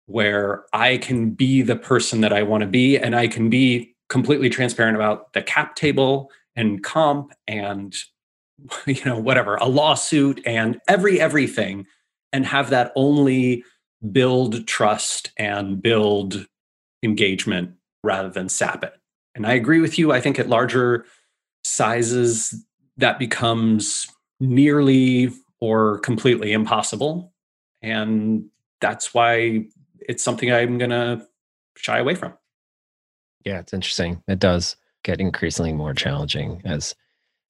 where 0.07 0.65
I 0.73 0.99
can 0.99 1.31
be 1.31 1.63
the 1.63 1.77
person 1.77 2.21
that 2.21 2.33
I 2.33 2.43
want 2.43 2.63
to 2.63 2.67
be 2.67 2.99
and 2.99 3.15
I 3.15 3.29
can 3.29 3.49
be 3.49 3.95
completely 4.09 4.51
transparent 4.51 4.97
about 4.97 5.33
the 5.33 5.43
cap 5.43 5.77
table 5.77 6.31
and 6.57 6.83
comp 6.83 7.33
and 7.47 7.97
you 8.87 9.05
know 9.05 9.19
whatever 9.19 9.57
a 9.57 9.67
lawsuit 9.67 10.41
and 10.47 10.81
every 10.89 11.21
everything 11.21 11.87
and 12.33 12.47
have 12.47 12.71
that 12.71 12.93
only 12.95 13.65
build 14.13 14.67
trust 14.67 15.31
and 15.37 15.83
build 15.83 16.47
engagement 17.03 17.73
rather 18.03 18.31
than 18.31 18.49
sap 18.49 18.85
it. 18.85 18.95
And 19.35 19.47
I 19.47 19.53
agree 19.55 19.81
with 19.81 19.99
you. 19.99 20.13
I 20.13 20.21
think 20.21 20.39
at 20.39 20.49
larger 20.49 21.05
sizes, 21.65 22.55
that 22.97 23.19
becomes 23.19 24.07
nearly 24.41 25.31
or 25.61 25.99
completely 26.01 26.53
impossible. 26.53 27.33
And 27.83 28.47
that's 28.81 29.15
why 29.15 29.67
it's 30.01 30.25
something 30.25 30.51
I'm 30.53 30.79
going 30.79 30.91
to 30.91 31.27
shy 31.77 31.99
away 31.99 32.15
from. 32.15 32.35
Yeah, 33.45 33.61
it's 33.61 33.73
interesting. 33.73 34.23
It 34.29 34.39
does 34.39 34.77
get 35.03 35.21
increasingly 35.21 35.73
more 35.73 35.95
challenging 35.95 36.61
as 36.65 36.95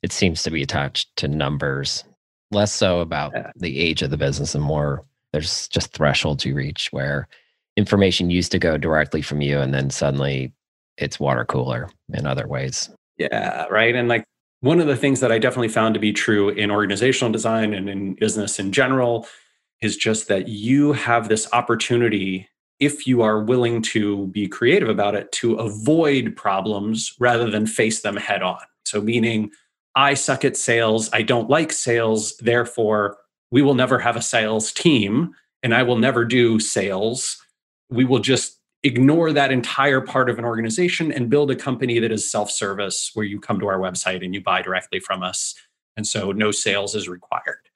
it 0.03 0.13
seems 0.13 0.43
to 0.43 0.51
be 0.51 0.63
attached 0.63 1.15
to 1.17 1.29
numbers, 1.29 2.05
less 2.51 2.73
so 2.73 3.01
about 3.01 3.35
the 3.57 3.79
age 3.79 4.03
of 4.03 4.11
the 4.11 4.17
business 4.17 4.55
and 4.55 4.65
more 4.65 5.05
there's 5.33 5.69
just 5.69 5.93
thresholds 5.93 6.45
you 6.45 6.55
reach 6.55 6.89
where 6.91 7.29
information 7.77 8.31
used 8.31 8.53
to 8.53 8.59
go 8.59 8.77
directly 8.77 9.23
from 9.23 9.41
you 9.41 9.61
and 9.61 9.73
then 9.73 9.91
suddenly 9.91 10.53
it's 10.97 11.21
water 11.21 11.45
cooler 11.45 11.89
in 12.13 12.27
other 12.27 12.47
ways. 12.47 12.91
Yeah, 13.17 13.67
right. 13.71 13.95
And 13.95 14.09
like 14.09 14.25
one 14.61 14.81
of 14.81 14.87
the 14.87 14.97
things 14.97 15.21
that 15.21 15.33
I 15.33 15.39
definitely 15.39 15.69
found 15.69 15.95
to 15.95 16.01
be 16.01 16.13
true 16.13 16.51
in 16.51 16.71
organizational 16.71 17.33
design 17.33 17.73
and 17.73 17.89
in 17.89 18.15
business 18.15 18.59
in 18.59 18.73
general 18.73 19.27
is 19.81 19.97
just 19.97 20.29
that 20.29 20.49
you 20.49 20.93
have 20.93 21.29
this 21.29 21.49
opportunity 21.53 22.49
if 22.81 23.07
you 23.07 23.23
are 23.23 23.43
willing 23.43 23.83
to 23.83 24.27
be 24.29 24.49
creative 24.49 24.89
about 24.89 25.15
it 25.15 25.31
to 25.33 25.55
avoid 25.55 26.35
problems 26.37 27.15
rather 27.19 27.51
than 27.51 27.67
face 27.67 28.01
them 28.01 28.17
head 28.17 28.43
on. 28.43 28.59
So 28.85 29.01
meaning 29.01 29.51
I 29.95 30.15
suck 30.15 30.45
at 30.45 30.57
sales, 30.57 31.11
I 31.13 31.23
don't 31.23 31.51
like 31.51 31.73
sales, 31.73 32.37
therefore 32.39 33.19
we 33.51 33.63
will 33.63 33.75
never 33.75 33.99
have 33.99 34.17
a 34.17 34.23
sales 34.23 34.73
team 34.73 35.35
and 35.63 35.75
I 35.75 35.83
will 35.83 35.97
never 35.97 36.25
do 36.25 36.61
sales. 36.61 37.43
We 37.91 38.05
will 38.05 38.21
just 38.21 38.59
ignore 38.83 39.33
that 39.33 39.53
entire 39.53 40.01
part 40.01 40.31
of 40.31 40.39
an 40.39 40.45
organization 40.45 41.13
and 41.13 41.29
build 41.29 41.51
a 41.51 41.57
company 41.57 41.99
that 41.99 42.13
is 42.13 42.31
self 42.31 42.51
service 42.51 43.11
where 43.15 43.27
you 43.27 43.41
come 43.41 43.61
to 43.61 43.67
our 43.67 43.79
website 43.79 44.25
and 44.25 44.35
you 44.35 44.43
buy 44.43 44.63
directly 44.63 45.01
from 45.01 45.23
us. 45.23 45.55
And 45.97 46.07
so 46.07 46.33
no 46.33 46.51
sales 46.51 46.95
is 46.95 47.09
required. 47.09 47.69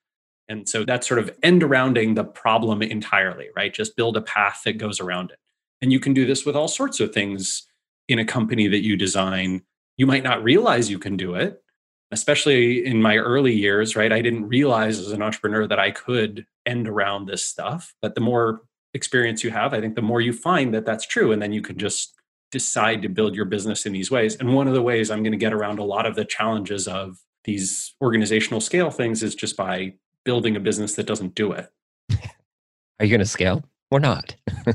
And 0.49 0.69
so 0.69 0.85
that's 0.85 1.09
sort 1.09 1.21
of 1.21 1.35
end 1.43 1.63
arounding 1.63 2.15
the 2.15 2.25
problem 2.25 2.83
entirely, 2.83 3.49
right? 3.57 3.73
Just 3.73 3.97
build 3.97 4.17
a 4.17 4.23
path 4.23 4.63
that 4.65 4.79
goes 4.79 5.01
around 5.01 5.31
it. 5.31 5.39
And 5.83 5.93
you 5.93 6.01
can 6.01 6.15
do 6.15 6.27
this 6.27 6.47
with 6.47 6.55
all 6.55 6.69
sorts 6.69 7.01
of 7.01 7.13
things 7.13 7.67
in 8.09 8.19
a 8.19 8.25
company 8.25 8.69
that 8.69 8.85
you 8.85 8.97
design. 8.97 9.63
You 9.97 10.07
might 10.07 10.23
not 10.23 10.43
realize 10.43 10.91
you 10.91 10.99
can 10.99 11.17
do 11.17 11.35
it, 11.35 11.63
especially 12.11 12.85
in 12.85 13.03
my 13.03 13.17
early 13.17 13.55
years, 13.55 13.97
right? 13.97 14.13
I 14.13 14.23
didn't 14.23 14.49
realize 14.49 14.99
as 14.99 15.13
an 15.13 15.23
entrepreneur 15.23 15.67
that 15.67 15.79
I 15.79 15.91
could 15.91 16.47
end 16.67 16.89
around 16.89 17.27
this 17.27 17.45
stuff. 17.45 17.95
But 18.01 18.15
the 18.15 18.21
more 18.21 18.63
experience 18.95 19.43
you 19.43 19.51
have, 19.51 19.75
I 19.75 19.81
think 19.81 19.97
the 19.97 20.03
more 20.03 20.21
you 20.21 20.33
find 20.33 20.73
that 20.75 20.87
that's 20.87 21.07
true. 21.07 21.33
And 21.33 21.43
then 21.43 21.53
you 21.53 21.63
can 21.63 21.77
just 21.77 22.15
decide 22.53 23.03
to 23.03 23.09
build 23.09 23.35
your 23.35 23.47
business 23.47 23.85
in 23.85 23.93
these 23.93 24.11
ways. 24.11 24.37
And 24.37 24.55
one 24.55 24.69
of 24.69 24.75
the 24.75 24.83
ways 24.83 25.11
I'm 25.11 25.23
going 25.23 25.33
to 25.33 25.39
get 25.39 25.53
around 25.53 25.81
a 25.81 25.85
lot 25.85 26.07
of 26.07 26.15
the 26.15 26.25
challenges 26.25 26.87
of 26.87 27.19
these 27.45 27.95
organizational 28.01 28.61
scale 28.61 28.91
things 28.91 29.23
is 29.23 29.35
just 29.35 29.57
by 29.57 29.95
building 30.25 30.57
a 30.57 30.61
business 30.61 30.95
that 30.95 31.07
doesn't 31.07 31.35
do 31.35 31.53
it. 31.53 31.69
Are 32.13 33.05
you 33.05 33.09
going 33.09 33.19
to 33.19 33.27
scale 33.27 33.65
or 33.91 33.99
not? 33.99 34.37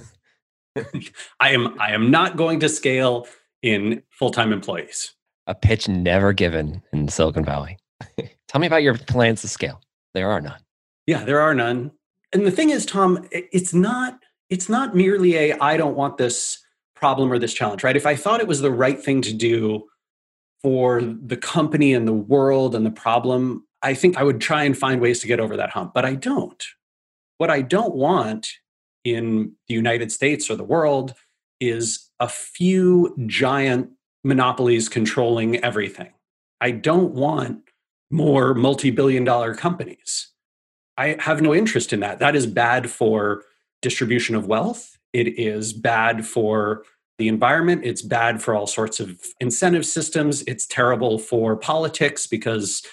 I 1.39 1.51
am 1.51 1.79
I 1.79 1.93
am 1.93 2.11
not 2.11 2.37
going 2.37 2.59
to 2.59 2.69
scale 2.69 3.27
in 3.61 4.03
full-time 4.11 4.53
employees 4.53 5.13
a 5.49 5.55
pitch 5.55 5.89
never 5.89 6.31
given 6.31 6.81
in 6.93 7.09
Silicon 7.09 7.43
Valley. 7.43 7.77
Tell 8.47 8.61
me 8.61 8.67
about 8.67 8.83
your 8.83 8.97
plans 8.97 9.41
to 9.41 9.47
scale. 9.47 9.81
There 10.13 10.29
are 10.29 10.39
none. 10.39 10.59
Yeah, 11.07 11.25
there 11.25 11.41
are 11.41 11.55
none. 11.55 11.91
And 12.31 12.45
the 12.45 12.51
thing 12.51 12.69
is, 12.69 12.85
Tom, 12.85 13.27
it's 13.31 13.73
not 13.73 14.19
it's 14.49 14.69
not 14.69 14.95
merely 14.95 15.35
a 15.35 15.57
I 15.57 15.75
don't 15.75 15.95
want 15.95 16.17
this 16.17 16.63
problem 16.95 17.31
or 17.31 17.39
this 17.39 17.53
challenge, 17.53 17.83
right? 17.83 17.97
If 17.97 18.05
I 18.05 18.15
thought 18.15 18.39
it 18.39 18.47
was 18.47 18.61
the 18.61 18.71
right 18.71 19.01
thing 19.01 19.21
to 19.23 19.33
do 19.33 19.85
for 20.61 21.01
the 21.01 21.37
company 21.37 21.93
and 21.93 22.07
the 22.07 22.13
world 22.13 22.75
and 22.75 22.85
the 22.85 22.91
problem, 22.91 23.65
I 23.81 23.95
think 23.95 24.17
I 24.17 24.23
would 24.23 24.41
try 24.41 24.63
and 24.63 24.77
find 24.77 25.01
ways 25.01 25.19
to 25.21 25.27
get 25.27 25.39
over 25.39 25.57
that 25.57 25.71
hump, 25.71 25.93
but 25.93 26.05
I 26.05 26.13
don't. 26.13 26.63
What 27.37 27.49
I 27.49 27.61
don't 27.61 27.95
want 27.95 28.49
in 29.03 29.53
the 29.67 29.73
United 29.73 30.11
States 30.11 30.49
or 30.49 30.55
the 30.55 30.63
world 30.63 31.15
is 31.59 32.09
a 32.19 32.27
few 32.27 33.15
giant 33.25 33.91
monopolies 34.23 34.89
controlling 34.89 35.57
everything. 35.63 36.11
I 36.61 36.71
don't 36.71 37.13
want 37.13 37.63
more 38.11 38.53
multi 38.53 38.91
billion 38.91 39.23
dollar 39.23 39.55
companies. 39.55 40.29
I 40.97 41.15
have 41.19 41.41
no 41.41 41.55
interest 41.55 41.93
in 41.93 42.01
that. 42.01 42.19
That 42.19 42.35
is 42.35 42.45
bad 42.45 42.89
for 42.89 43.43
distribution 43.81 44.35
of 44.35 44.47
wealth. 44.47 44.97
It 45.13 45.39
is 45.39 45.71
bad 45.73 46.25
for 46.25 46.83
the 47.17 47.27
environment. 47.27 47.85
It's 47.85 48.01
bad 48.01 48.41
for 48.41 48.53
all 48.55 48.67
sorts 48.67 48.99
of 48.99 49.19
incentive 49.39 49.85
systems. 49.85 50.41
It's 50.43 50.67
terrible 50.67 51.17
for 51.17 51.55
politics 51.55 52.27
because 52.27 52.83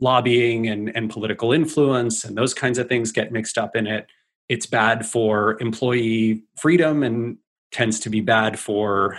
lobbying 0.00 0.68
and, 0.68 0.94
and 0.94 1.10
political 1.10 1.52
influence 1.52 2.24
and 2.24 2.36
those 2.36 2.54
kinds 2.54 2.78
of 2.78 2.88
things 2.88 3.12
get 3.12 3.32
mixed 3.32 3.58
up 3.58 3.76
in 3.76 3.86
it. 3.86 4.06
It's 4.48 4.66
bad 4.66 5.06
for 5.06 5.60
employee 5.60 6.44
freedom 6.58 7.02
and 7.02 7.38
tends 7.72 7.98
to 8.00 8.10
be 8.10 8.20
bad 8.20 8.58
for 8.58 9.18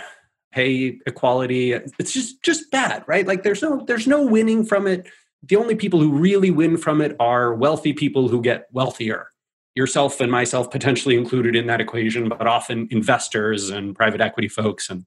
pay 0.52 0.98
equality. 1.06 1.72
It's 1.72 2.12
just 2.12 2.42
just 2.42 2.70
bad 2.70 3.04
right? 3.06 3.26
Like 3.26 3.42
there's 3.42 3.62
no 3.62 3.84
there's 3.86 4.06
no 4.06 4.24
winning 4.24 4.64
from 4.64 4.86
it. 4.86 5.08
The 5.42 5.56
only 5.56 5.74
people 5.74 6.00
who 6.00 6.12
really 6.12 6.50
win 6.50 6.76
from 6.76 7.00
it 7.00 7.14
are 7.20 7.54
wealthy 7.54 7.92
people 7.92 8.28
who 8.28 8.40
get 8.40 8.66
wealthier. 8.72 9.28
Yourself 9.74 10.20
and 10.20 10.32
myself 10.32 10.70
potentially 10.70 11.16
included 11.16 11.54
in 11.54 11.66
that 11.66 11.80
equation 11.80 12.28
but 12.28 12.46
often 12.46 12.88
investors 12.90 13.70
and 13.70 13.94
private 13.94 14.20
equity 14.20 14.48
folks 14.48 14.90
and 14.90 15.04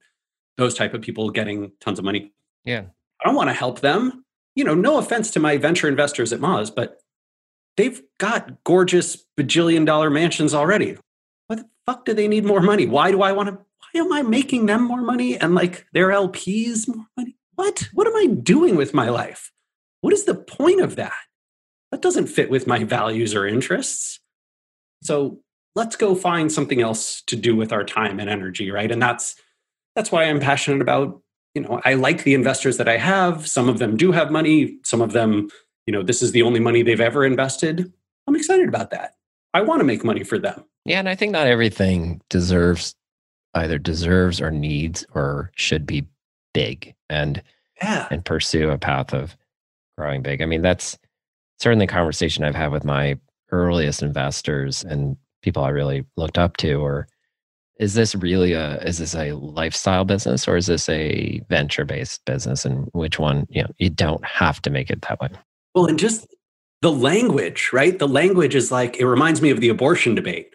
those 0.57 0.73
type 0.73 0.93
of 0.93 1.01
people 1.01 1.29
getting 1.29 1.71
tons 1.81 1.99
of 1.99 2.05
money. 2.05 2.31
Yeah. 2.63 2.83
I 3.21 3.27
don't 3.27 3.35
want 3.35 3.49
to 3.49 3.53
help 3.53 3.81
them. 3.81 4.23
You 4.55 4.63
know 4.63 4.75
no 4.75 4.97
offense 4.97 5.31
to 5.31 5.39
my 5.39 5.57
venture 5.57 5.87
investors 5.87 6.31
at 6.31 6.39
moz 6.39 6.73
but 6.73 6.97
they've 7.77 8.01
got 8.19 8.63
gorgeous 8.63 9.25
bajillion 9.37 9.85
dollar 9.85 10.09
mansions 10.09 10.53
already. 10.53 10.97
What 11.47 11.59
the 11.59 11.65
fuck 11.85 12.05
do 12.05 12.13
they 12.13 12.27
need 12.27 12.45
more 12.45 12.61
money? 12.61 12.85
Why 12.85 13.11
do 13.11 13.21
i 13.21 13.31
want 13.31 13.49
to 13.49 13.57
why 13.91 14.01
am 14.01 14.13
I 14.13 14.21
making 14.21 14.65
them 14.65 14.83
more 14.83 15.01
money 15.01 15.37
and 15.37 15.55
like 15.55 15.85
their 15.93 16.09
LPs 16.09 16.87
more 16.87 17.07
money? 17.17 17.37
What? 17.55 17.89
What 17.93 18.07
am 18.07 18.15
I 18.15 18.27
doing 18.27 18.75
with 18.75 18.93
my 18.93 19.09
life? 19.09 19.51
What 20.01 20.13
is 20.13 20.25
the 20.25 20.35
point 20.35 20.81
of 20.81 20.95
that? 20.95 21.13
That 21.91 22.01
doesn't 22.01 22.27
fit 22.27 22.49
with 22.49 22.67
my 22.67 22.83
values 22.83 23.35
or 23.35 23.45
interests. 23.45 24.19
So 25.03 25.39
let's 25.75 25.95
go 25.95 26.15
find 26.15 26.51
something 26.51 26.81
else 26.81 27.21
to 27.23 27.35
do 27.35 27.55
with 27.55 27.71
our 27.71 27.83
time 27.83 28.19
and 28.19 28.29
energy, 28.29 28.71
right? 28.71 28.91
And 28.91 29.01
that's 29.01 29.35
that's 29.95 30.11
why 30.11 30.23
I'm 30.23 30.39
passionate 30.39 30.81
about, 30.81 31.21
you 31.53 31.61
know, 31.61 31.81
I 31.83 31.95
like 31.95 32.23
the 32.23 32.33
investors 32.33 32.77
that 32.77 32.87
I 32.87 32.97
have. 32.97 33.47
Some 33.47 33.67
of 33.67 33.79
them 33.79 33.97
do 33.97 34.13
have 34.13 34.31
money, 34.31 34.77
some 34.85 35.01
of 35.01 35.11
them, 35.11 35.49
you 35.85 35.91
know, 35.91 36.01
this 36.01 36.21
is 36.21 36.31
the 36.31 36.43
only 36.43 36.61
money 36.61 36.81
they've 36.81 37.01
ever 37.01 37.25
invested. 37.25 37.91
I'm 38.25 38.35
excited 38.35 38.69
about 38.69 38.91
that. 38.91 39.15
I 39.53 39.61
want 39.61 39.81
to 39.81 39.83
make 39.83 40.05
money 40.05 40.23
for 40.23 40.39
them. 40.39 40.63
Yeah, 40.85 40.99
and 40.99 41.09
I 41.09 41.15
think 41.15 41.33
not 41.33 41.47
everything 41.47 42.21
deserves 42.29 42.95
either 43.53 43.77
deserves 43.77 44.39
or 44.41 44.51
needs 44.51 45.05
or 45.13 45.51
should 45.55 45.85
be 45.85 46.05
big 46.53 46.95
and 47.09 47.41
yeah. 47.81 48.07
and 48.11 48.23
pursue 48.23 48.69
a 48.69 48.77
path 48.77 49.13
of 49.13 49.35
growing 49.97 50.21
big. 50.21 50.41
I 50.41 50.45
mean, 50.45 50.61
that's 50.61 50.97
certainly 51.59 51.85
a 51.85 51.87
conversation 51.87 52.43
I've 52.43 52.55
had 52.55 52.71
with 52.71 52.85
my 52.85 53.17
earliest 53.51 54.01
investors 54.01 54.83
and 54.83 55.17
people 55.41 55.63
I 55.63 55.69
really 55.69 56.05
looked 56.17 56.37
up 56.37 56.57
to 56.57 56.75
or 56.75 57.07
is 57.77 57.95
this 57.95 58.15
really 58.15 58.53
a 58.53 58.77
is 58.81 58.99
this 58.99 59.15
a 59.15 59.33
lifestyle 59.33 60.05
business 60.05 60.47
or 60.47 60.55
is 60.55 60.67
this 60.67 60.87
a 60.87 61.41
venture 61.49 61.83
based 61.83 62.23
business 62.25 62.63
and 62.63 62.87
which 62.93 63.19
one 63.19 63.47
you 63.49 63.61
know 63.61 63.69
you 63.77 63.89
don't 63.89 64.23
have 64.23 64.61
to 64.61 64.69
make 64.69 64.89
it 64.89 65.01
that 65.01 65.19
way 65.19 65.29
well 65.73 65.87
and 65.87 65.99
just 65.99 66.27
the 66.81 66.91
language 66.91 67.71
right 67.73 67.99
the 67.99 68.07
language 68.07 68.55
is 68.55 68.71
like 68.71 68.97
it 68.97 69.07
reminds 69.07 69.41
me 69.41 69.49
of 69.49 69.59
the 69.59 69.69
abortion 69.69 70.15
debate 70.15 70.53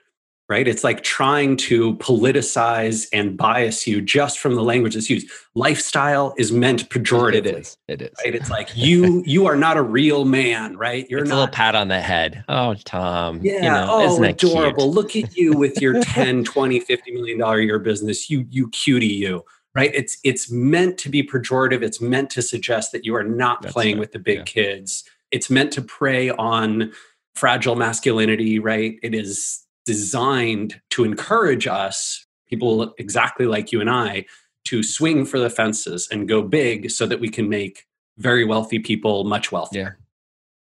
right? 0.48 0.68
It's 0.68 0.84
like 0.84 1.02
trying 1.02 1.56
to 1.56 1.96
politicize 1.96 3.08
and 3.12 3.36
bias 3.36 3.86
you 3.86 4.00
just 4.00 4.38
from 4.38 4.54
the 4.54 4.62
language 4.62 4.94
that's 4.94 5.10
used. 5.10 5.28
Lifestyle 5.54 6.34
is 6.38 6.52
meant 6.52 6.88
pejorative. 6.88 7.46
It 7.46 7.46
is. 7.46 7.76
It 7.88 8.02
is. 8.02 8.10
Right? 8.24 8.34
It's 8.34 8.50
like 8.50 8.70
you 8.76 9.22
you 9.26 9.46
are 9.46 9.56
not 9.56 9.76
a 9.76 9.82
real 9.82 10.24
man, 10.24 10.76
right? 10.76 11.06
You're 11.10 11.20
it's 11.20 11.30
not, 11.30 11.36
a 11.36 11.40
little 11.40 11.52
pat 11.52 11.74
on 11.74 11.88
the 11.88 12.00
head. 12.00 12.44
Oh, 12.48 12.74
Tom. 12.84 13.40
Yeah. 13.42 13.54
You 13.54 13.62
know, 13.62 13.86
oh, 13.90 14.22
adorable. 14.22 14.92
Look 14.92 15.16
at 15.16 15.36
you 15.36 15.52
with 15.52 15.80
your 15.80 16.00
10, 16.02 16.44
20, 16.44 16.80
50 16.80 17.12
million 17.12 17.38
dollar 17.38 17.60
year 17.60 17.78
business. 17.78 18.30
You 18.30 18.46
you 18.50 18.68
cutie 18.70 19.06
you. 19.06 19.44
Right. 19.74 19.90
It's 19.94 20.16
it's 20.24 20.50
meant 20.50 20.96
to 20.98 21.10
be 21.10 21.22
pejorative. 21.22 21.82
It's 21.82 22.00
meant 22.00 22.30
to 22.30 22.42
suggest 22.42 22.92
that 22.92 23.04
you 23.04 23.14
are 23.14 23.24
not 23.24 23.62
that's 23.62 23.72
playing 23.72 23.96
right. 23.96 24.00
with 24.00 24.12
the 24.12 24.18
big 24.18 24.38
yeah. 24.38 24.44
kids. 24.44 25.04
It's 25.32 25.50
meant 25.50 25.72
to 25.72 25.82
prey 25.82 26.30
on 26.30 26.92
fragile 27.34 27.76
masculinity, 27.76 28.58
right? 28.58 28.98
It 29.02 29.14
is 29.14 29.65
designed 29.86 30.80
to 30.90 31.04
encourage 31.04 31.66
us, 31.66 32.26
people 32.48 32.94
exactly 32.98 33.46
like 33.46 33.72
you 33.72 33.80
and 33.80 33.88
I, 33.88 34.26
to 34.64 34.82
swing 34.82 35.24
for 35.24 35.38
the 35.38 35.48
fences 35.48 36.08
and 36.10 36.28
go 36.28 36.42
big 36.42 36.90
so 36.90 37.06
that 37.06 37.20
we 37.20 37.28
can 37.28 37.48
make 37.48 37.86
very 38.18 38.44
wealthy 38.44 38.78
people 38.78 39.24
much 39.24 39.52
wealthier. 39.52 39.96
Yeah. 39.98 40.04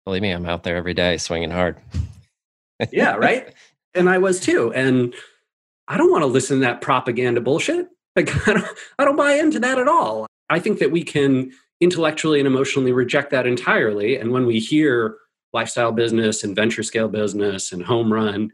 Believe 0.05 0.23
me, 0.23 0.31
I'm 0.31 0.47
out 0.47 0.63
there 0.63 0.77
every 0.77 0.95
day 0.95 1.17
swinging 1.17 1.51
hard. 1.51 1.79
yeah, 2.93 3.17
right? 3.17 3.53
And 3.97 4.11
I 4.11 4.19
was 4.19 4.41
too. 4.41 4.73
And 4.73 5.15
I 5.87 5.97
don't 5.97 6.11
want 6.11 6.23
to 6.23 6.27
listen 6.27 6.57
to 6.57 6.63
that 6.63 6.81
propaganda 6.81 7.41
bullshit. 7.41 7.89
Like 8.17 8.49
I 8.49 8.53
don't, 8.53 8.67
I 8.99 9.05
don't 9.05 9.17
buy 9.17 9.35
into 9.35 9.59
that 9.59 9.77
at 9.79 9.89
all. 9.89 10.27
I 10.49 10.61
think 10.61 10.79
that 10.79 10.93
we 10.93 11.03
can 11.03 11.51
intellectually 11.81 12.39
and 12.39 12.47
emotionally 12.47 12.93
reject 12.93 13.31
that 13.31 13.45
entirely. 13.45 14.17
And 14.17 14.31
when 14.31 14.47
we 14.47 14.61
hear 14.61 15.17
lifestyle 15.53 15.91
business 15.91 16.45
and 16.45 16.55
venture 16.55 16.85
scale 16.85 17.09
business 17.09 17.73
and 17.73 17.83
home 17.83 18.13
run, 18.13 18.53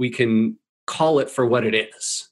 we 0.00 0.10
can 0.10 0.56
call 0.86 1.20
it 1.20 1.30
for 1.30 1.46
what 1.46 1.64
it 1.64 1.74
is, 1.74 2.30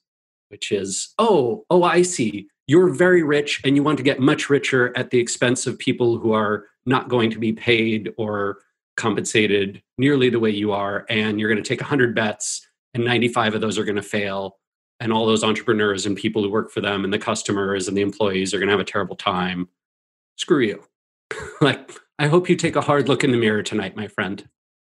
which 0.49 0.73
is, 0.73 1.14
oh, 1.19 1.64
oh, 1.71 1.85
I 1.85 2.03
see. 2.03 2.49
You're 2.66 2.89
very 2.89 3.23
rich 3.23 3.61
and 3.64 3.77
you 3.77 3.83
want 3.83 3.99
to 3.99 4.03
get 4.03 4.21
much 4.21 4.51
richer 4.51 4.93
at 4.97 5.11
the 5.11 5.21
expense 5.21 5.66
of 5.66 5.79
people 5.79 6.19
who 6.19 6.33
are 6.33 6.64
not 6.87 7.09
going 7.09 7.31
to 7.31 7.39
be 7.39 7.53
paid 7.53 8.11
or 8.16 8.59
compensated 8.97 9.83
nearly 9.99 10.31
the 10.31 10.41
way 10.41 10.51
you 10.51 10.73
are. 10.73 11.05
And 11.09 11.39
you're 11.39 11.51
going 11.51 11.62
to 11.62 11.69
take 11.69 11.81
100 11.81 12.14
bets 12.14 12.66
and 12.95 13.05
95 13.05 13.55
of 13.55 13.61
those 13.61 13.79
are 13.79 13.85
going 13.85 13.97
to 13.97 14.03
fail. 14.03 14.57
And 14.99 15.12
all 15.12 15.27
those 15.27 15.45
entrepreneurs 15.45 16.07
and 16.07 16.16
people 16.16 16.43
who 16.43 16.51
work 16.51 16.73
for 16.73 16.81
them 16.81 17.05
and 17.05 17.12
the 17.12 17.19
customers 17.19 17.87
and 17.87 17.97
the 17.97 18.03
employees 18.03 18.53
are 18.53 18.59
going 18.59 18.69
to 18.69 18.73
have 18.73 18.81
a 18.81 18.85
terrible 18.85 19.14
time. 19.14 19.69
Screw 20.37 20.61
you. 20.61 20.83
like, 21.61 21.93
I 22.19 22.27
hope 22.27 22.49
you 22.49 22.57
take 22.57 22.77
a 22.77 22.81
hard 22.81 23.09
look 23.09 23.23
in 23.23 23.31
the 23.31 23.39
mirror 23.39 23.62
tonight, 23.62 23.95
my 23.95 24.09
friend. 24.09 24.49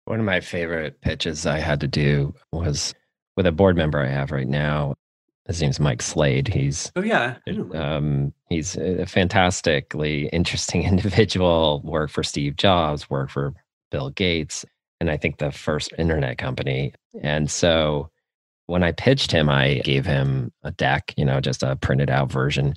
One 0.09 0.19
of 0.19 0.25
my 0.25 0.39
favorite 0.39 0.99
pitches 1.01 1.45
I 1.45 1.59
had 1.59 1.79
to 1.81 1.87
do 1.87 2.33
was 2.51 2.95
with 3.37 3.45
a 3.45 3.51
board 3.51 3.77
member 3.77 3.99
I 3.99 4.07
have 4.07 4.31
right 4.31 4.47
now. 4.47 4.95
His 5.45 5.61
name's 5.61 5.79
Mike 5.79 6.01
Slade. 6.01 6.47
He's 6.47 6.91
oh 6.95 7.03
yeah, 7.03 7.35
um, 7.75 8.33
he's 8.49 8.75
a 8.75 9.05
fantastically 9.05 10.27
interesting 10.29 10.81
individual. 10.87 11.83
Worked 11.83 12.11
for 12.11 12.23
Steve 12.23 12.55
Jobs, 12.55 13.07
worked 13.07 13.33
for 13.33 13.53
Bill 13.91 14.09
Gates, 14.09 14.65
and 14.99 15.11
I 15.11 15.17
think 15.17 15.37
the 15.37 15.51
first 15.51 15.93
internet 15.99 16.39
company. 16.39 16.91
And 17.21 17.51
so 17.51 18.09
when 18.65 18.81
I 18.81 18.93
pitched 18.93 19.31
him, 19.31 19.47
I 19.47 19.75
gave 19.85 20.07
him 20.07 20.51
a 20.63 20.71
deck, 20.71 21.13
you 21.17 21.23
know, 21.23 21.39
just 21.39 21.61
a 21.61 21.75
printed 21.75 22.09
out 22.09 22.31
version. 22.31 22.73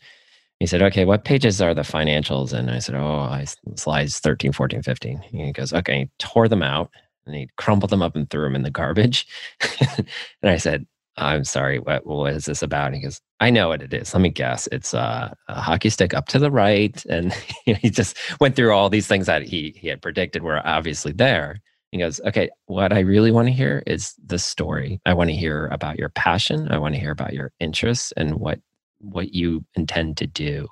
He 0.60 0.66
said, 0.66 0.82
okay, 0.82 1.06
what 1.06 1.24
pages 1.24 1.62
are 1.62 1.72
the 1.72 1.80
financials? 1.80 2.52
And 2.52 2.70
I 2.70 2.78
said, 2.78 2.94
oh, 2.94 3.20
I, 3.20 3.46
slides 3.76 4.18
13, 4.18 4.52
14, 4.52 4.82
15. 4.82 5.24
And 5.32 5.40
he 5.40 5.52
goes, 5.52 5.72
okay, 5.72 6.00
he 6.00 6.10
tore 6.18 6.46
them 6.46 6.62
out 6.62 6.90
and 7.26 7.34
he 7.34 7.48
crumpled 7.56 7.90
them 7.90 8.02
up 8.02 8.16
and 8.16 8.28
threw 8.28 8.44
them 8.44 8.56
in 8.56 8.62
the 8.62 8.70
garbage. 8.70 9.26
and 9.80 10.06
I 10.50 10.56
said, 10.56 10.86
I'm 11.16 11.44
sorry, 11.44 11.78
what, 11.78 12.06
what 12.06 12.32
is 12.32 12.46
this 12.46 12.62
about? 12.62 12.86
And 12.86 12.96
he 12.96 13.02
goes, 13.02 13.20
I 13.40 13.50
know 13.50 13.68
what 13.68 13.82
it 13.82 13.92
is. 13.92 14.14
Let 14.14 14.20
me 14.20 14.30
guess. 14.30 14.66
It's 14.72 14.94
uh, 14.94 15.34
a 15.48 15.60
hockey 15.60 15.90
stick 15.90 16.14
up 16.14 16.28
to 16.28 16.38
the 16.38 16.50
right. 16.50 17.04
And 17.06 17.32
he 17.64 17.90
just 17.90 18.16
went 18.40 18.56
through 18.56 18.72
all 18.72 18.88
these 18.88 19.06
things 19.06 19.26
that 19.26 19.42
he, 19.42 19.74
he 19.76 19.88
had 19.88 20.00
predicted 20.00 20.42
were 20.42 20.66
obviously 20.66 21.12
there. 21.12 21.60
He 21.90 21.98
goes, 21.98 22.20
Okay, 22.26 22.48
what 22.66 22.92
I 22.92 23.00
really 23.00 23.30
want 23.30 23.48
to 23.48 23.52
hear 23.52 23.82
is 23.86 24.14
the 24.24 24.38
story. 24.38 25.00
I 25.04 25.12
want 25.12 25.28
to 25.28 25.36
hear 25.36 25.66
about 25.66 25.98
your 25.98 26.08
passion. 26.08 26.68
I 26.70 26.78
want 26.78 26.94
to 26.94 27.00
hear 27.00 27.10
about 27.10 27.34
your 27.34 27.52
interests 27.60 28.12
and 28.16 28.36
what 28.36 28.60
what 29.00 29.34
you 29.34 29.64
intend 29.74 30.16
to 30.16 30.26
do 30.28 30.68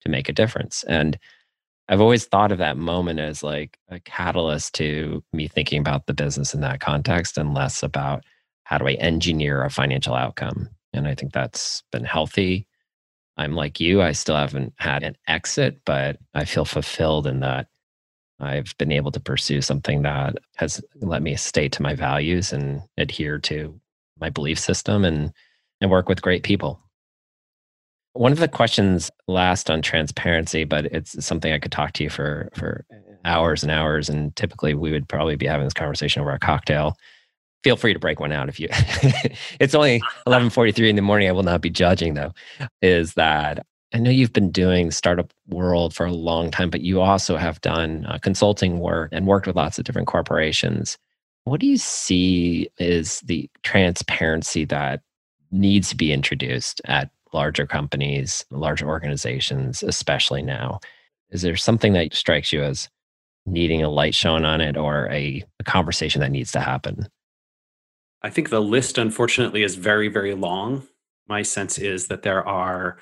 to 0.00 0.08
make 0.08 0.28
a 0.28 0.32
difference. 0.32 0.82
And 0.84 1.18
I've 1.88 2.00
always 2.00 2.24
thought 2.24 2.52
of 2.52 2.58
that 2.58 2.76
moment 2.76 3.20
as 3.20 3.42
like 3.42 3.78
a 3.88 4.00
catalyst 4.00 4.74
to 4.74 5.22
me 5.32 5.46
thinking 5.46 5.80
about 5.80 6.06
the 6.06 6.14
business 6.14 6.52
in 6.52 6.60
that 6.62 6.80
context 6.80 7.38
and 7.38 7.54
less 7.54 7.82
about 7.82 8.24
how 8.64 8.78
do 8.78 8.88
I 8.88 8.94
engineer 8.94 9.62
a 9.62 9.70
financial 9.70 10.14
outcome. 10.14 10.68
And 10.92 11.06
I 11.06 11.14
think 11.14 11.32
that's 11.32 11.84
been 11.92 12.04
healthy. 12.04 12.66
I'm 13.36 13.54
like 13.54 13.78
you, 13.78 14.02
I 14.02 14.12
still 14.12 14.36
haven't 14.36 14.72
had 14.78 15.04
an 15.04 15.16
exit, 15.28 15.80
but 15.84 16.16
I 16.34 16.44
feel 16.44 16.64
fulfilled 16.64 17.26
in 17.26 17.40
that 17.40 17.68
I've 18.40 18.74
been 18.78 18.92
able 18.92 19.12
to 19.12 19.20
pursue 19.20 19.62
something 19.62 20.02
that 20.02 20.36
has 20.56 20.82
let 20.96 21.22
me 21.22 21.36
stay 21.36 21.68
to 21.68 21.82
my 21.82 21.94
values 21.94 22.52
and 22.52 22.82
adhere 22.96 23.38
to 23.40 23.80
my 24.18 24.30
belief 24.30 24.58
system 24.58 25.04
and 25.04 25.32
and 25.80 25.90
work 25.90 26.08
with 26.08 26.22
great 26.22 26.42
people. 26.42 26.80
One 28.16 28.32
of 28.32 28.38
the 28.38 28.48
questions 28.48 29.10
last 29.28 29.70
on 29.70 29.82
transparency, 29.82 30.64
but 30.64 30.86
it's 30.86 31.24
something 31.24 31.52
I 31.52 31.58
could 31.58 31.72
talk 31.72 31.92
to 31.92 32.04
you 32.04 32.10
for 32.10 32.48
for 32.54 32.84
hours 33.24 33.62
and 33.62 33.70
hours. 33.70 34.08
And 34.08 34.34
typically, 34.36 34.74
we 34.74 34.92
would 34.92 35.08
probably 35.08 35.36
be 35.36 35.46
having 35.46 35.66
this 35.66 35.74
conversation 35.74 36.22
over 36.22 36.30
a 36.30 36.38
cocktail. 36.38 36.96
Feel 37.64 37.76
free 37.76 37.92
to 37.92 37.98
break 37.98 38.20
one 38.20 38.32
out 38.32 38.48
if 38.48 38.60
you. 38.60 38.68
it's 39.60 39.74
only 39.74 40.02
eleven 40.26 40.50
forty 40.50 40.72
three 40.72 40.88
in 40.88 40.96
the 40.96 41.02
morning. 41.02 41.28
I 41.28 41.32
will 41.32 41.42
not 41.42 41.60
be 41.60 41.70
judging 41.70 42.14
though. 42.14 42.32
Is 42.80 43.14
that 43.14 43.66
I 43.94 43.98
know 43.98 44.10
you've 44.10 44.32
been 44.32 44.50
doing 44.50 44.90
startup 44.90 45.32
world 45.48 45.94
for 45.94 46.06
a 46.06 46.12
long 46.12 46.50
time, 46.50 46.70
but 46.70 46.82
you 46.82 47.00
also 47.00 47.36
have 47.36 47.60
done 47.60 48.04
uh, 48.06 48.18
consulting 48.18 48.78
work 48.78 49.10
and 49.12 49.26
worked 49.26 49.46
with 49.46 49.56
lots 49.56 49.78
of 49.78 49.84
different 49.84 50.08
corporations. 50.08 50.98
What 51.44 51.60
do 51.60 51.66
you 51.66 51.76
see 51.76 52.68
is 52.78 53.20
the 53.20 53.48
transparency 53.62 54.64
that 54.66 55.02
needs 55.52 55.88
to 55.90 55.96
be 55.96 56.12
introduced 56.12 56.80
at 56.86 57.10
larger 57.36 57.66
companies, 57.66 58.46
larger 58.50 58.88
organizations, 58.88 59.82
especially 59.82 60.42
now. 60.42 60.80
Is 61.30 61.42
there 61.42 61.54
something 61.54 61.92
that 61.92 62.14
strikes 62.14 62.50
you 62.50 62.62
as 62.62 62.88
needing 63.44 63.82
a 63.82 63.90
light 63.90 64.14
shown 64.14 64.46
on 64.46 64.62
it 64.62 64.76
or 64.78 65.06
a, 65.10 65.44
a 65.60 65.64
conversation 65.64 66.22
that 66.22 66.30
needs 66.30 66.50
to 66.52 66.60
happen? 66.60 67.06
I 68.22 68.30
think 68.30 68.48
the 68.48 68.62
list, 68.62 68.96
unfortunately, 68.96 69.62
is 69.62 69.74
very, 69.74 70.08
very 70.08 70.34
long. 70.34 70.88
My 71.28 71.42
sense 71.42 71.76
is 71.78 72.08
that 72.08 72.22
there 72.22 72.46
are 72.48 72.96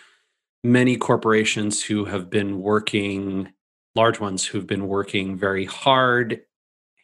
many 0.64 0.96
corporations 0.96 1.84
who 1.84 2.06
have 2.06 2.28
been 2.28 2.60
working, 2.60 3.52
large 3.94 4.18
ones 4.18 4.44
who've 4.44 4.66
been 4.66 4.88
working 4.88 5.36
very 5.36 5.64
hard, 5.64 6.40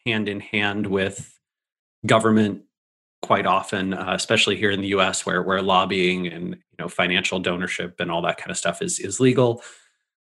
hand 0.05 0.29
in 0.29 0.41
hand 0.41 0.89
with 0.89 1.39
government 2.05 2.63
quite 3.23 3.47
often, 3.47 3.95
uh, 3.95 4.13
especially 4.15 4.57
here 4.57 4.71
in 4.71 4.81
the 4.81 4.89
U.S., 4.89 5.27
where 5.27 5.43
where 5.43 5.63
lobbying 5.63 6.27
and 6.27 6.49
you 6.49 6.77
know 6.79 6.89
financial 6.89 7.43
donorship 7.43 8.01
and 8.01 8.11
all 8.11 8.23
that 8.23 8.39
kind 8.39 8.51
of 8.51 8.57
stuff 8.57 8.83
is 8.83 8.99
is 8.99 9.21
legal, 9.21 9.63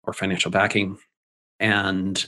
or 0.03 0.13
financial 0.13 0.51
backing, 0.51 0.97
and 1.59 2.27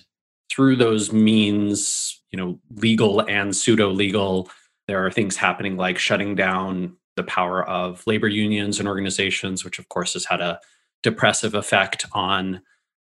through 0.50 0.76
those 0.76 1.14
means, 1.14 2.22
you 2.32 2.38
know, 2.38 2.60
legal 2.76 3.22
and 3.30 3.56
pseudo 3.56 3.90
legal, 3.90 4.50
there 4.88 5.06
are 5.06 5.12
things 5.12 5.38
happening 5.38 5.78
like 5.78 6.00
shutting 6.00 6.36
down 6.36 6.98
the 7.16 7.24
power 7.24 7.68
of 7.68 8.06
labor 8.08 8.28
unions 8.28 8.80
and 8.80 8.88
organizations, 8.88 9.64
which 9.64 9.80
of 9.80 9.90
course 9.90 10.14
has 10.14 10.26
had 10.26 10.42
a 10.42 10.60
depressive 11.04 11.54
effect 11.54 12.06
on 12.14 12.62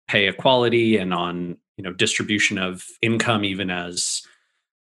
pay 0.07 0.27
equality 0.27 0.97
and 0.97 1.13
on 1.13 1.57
you 1.77 1.83
know 1.83 1.93
distribution 1.93 2.57
of 2.57 2.85
income, 3.01 3.43
even 3.43 3.69
as 3.69 4.23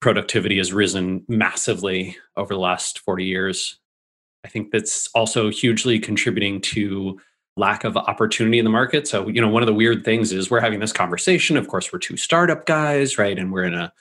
productivity 0.02 0.58
has 0.58 0.72
risen 0.72 1.24
massively 1.28 2.16
over 2.36 2.52
the 2.52 2.60
last 2.60 2.98
40 2.98 3.24
years. 3.24 3.78
I 4.44 4.48
think 4.48 4.72
that's 4.72 5.08
also 5.14 5.50
hugely 5.50 5.98
contributing 5.98 6.60
to 6.62 7.18
lack 7.56 7.84
of 7.84 7.96
opportunity 7.96 8.58
in 8.58 8.64
the 8.64 8.70
market. 8.70 9.06
So, 9.06 9.28
you 9.28 9.40
know, 9.40 9.48
one 9.48 9.62
of 9.62 9.66
the 9.66 9.74
weird 9.74 10.04
things 10.04 10.32
is 10.32 10.50
we're 10.50 10.60
having 10.60 10.80
this 10.80 10.92
conversation. 10.92 11.56
Of 11.56 11.68
course, 11.68 11.92
we're 11.92 11.98
two 11.98 12.16
startup 12.16 12.66
guys, 12.66 13.18
right? 13.18 13.38
And 13.38 13.52
we're 13.52 13.64
in 13.64 13.74
a 13.74 13.92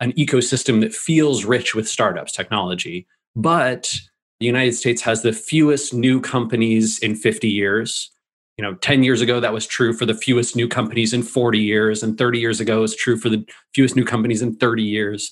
an 0.00 0.12
ecosystem 0.12 0.80
that 0.80 0.94
feels 0.94 1.44
rich 1.44 1.74
with 1.74 1.86
startups, 1.86 2.32
technology. 2.32 3.06
But 3.36 4.00
the 4.38 4.46
United 4.46 4.74
States 4.74 5.02
has 5.02 5.20
the 5.20 5.32
fewest 5.32 5.92
new 5.92 6.22
companies 6.22 6.98
in 7.00 7.14
50 7.14 7.48
years. 7.48 8.10
You 8.56 8.64
know, 8.64 8.74
10 8.76 9.02
years 9.02 9.20
ago, 9.20 9.40
that 9.40 9.52
was 9.52 9.66
true 9.66 9.92
for 9.92 10.06
the 10.06 10.14
fewest 10.14 10.56
new 10.56 10.68
companies 10.68 11.12
in 11.12 11.22
40 11.22 11.58
years. 11.58 12.02
And 12.02 12.16
30 12.16 12.38
years 12.38 12.60
ago, 12.60 12.78
it 12.78 12.80
was 12.80 12.96
true 12.96 13.18
for 13.18 13.28
the 13.28 13.44
fewest 13.74 13.94
new 13.94 14.04
companies 14.04 14.40
in 14.40 14.54
30 14.56 14.82
years. 14.82 15.30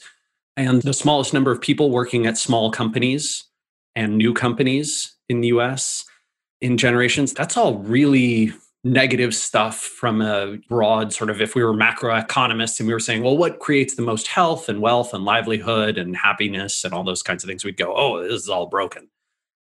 And 0.59 0.83
the 0.83 0.93
smallest 0.93 1.33
number 1.33 1.53
of 1.53 1.61
people 1.61 1.91
working 1.91 2.27
at 2.27 2.37
small 2.37 2.73
companies 2.73 3.45
and 3.95 4.19
new 4.19 4.35
companies 4.35 5.15
in 5.29 5.41
the 5.41 5.49
US 5.49 6.05
in 6.61 6.77
generations. 6.77 7.33
That's 7.33 7.57
all 7.57 7.77
really 7.79 8.53
negative 8.83 9.37
stuff 9.37 9.79
from 9.79 10.21
a 10.21 10.57
broad 10.69 11.13
sort 11.13 11.31
of 11.31 11.41
if 11.41 11.55
we 11.55 11.63
were 11.63 11.75
macroeconomists 11.75 12.81
and 12.81 12.87
we 12.87 12.95
were 12.95 13.01
saying 13.01 13.25
well 13.25 13.37
what 13.37 13.59
creates 13.59 13.97
the 13.97 14.03
most 14.03 14.29
health 14.29 14.69
and 14.69 14.81
wealth 14.81 15.13
and 15.13 15.25
livelihood 15.25 15.99
and 15.99 16.17
happiness 16.17 16.85
and 16.85 16.95
all 16.95 17.03
those 17.03 17.23
kinds 17.23 17.43
of 17.43 17.49
things 17.49 17.65
we'd 17.65 17.77
go 17.77 17.93
oh 17.97 18.23
this 18.23 18.41
is 18.41 18.49
all 18.49 18.67
broken 18.67 19.09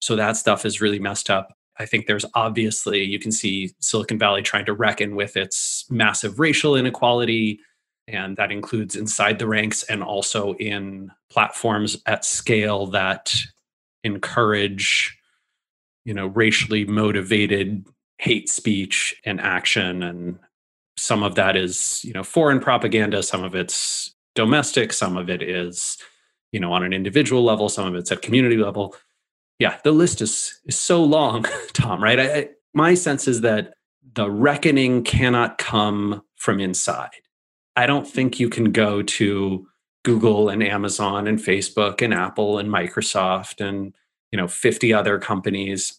so 0.00 0.14
that 0.14 0.36
stuff 0.36 0.64
is 0.64 0.80
really 0.80 1.00
messed 1.00 1.30
up 1.30 1.52
i 1.78 1.84
think 1.84 2.06
there's 2.06 2.24
obviously 2.34 3.02
you 3.02 3.18
can 3.18 3.32
see 3.32 3.72
silicon 3.80 4.20
valley 4.20 4.40
trying 4.40 4.64
to 4.64 4.72
reckon 4.72 5.16
with 5.16 5.36
its 5.36 5.84
massive 5.90 6.38
racial 6.38 6.76
inequality 6.76 7.58
and 8.08 8.36
that 8.36 8.50
includes 8.50 8.96
inside 8.96 9.38
the 9.38 9.46
ranks 9.46 9.82
and 9.84 10.02
also 10.02 10.54
in 10.54 11.10
platforms 11.30 11.96
at 12.06 12.24
scale 12.24 12.86
that 12.86 13.32
encourage 14.04 15.16
you 16.04 16.14
know 16.14 16.26
racially 16.26 16.84
motivated 16.84 17.86
hate 18.18 18.48
speech 18.48 19.14
and 19.24 19.40
action. 19.40 20.02
And 20.02 20.38
some 20.96 21.22
of 21.22 21.34
that 21.36 21.56
is 21.56 22.04
you 22.04 22.12
know 22.12 22.22
foreign 22.22 22.60
propaganda 22.60 23.22
some 23.22 23.42
of 23.42 23.54
it's 23.54 24.14
domestic 24.34 24.92
some 24.92 25.16
of 25.16 25.28
it 25.28 25.42
is 25.42 25.98
you 26.52 26.60
know 26.60 26.72
on 26.72 26.82
an 26.82 26.92
individual 26.92 27.44
level 27.44 27.68
some 27.68 27.86
of 27.86 27.94
it's 27.94 28.12
at 28.12 28.22
community 28.22 28.56
level. 28.56 28.94
Yeah 29.58 29.78
the 29.84 29.92
list 29.92 30.20
is 30.20 30.60
is 30.66 30.78
so 30.78 31.04
long 31.04 31.44
tom 31.72 32.02
right? 32.02 32.20
I, 32.20 32.48
my 32.74 32.94
sense 32.94 33.28
is 33.28 33.42
that 33.42 33.74
the 34.14 34.30
reckoning 34.30 35.04
cannot 35.04 35.58
come 35.58 36.22
from 36.36 36.58
inside 36.58 37.10
i 37.76 37.86
don't 37.86 38.06
think 38.06 38.38
you 38.38 38.48
can 38.48 38.72
go 38.72 39.02
to 39.02 39.66
google 40.04 40.48
and 40.48 40.62
amazon 40.62 41.26
and 41.26 41.38
facebook 41.38 42.02
and 42.02 42.14
apple 42.14 42.58
and 42.58 42.68
microsoft 42.68 43.64
and 43.64 43.94
you 44.30 44.36
know 44.36 44.48
50 44.48 44.92
other 44.92 45.18
companies 45.18 45.98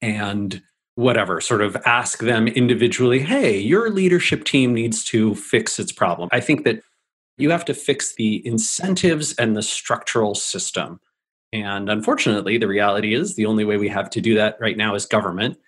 and 0.00 0.62
whatever 0.94 1.40
sort 1.40 1.62
of 1.62 1.76
ask 1.86 2.20
them 2.20 2.46
individually 2.48 3.18
hey 3.18 3.58
your 3.58 3.90
leadership 3.90 4.44
team 4.44 4.74
needs 4.74 5.04
to 5.04 5.34
fix 5.34 5.78
its 5.78 5.92
problem. 5.92 6.28
I 6.32 6.40
think 6.40 6.64
that 6.64 6.82
you 7.38 7.50
have 7.50 7.64
to 7.66 7.74
fix 7.74 8.14
the 8.14 8.46
incentives 8.46 9.34
and 9.36 9.56
the 9.56 9.62
structural 9.62 10.34
system. 10.34 11.00
And 11.52 11.88
unfortunately 11.88 12.58
the 12.58 12.68
reality 12.68 13.14
is 13.14 13.36
the 13.36 13.46
only 13.46 13.64
way 13.64 13.78
we 13.78 13.88
have 13.88 14.10
to 14.10 14.20
do 14.20 14.34
that 14.34 14.58
right 14.60 14.76
now 14.76 14.94
is 14.94 15.06
government. 15.06 15.58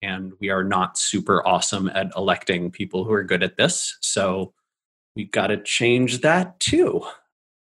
And 0.00 0.32
we 0.40 0.48
are 0.50 0.62
not 0.62 0.96
super 0.96 1.46
awesome 1.46 1.88
at 1.88 2.12
electing 2.16 2.70
people 2.70 3.04
who 3.04 3.12
are 3.12 3.24
good 3.24 3.42
at 3.42 3.56
this. 3.56 3.98
So 4.00 4.54
we've 5.16 5.30
got 5.30 5.48
to 5.48 5.62
change 5.62 6.20
that 6.20 6.58
too 6.60 7.02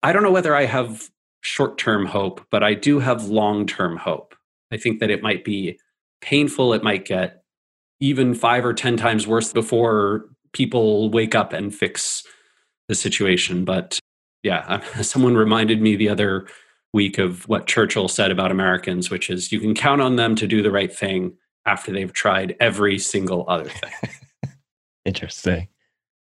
i 0.04 0.12
don't 0.12 0.24
know 0.24 0.32
whether 0.32 0.56
i 0.56 0.66
have 0.66 1.10
short 1.42 1.78
term 1.78 2.06
hope, 2.06 2.46
but 2.50 2.64
I 2.64 2.74
do 2.74 3.00
have 3.00 3.26
long 3.26 3.66
term 3.66 3.98
hope. 3.98 4.36
I 4.72 4.78
think 4.78 5.00
that 5.00 5.10
it 5.10 5.22
might 5.22 5.44
be 5.44 5.80
painful. 6.22 6.74
It 6.74 6.84
might 6.84 7.06
get 7.06 7.44
even 8.00 8.34
five 8.34 8.66
or 8.66 8.74
10 8.74 8.98
times 8.98 9.28
worse 9.28 9.52
before 9.52 10.26
people 10.54 11.10
wake 11.10 11.36
up 11.36 11.54
and 11.54 11.74
fix 11.74 12.24
the 12.88 12.96
situation. 12.96 13.66
But 13.66 14.00
yeah, 14.44 14.80
someone 15.02 15.36
reminded 15.36 15.82
me 15.82 15.96
the 15.96 16.10
other 16.10 16.48
week 16.94 17.18
of 17.18 17.48
what 17.48 17.68
Churchill 17.68 18.08
said 18.08 18.32
about 18.32 18.52
Americans, 18.52 19.10
which 19.10 19.30
is 19.30 19.52
you 19.52 19.60
can 19.60 19.74
count 19.74 20.02
on 20.02 20.16
them 20.16 20.36
to 20.36 20.48
do 20.48 20.62
the 20.62 20.72
right 20.72 20.94
thing 20.94 21.34
after 21.66 21.92
they've 21.92 22.14
tried 22.14 22.56
every 22.60 22.98
single 22.98 23.46
other 23.48 23.70
thing. 23.70 23.92
Interesting. 25.06 25.68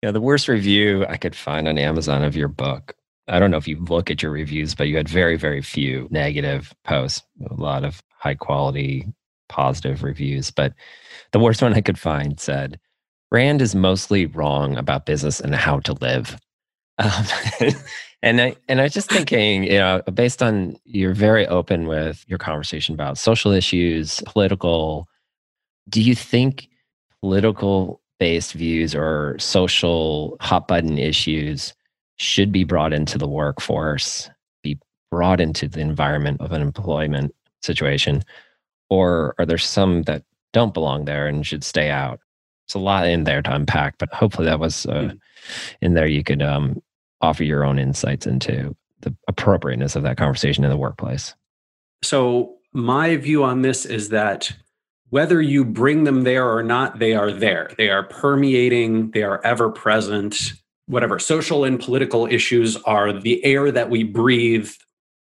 Yeah, 0.03 0.11
the 0.11 0.21
worst 0.21 0.49
review 0.49 1.05
I 1.07 1.17
could 1.17 1.35
find 1.35 1.67
on 1.67 1.77
Amazon 1.77 2.23
of 2.23 2.35
your 2.35 2.49
book 2.49 2.93
I 3.27 3.39
don't 3.39 3.51
know 3.51 3.57
if 3.57 3.67
you 3.67 3.79
look 3.79 4.11
at 4.11 4.21
your 4.21 4.31
reviews, 4.31 4.75
but 4.75 4.87
you 4.87 4.97
had 4.97 5.07
very, 5.07 5.37
very 5.37 5.61
few 5.61 6.07
negative 6.11 6.73
posts, 6.83 7.23
a 7.49 7.53
lot 7.53 7.85
of 7.85 8.03
high 8.17 8.35
quality, 8.35 9.07
positive 9.47 10.03
reviews. 10.03 10.51
But 10.51 10.73
the 11.31 11.39
worst 11.39 11.61
one 11.61 11.73
I 11.73 11.81
could 11.81 11.99
find 11.99 12.39
said, 12.39 12.79
Rand 13.31 13.61
is 13.61 13.75
mostly 13.75 14.25
wrong 14.25 14.77
about 14.77 15.05
business 15.05 15.39
and 15.39 15.55
how 15.55 15.79
to 15.79 15.93
live. 15.93 16.37
Um, 16.97 17.25
and 18.21 18.41
I 18.41 18.55
and 18.67 18.81
I 18.81 18.83
was 18.83 18.93
just 18.93 19.09
thinking, 19.11 19.63
you 19.63 19.79
know, 19.79 20.01
based 20.13 20.43
on 20.43 20.75
you're 20.83 21.13
very 21.13 21.47
open 21.47 21.87
with 21.87 22.25
your 22.27 22.39
conversation 22.39 22.93
about 22.93 23.17
social 23.17 23.51
issues, 23.51 24.21
political. 24.25 25.07
Do 25.89 26.01
you 26.01 26.13
think 26.13 26.67
political 27.21 28.01
based 28.23 28.53
views 28.53 28.95
or 28.95 29.35
social 29.37 30.37
hot 30.39 30.65
button 30.65 30.97
issues 30.97 31.73
should 32.15 32.53
be 32.53 32.63
brought 32.63 32.93
into 32.93 33.17
the 33.17 33.27
workforce, 33.27 34.29
be 34.61 34.79
brought 35.11 35.41
into 35.41 35.67
the 35.67 35.81
environment 35.81 36.39
of 36.39 36.53
an 36.53 36.61
employment 36.61 37.35
situation? 37.61 38.23
Or 38.89 39.35
are 39.37 39.45
there 39.45 39.57
some 39.57 40.03
that 40.03 40.23
don't 40.53 40.73
belong 40.73 41.03
there 41.03 41.27
and 41.27 41.45
should 41.45 41.65
stay 41.65 41.89
out? 41.89 42.21
It's 42.65 42.75
a 42.75 42.79
lot 42.79 43.09
in 43.09 43.25
there 43.25 43.41
to 43.41 43.53
unpack, 43.53 43.97
but 43.97 44.13
hopefully 44.13 44.45
that 44.45 44.61
was 44.61 44.85
uh, 44.85 44.93
mm-hmm. 44.93 45.17
in 45.81 45.93
there. 45.93 46.07
You 46.07 46.23
could 46.23 46.41
um, 46.41 46.81
offer 47.19 47.43
your 47.43 47.65
own 47.65 47.77
insights 47.77 48.25
into 48.25 48.73
the 49.01 49.13
appropriateness 49.27 49.97
of 49.97 50.03
that 50.03 50.15
conversation 50.15 50.63
in 50.63 50.69
the 50.69 50.77
workplace. 50.77 51.35
So, 52.03 52.55
my 52.71 53.17
view 53.17 53.43
on 53.43 53.63
this 53.63 53.85
is 53.85 54.09
that 54.09 54.55
whether 55.13 55.39
you 55.39 55.63
bring 55.63 56.05
them 56.05 56.23
there 56.23 56.49
or 56.49 56.63
not, 56.63 56.97
they 56.97 57.13
are 57.13 57.31
there. 57.31 57.69
They 57.77 57.91
are 57.91 58.01
permeating, 58.01 59.11
they 59.11 59.21
are 59.21 59.39
ever 59.45 59.69
present 59.69 60.53
whatever 60.87 61.19
social 61.19 61.65
and 61.65 61.79
political 61.79 62.25
issues 62.25 62.77
are 62.77 63.13
the 63.13 63.45
air 63.45 63.71
that 63.71 63.91
we 63.91 64.03
breathe 64.03 64.71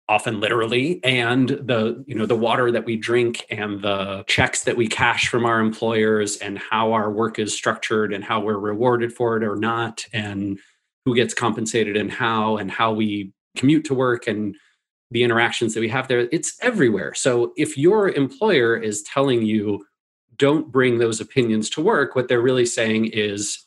often 0.10 0.40
literally 0.40 1.00
and 1.04 1.50
the 1.50 2.04
you 2.08 2.16
know 2.16 2.26
the 2.26 2.36
water 2.36 2.72
that 2.72 2.84
we 2.84 2.98
drink 2.98 3.46
and 3.52 3.84
the 3.84 4.24
checks 4.28 4.64
that 4.64 4.76
we 4.76 4.88
cash 4.88 5.28
from 5.30 5.46
our 5.46 5.60
employers 5.60 6.38
and 6.38 6.58
how 6.58 6.92
our 6.92 7.12
work 7.12 7.38
is 7.38 7.56
structured 7.56 8.12
and 8.12 8.24
how 8.24 8.40
we're 8.40 8.58
rewarded 8.58 9.14
for 9.14 9.38
it 9.38 9.44
or 9.44 9.56
not 9.56 10.04
and 10.14 10.58
who 11.06 11.14
gets 11.14 11.34
compensated 11.34 11.96
and 11.96 12.12
how 12.12 12.58
and 12.58 12.72
how 12.72 12.92
we 12.92 13.32
commute 13.56 13.86
to 13.86 13.94
work 13.94 14.26
and 14.26 14.56
the 15.16 15.24
interactions 15.24 15.74
that 15.74 15.80
we 15.80 15.90
have 15.90 16.08
there 16.08 16.28
it's 16.32 16.58
everywhere 16.62 17.14
so 17.14 17.54
if 17.58 17.78
your 17.78 18.10
employer 18.10 18.76
is 18.76 19.02
telling 19.04 19.42
you 19.42 19.84
don't 20.38 20.72
bring 20.72 21.00
those 21.00 21.20
opinions 21.22 21.70
to 21.70 21.82
work 21.82 22.16
what 22.16 22.28
they're 22.28 22.42
really 22.42 22.66
saying 22.66 23.06
is 23.06 23.66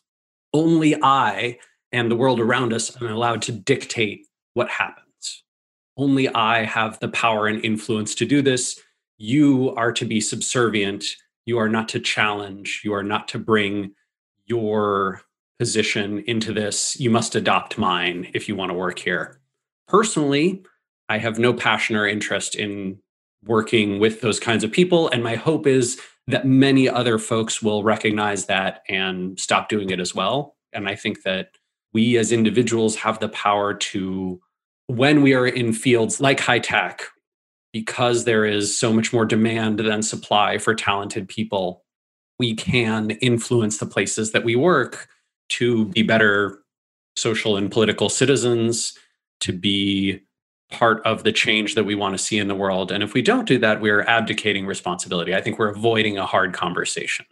only 0.52 0.94
i 1.02 1.58
and 1.92 2.10
the 2.10 2.16
world 2.16 2.40
around 2.40 2.72
us 2.72 3.00
am 3.00 3.08
allowed 3.08 3.42
to 3.42 3.52
dictate 3.52 4.26
what 4.54 4.68
happens. 4.68 5.44
Only 5.96 6.28
I 6.28 6.64
have 6.64 6.98
the 7.00 7.08
power 7.08 7.46
and 7.46 7.64
influence 7.64 8.14
to 8.16 8.26
do 8.26 8.42
this. 8.42 8.80
You 9.18 9.74
are 9.76 9.92
to 9.92 10.04
be 10.04 10.20
subservient. 10.20 11.04
You 11.46 11.58
are 11.58 11.68
not 11.68 11.88
to 11.90 12.00
challenge. 12.00 12.82
You 12.84 12.94
are 12.94 13.02
not 13.02 13.28
to 13.28 13.38
bring 13.38 13.92
your 14.46 15.22
position 15.58 16.20
into 16.26 16.52
this. 16.52 16.98
You 17.00 17.10
must 17.10 17.34
adopt 17.34 17.78
mine 17.78 18.30
if 18.34 18.48
you 18.48 18.54
want 18.54 18.70
to 18.70 18.76
work 18.76 18.98
here. 18.98 19.40
Personally, 19.88 20.62
I 21.08 21.18
have 21.18 21.38
no 21.38 21.52
passion 21.52 21.96
or 21.96 22.06
interest 22.06 22.54
in 22.54 22.98
working 23.44 23.98
with 23.98 24.20
those 24.20 24.40
kinds 24.40 24.64
of 24.64 24.72
people. 24.72 25.08
And 25.08 25.22
my 25.22 25.36
hope 25.36 25.66
is 25.66 26.00
that 26.26 26.46
many 26.46 26.88
other 26.88 27.18
folks 27.18 27.62
will 27.62 27.82
recognize 27.82 28.46
that 28.46 28.82
and 28.88 29.38
stop 29.38 29.68
doing 29.68 29.90
it 29.90 30.00
as 30.00 30.14
well. 30.14 30.56
And 30.72 30.88
I 30.88 30.94
think 30.94 31.22
that 31.22 31.50
we 31.94 32.18
as 32.18 32.32
individuals 32.32 32.96
have 32.96 33.20
the 33.20 33.30
power 33.30 33.72
to, 33.74 34.40
when 34.88 35.22
we 35.22 35.34
are 35.34 35.46
in 35.46 35.72
fields 35.72 36.20
like 36.20 36.40
high 36.40 36.58
tech, 36.58 37.02
because 37.72 38.24
there 38.24 38.44
is 38.44 38.76
so 38.76 38.92
much 38.92 39.12
more 39.12 39.24
demand 39.24 39.78
than 39.78 40.02
supply 40.02 40.58
for 40.58 40.74
talented 40.74 41.28
people, 41.28 41.84
we 42.38 42.54
can 42.54 43.10
influence 43.10 43.78
the 43.78 43.86
places 43.86 44.32
that 44.32 44.44
we 44.44 44.56
work 44.56 45.08
to 45.48 45.86
be 45.86 46.02
better 46.02 46.58
social 47.16 47.56
and 47.56 47.70
political 47.70 48.08
citizens, 48.08 48.92
to 49.40 49.52
be 49.52 50.20
part 50.70 51.04
of 51.04 51.24
the 51.24 51.32
change 51.32 51.74
that 51.74 51.84
we 51.84 51.94
want 51.94 52.16
to 52.16 52.22
see 52.22 52.38
in 52.38 52.48
the 52.48 52.54
world. 52.54 52.92
And 52.92 53.02
if 53.02 53.14
we 53.14 53.22
don't 53.22 53.46
do 53.46 53.58
that, 53.58 53.80
we're 53.80 54.02
abdicating 54.02 54.66
responsibility. 54.66 55.34
I 55.34 55.40
think 55.40 55.58
we're 55.58 55.70
avoiding 55.70 56.18
a 56.18 56.26
hard 56.26 56.52
conversation. 56.52 57.26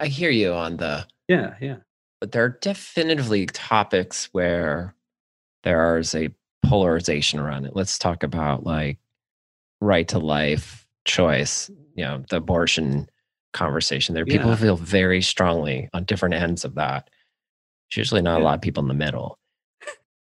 I 0.00 0.08
hear 0.08 0.30
you 0.30 0.52
on 0.52 0.76
the 0.76 1.06
yeah, 1.28 1.54
yeah 1.60 1.76
but 2.20 2.32
there 2.32 2.44
are 2.44 2.58
definitively 2.60 3.46
topics 3.46 4.28
where 4.32 4.94
there 5.64 5.98
is 5.98 6.14
a 6.14 6.30
polarization 6.64 7.38
around 7.38 7.66
it. 7.66 7.76
Let's 7.76 7.98
talk 7.98 8.22
about 8.22 8.64
like 8.64 8.98
right 9.80 10.08
to 10.08 10.18
life 10.18 10.86
choice, 11.04 11.70
you 11.94 12.04
know, 12.04 12.24
the 12.30 12.36
abortion 12.36 13.08
conversation. 13.52 14.14
There 14.14 14.22
are 14.22 14.26
people 14.26 14.48
yeah. 14.48 14.56
who 14.56 14.64
feel 14.64 14.76
very 14.76 15.22
strongly 15.22 15.88
on 15.92 16.04
different 16.04 16.34
ends 16.34 16.64
of 16.64 16.74
that. 16.76 17.10
There's 17.90 17.98
usually 17.98 18.22
not 18.22 18.38
yeah. 18.38 18.42
a 18.42 18.44
lot 18.44 18.54
of 18.54 18.62
people 18.62 18.82
in 18.82 18.88
the 18.88 18.94
middle. 18.94 19.38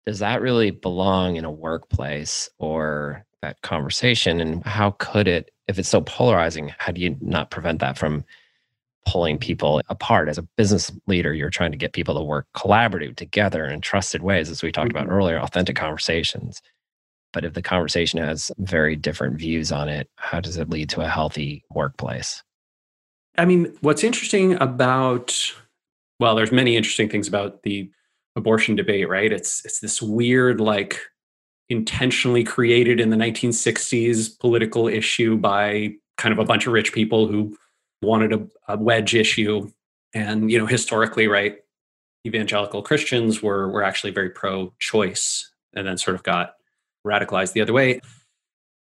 Does 0.06 0.18
that 0.18 0.42
really 0.42 0.70
belong 0.70 1.36
in 1.36 1.44
a 1.44 1.50
workplace 1.50 2.48
or 2.58 3.24
that 3.42 3.62
conversation? 3.62 4.40
And 4.40 4.64
how 4.64 4.92
could 4.92 5.26
it, 5.28 5.50
if 5.68 5.78
it's 5.78 5.88
so 5.88 6.02
polarizing, 6.02 6.72
how 6.78 6.92
do 6.92 7.00
you 7.00 7.16
not 7.20 7.50
prevent 7.50 7.80
that 7.80 7.96
from 7.96 8.24
pulling 9.06 9.38
people 9.38 9.80
apart? 9.88 10.28
As 10.28 10.38
a 10.38 10.42
business 10.56 10.92
leader, 11.06 11.32
you're 11.32 11.50
trying 11.50 11.72
to 11.72 11.78
get 11.78 11.94
people 11.94 12.14
to 12.14 12.22
work 12.22 12.46
collaborative 12.54 13.16
together 13.16 13.64
in 13.64 13.80
trusted 13.80 14.22
ways, 14.22 14.50
as 14.50 14.62
we 14.62 14.70
talked 14.70 14.90
mm-hmm. 14.90 14.98
about 14.98 15.12
earlier, 15.12 15.38
authentic 15.38 15.76
conversations. 15.76 16.60
But 17.32 17.44
if 17.44 17.54
the 17.54 17.62
conversation 17.62 18.20
has 18.20 18.52
very 18.58 18.96
different 18.96 19.38
views 19.38 19.72
on 19.72 19.88
it, 19.88 20.08
how 20.16 20.40
does 20.40 20.56
it 20.56 20.70
lead 20.70 20.88
to 20.90 21.00
a 21.00 21.08
healthy 21.08 21.64
workplace? 21.70 22.42
I 23.36 23.44
mean, 23.44 23.76
what's 23.80 24.04
interesting 24.04 24.54
about 24.62 25.54
well, 26.20 26.34
there's 26.34 26.52
many 26.52 26.76
interesting 26.76 27.08
things 27.08 27.26
about 27.26 27.62
the 27.62 27.90
abortion 28.36 28.76
debate, 28.76 29.08
right? 29.08 29.32
It's 29.32 29.64
it's 29.64 29.80
this 29.80 30.02
weird 30.02 30.60
like 30.60 31.00
intentionally 31.68 32.44
created 32.44 33.00
in 33.00 33.10
the 33.10 33.16
1960s 33.16 34.38
political 34.38 34.86
issue 34.86 35.36
by 35.36 35.94
kind 36.18 36.32
of 36.32 36.38
a 36.38 36.44
bunch 36.44 36.66
of 36.66 36.72
rich 36.72 36.92
people 36.92 37.26
who 37.26 37.56
wanted 38.02 38.32
a, 38.32 38.46
a 38.68 38.76
wedge 38.76 39.14
issue 39.14 39.70
and 40.12 40.50
you 40.50 40.58
know 40.58 40.66
historically 40.66 41.26
right 41.26 41.56
evangelical 42.26 42.82
christians 42.82 43.42
were 43.42 43.70
were 43.70 43.82
actually 43.82 44.10
very 44.10 44.28
pro 44.28 44.72
choice 44.78 45.50
and 45.74 45.86
then 45.86 45.96
sort 45.96 46.14
of 46.14 46.22
got 46.22 46.56
radicalized 47.06 47.54
the 47.54 47.62
other 47.62 47.72
way 47.72 47.98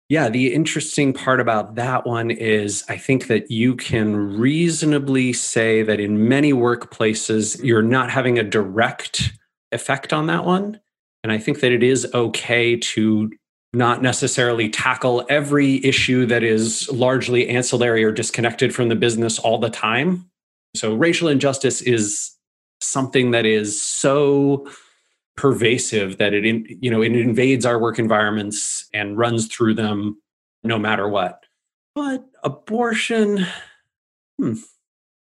yeah, 0.09 0.29
the 0.29 0.53
interesting 0.53 1.13
part 1.13 1.39
about 1.39 1.75
that 1.75 2.05
one 2.05 2.29
is 2.29 2.83
I 2.89 2.97
think 2.97 3.27
that 3.27 3.49
you 3.49 3.75
can 3.75 4.37
reasonably 4.37 5.33
say 5.33 5.81
that 5.81 5.99
in 5.99 6.27
many 6.27 6.53
workplaces, 6.53 7.63
you're 7.63 7.81
not 7.81 8.11
having 8.11 8.37
a 8.37 8.43
direct 8.43 9.31
effect 9.73 10.13
on 10.13 10.27
that 10.27 10.45
one. 10.45 10.79
And 11.23 11.31
I 11.31 11.37
think 11.37 11.61
that 11.61 11.71
it 11.71 11.83
is 11.83 12.07
okay 12.13 12.75
to 12.75 13.31
not 13.73 14.01
necessarily 14.01 14.69
tackle 14.69 15.25
every 15.29 15.83
issue 15.83 16.25
that 16.27 16.43
is 16.43 16.89
largely 16.91 17.49
ancillary 17.49 18.03
or 18.03 18.11
disconnected 18.11 18.73
from 18.73 18.89
the 18.89 18.95
business 18.95 19.39
all 19.39 19.57
the 19.57 19.69
time. 19.69 20.29
So, 20.75 20.93
racial 20.93 21.27
injustice 21.27 21.81
is 21.81 22.31
something 22.81 23.31
that 23.31 23.45
is 23.45 23.81
so 23.81 24.67
pervasive 25.35 26.17
that 26.17 26.33
it 26.33 26.43
you 26.81 26.91
know 26.91 27.01
it 27.01 27.15
invades 27.15 27.65
our 27.65 27.79
work 27.79 27.97
environments 27.97 28.87
and 28.93 29.17
runs 29.17 29.47
through 29.47 29.73
them 29.73 30.21
no 30.63 30.77
matter 30.77 31.07
what 31.07 31.45
but 31.95 32.23
abortion 32.43 33.43
hmm, 34.39 34.53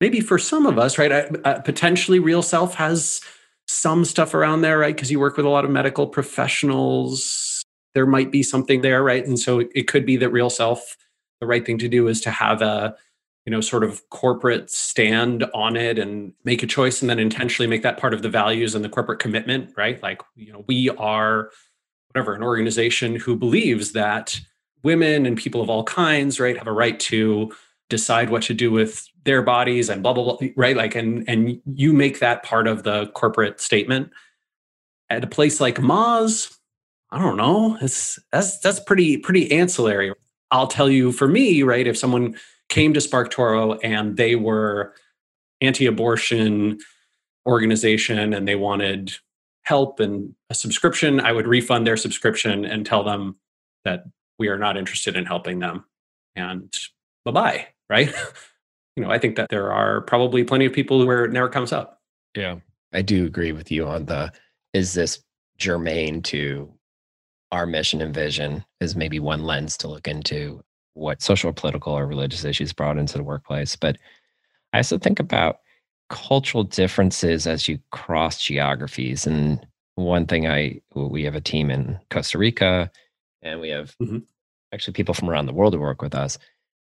maybe 0.01 0.19
for 0.19 0.39
some 0.39 0.65
of 0.65 0.79
us 0.79 0.97
right 0.97 1.11
I, 1.45 1.59
potentially 1.59 2.19
RealSelf 2.19 2.73
has 2.73 3.21
some 3.67 4.05
stuff 4.05 4.33
around 4.33 4.61
there 4.61 4.79
right? 4.79 4.95
Because 4.95 5.11
you 5.11 5.19
work 5.19 5.37
with 5.37 5.45
a 5.45 5.49
lot 5.49 5.65
of 5.65 5.71
medical 5.71 6.07
professionals. 6.07 7.63
There 7.93 8.05
might 8.05 8.31
be 8.31 8.43
something 8.43 8.81
there 8.81 9.03
right? 9.03 9.25
And 9.25 9.39
so 9.39 9.59
it 9.59 9.87
could 9.87 10.05
be 10.05 10.17
that 10.17 10.31
RealSelf 10.31 10.79
the 11.39 11.47
right 11.47 11.65
thing 11.65 11.77
to 11.77 11.89
do 11.89 12.07
is 12.07 12.21
to 12.21 12.31
have 12.31 12.61
a 12.61 12.95
you 13.45 13.51
know 13.51 13.59
sort 13.59 13.83
of 13.83 14.09
corporate 14.09 14.71
stand 14.71 15.43
on 15.53 15.75
it 15.75 15.99
and 15.99 16.31
make 16.45 16.63
a 16.63 16.67
choice 16.67 17.01
and 17.01 17.09
then 17.09 17.19
intentionally 17.19 17.67
make 17.67 17.83
that 17.83 17.97
part 17.97 18.13
of 18.13 18.21
the 18.21 18.29
values 18.29 18.75
and 18.75 18.83
the 18.83 18.89
corporate 18.89 19.19
commitment 19.19 19.71
right? 19.75 20.01
Like 20.01 20.21
you 20.35 20.53
know 20.53 20.63
we 20.67 20.89
are 20.91 21.49
whatever 22.09 22.33
an 22.33 22.43
organization 22.43 23.15
who 23.15 23.35
believes 23.35 23.91
that 23.91 24.39
women 24.83 25.25
and 25.25 25.37
people 25.37 25.61
of 25.61 25.69
all 25.69 25.83
kinds 25.83 26.39
right 26.39 26.57
have 26.57 26.67
a 26.67 26.71
right 26.71 26.99
to 26.99 27.53
decide 27.89 28.29
what 28.29 28.43
to 28.43 28.53
do 28.53 28.71
with 28.71 29.07
their 29.25 29.41
bodies 29.41 29.89
and 29.89 30.01
blah 30.03 30.13
blah 30.13 30.37
blah 30.37 30.47
right? 30.55 30.75
Like 30.75 30.95
and 30.95 31.27
and 31.27 31.61
you 31.65 31.93
make 31.93 32.19
that 32.19 32.43
part 32.43 32.67
of 32.67 32.83
the 32.83 33.07
corporate 33.07 33.59
statement. 33.61 34.11
At 35.09 35.23
a 35.23 35.27
place 35.27 35.61
like 35.61 35.75
Moz 35.75 36.55
I 37.11 37.19
don't 37.19 37.37
know. 37.37 37.77
It's 37.79 38.17
that's 38.31 38.57
that's 38.59 38.79
pretty 38.79 39.17
pretty 39.17 39.51
ancillary. 39.51 40.11
I'll 40.49 40.67
tell 40.67 40.89
you 40.89 41.11
for 41.11 41.27
me 41.27 41.61
right 41.61 41.85
if 41.85 41.97
someone 41.97 42.35
came 42.69 42.93
to 42.93 42.99
SparkToro 42.99 43.79
and 43.83 44.17
they 44.17 44.35
were 44.35 44.95
anti-abortion 45.61 46.79
organization 47.45 48.33
and 48.33 48.47
they 48.47 48.55
wanted 48.55 49.13
help 49.63 49.99
and 49.99 50.33
a 50.49 50.55
subscription, 50.55 51.19
I 51.19 51.31
would 51.31 51.47
refund 51.47 51.85
their 51.85 51.97
subscription 51.97 52.65
and 52.65 52.85
tell 52.85 53.03
them 53.03 53.35
that 53.85 54.05
we 54.39 54.47
are 54.47 54.57
not 54.57 54.77
interested 54.77 55.15
in 55.15 55.25
helping 55.25 55.59
them. 55.59 55.85
And 56.35 56.73
bye-bye, 57.25 57.67
right? 57.89 58.13
you 58.95 59.03
know, 59.03 59.11
I 59.11 59.19
think 59.19 59.35
that 59.35 59.49
there 59.49 59.71
are 59.71 60.01
probably 60.01 60.43
plenty 60.43 60.65
of 60.65 60.73
people 60.73 61.05
where 61.05 61.25
it 61.25 61.31
never 61.31 61.49
comes 61.49 61.71
up. 61.71 62.01
Yeah. 62.35 62.57
I 62.93 63.01
do 63.01 63.25
agree 63.25 63.51
with 63.51 63.71
you 63.71 63.87
on 63.87 64.05
the 64.05 64.31
is 64.73 64.93
this 64.93 65.23
germane 65.57 66.21
to 66.23 66.71
our 67.51 67.65
mission 67.65 68.01
and 68.01 68.13
vision 68.13 68.65
is 68.79 68.95
maybe 68.95 69.19
one 69.19 69.43
lens 69.43 69.77
to 69.77 69.87
look 69.87 70.07
into 70.07 70.63
what 70.95 71.21
social, 71.21 71.53
political, 71.53 71.93
or 71.93 72.05
religious 72.05 72.43
issues 72.43 72.73
brought 72.73 72.97
into 72.97 73.17
the 73.17 73.23
workplace. 73.23 73.75
But 73.75 73.97
I 74.73 74.77
also 74.77 74.97
think 74.97 75.19
about 75.19 75.59
cultural 76.09 76.63
differences 76.63 77.47
as 77.47 77.67
you 77.67 77.79
cross 77.91 78.41
geographies. 78.41 79.25
And 79.25 79.65
one 79.95 80.25
thing 80.25 80.47
I, 80.47 80.81
we 80.95 81.23
have 81.23 81.35
a 81.35 81.41
team 81.41 81.69
in 81.69 81.99
Costa 82.09 82.37
Rica, 82.37 82.91
and 83.41 83.59
we 83.59 83.69
have 83.69 83.95
mm-hmm. 84.01 84.19
actually 84.73 84.93
people 84.93 85.13
from 85.13 85.29
around 85.29 85.45
the 85.45 85.53
world 85.53 85.73
who 85.73 85.79
work 85.79 86.01
with 86.01 86.15
us. 86.15 86.37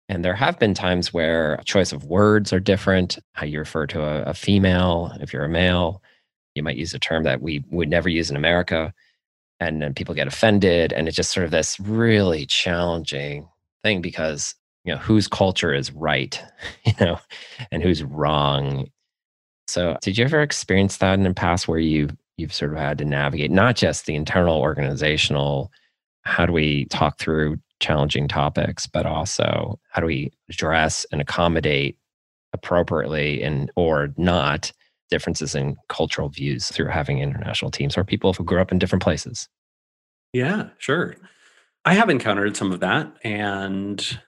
And 0.09 0.25
there 0.25 0.35
have 0.35 0.59
been 0.59 0.75
times 0.75 1.13
where 1.15 1.55
a 1.55 1.65
choice 1.65 1.93
of 1.93 2.05
words 2.05 2.53
are 2.53 2.61
different, 2.61 3.19
how 3.33 3.47
you 3.47 3.59
refer 3.59 3.87
to 3.89 4.03
a, 4.03 4.23
a 4.25 4.35
female, 4.35 5.17
if 5.21 5.33
you're 5.33 5.45
a 5.45 5.49
male, 5.49 6.03
you 6.55 6.63
might 6.63 6.77
use 6.77 6.95
a 6.95 6.99
term 6.99 7.23
that 7.25 7.41
we 7.41 7.65
would 7.71 7.89
never 7.89 8.09
use 8.09 8.31
in 8.31 8.37
America. 8.37 8.93
And 9.61 9.81
then 9.81 9.95
people 9.95 10.15
get 10.15 10.27
offended. 10.27 10.93
And 10.93 11.09
it's 11.09 11.17
just 11.17 11.33
sort 11.33 11.45
of 11.45 11.51
this 11.51 11.81
really 11.81 12.45
challenging 12.47 13.49
thing 13.83 14.01
because 14.03 14.55
you 14.85 14.93
know 14.93 14.99
whose 14.99 15.29
culture 15.29 15.73
is 15.73 15.93
right 15.93 16.43
you 16.85 16.93
know 17.01 17.19
and 17.71 17.83
who's 17.83 18.03
wrong 18.03 18.87
so 19.67 19.97
did 20.03 20.19
you 20.19 20.25
ever 20.25 20.43
experience 20.43 20.99
that 20.99 21.15
in 21.15 21.25
the 21.25 21.35
past 21.35 21.67
where 21.69 21.79
you 21.79 22.09
you've 22.37 22.53
sort 22.53 22.73
of 22.73 22.79
had 22.79 22.99
to 22.99 23.05
navigate 23.05 23.51
not 23.51 23.77
just 23.77 24.07
the 24.07 24.15
internal 24.15 24.61
organizational 24.61 25.71
how 26.23 26.47
do 26.47 26.53
we 26.53 26.87
talk 26.87 27.19
through 27.19 27.57
challenging 27.85 28.26
topics 28.26 28.87
but 28.87 29.07
also 29.07 29.78
how 29.91 30.01
do 30.01 30.07
we 30.07 30.32
address 30.49 31.07
and 31.12 31.20
accommodate 31.20 31.97
appropriately 32.53 33.43
and 33.43 33.70
or 33.76 34.14
not 34.16 34.72
differences 35.11 35.55
in 35.55 35.76
cultural 35.89 36.28
views 36.28 36.68
through 36.68 36.89
having 36.89 37.18
international 37.18 37.70
teams 37.70 37.97
or 37.97 38.05
people 38.05 38.32
who 38.32 38.45
grew 38.45 38.61
up 38.61 38.72
in 38.72 38.78
different 38.78 39.03
places 39.03 39.49
yeah 40.32 40.68
sure 40.78 41.14
I 41.85 41.95
have 41.95 42.09
encountered 42.09 42.57
some 42.57 42.72
of 42.72 42.80
that. 42.80 43.12
And 43.22 44.18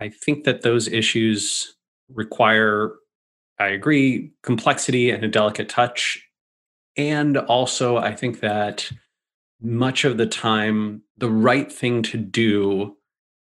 I 0.00 0.10
think 0.10 0.44
that 0.44 0.62
those 0.62 0.88
issues 0.88 1.74
require, 2.08 2.92
I 3.58 3.68
agree, 3.68 4.32
complexity 4.42 5.10
and 5.10 5.24
a 5.24 5.28
delicate 5.28 5.68
touch. 5.68 6.22
And 6.96 7.38
also, 7.38 7.96
I 7.96 8.14
think 8.14 8.40
that 8.40 8.90
much 9.60 10.04
of 10.04 10.18
the 10.18 10.26
time, 10.26 11.02
the 11.16 11.30
right 11.30 11.72
thing 11.72 12.02
to 12.02 12.18
do 12.18 12.96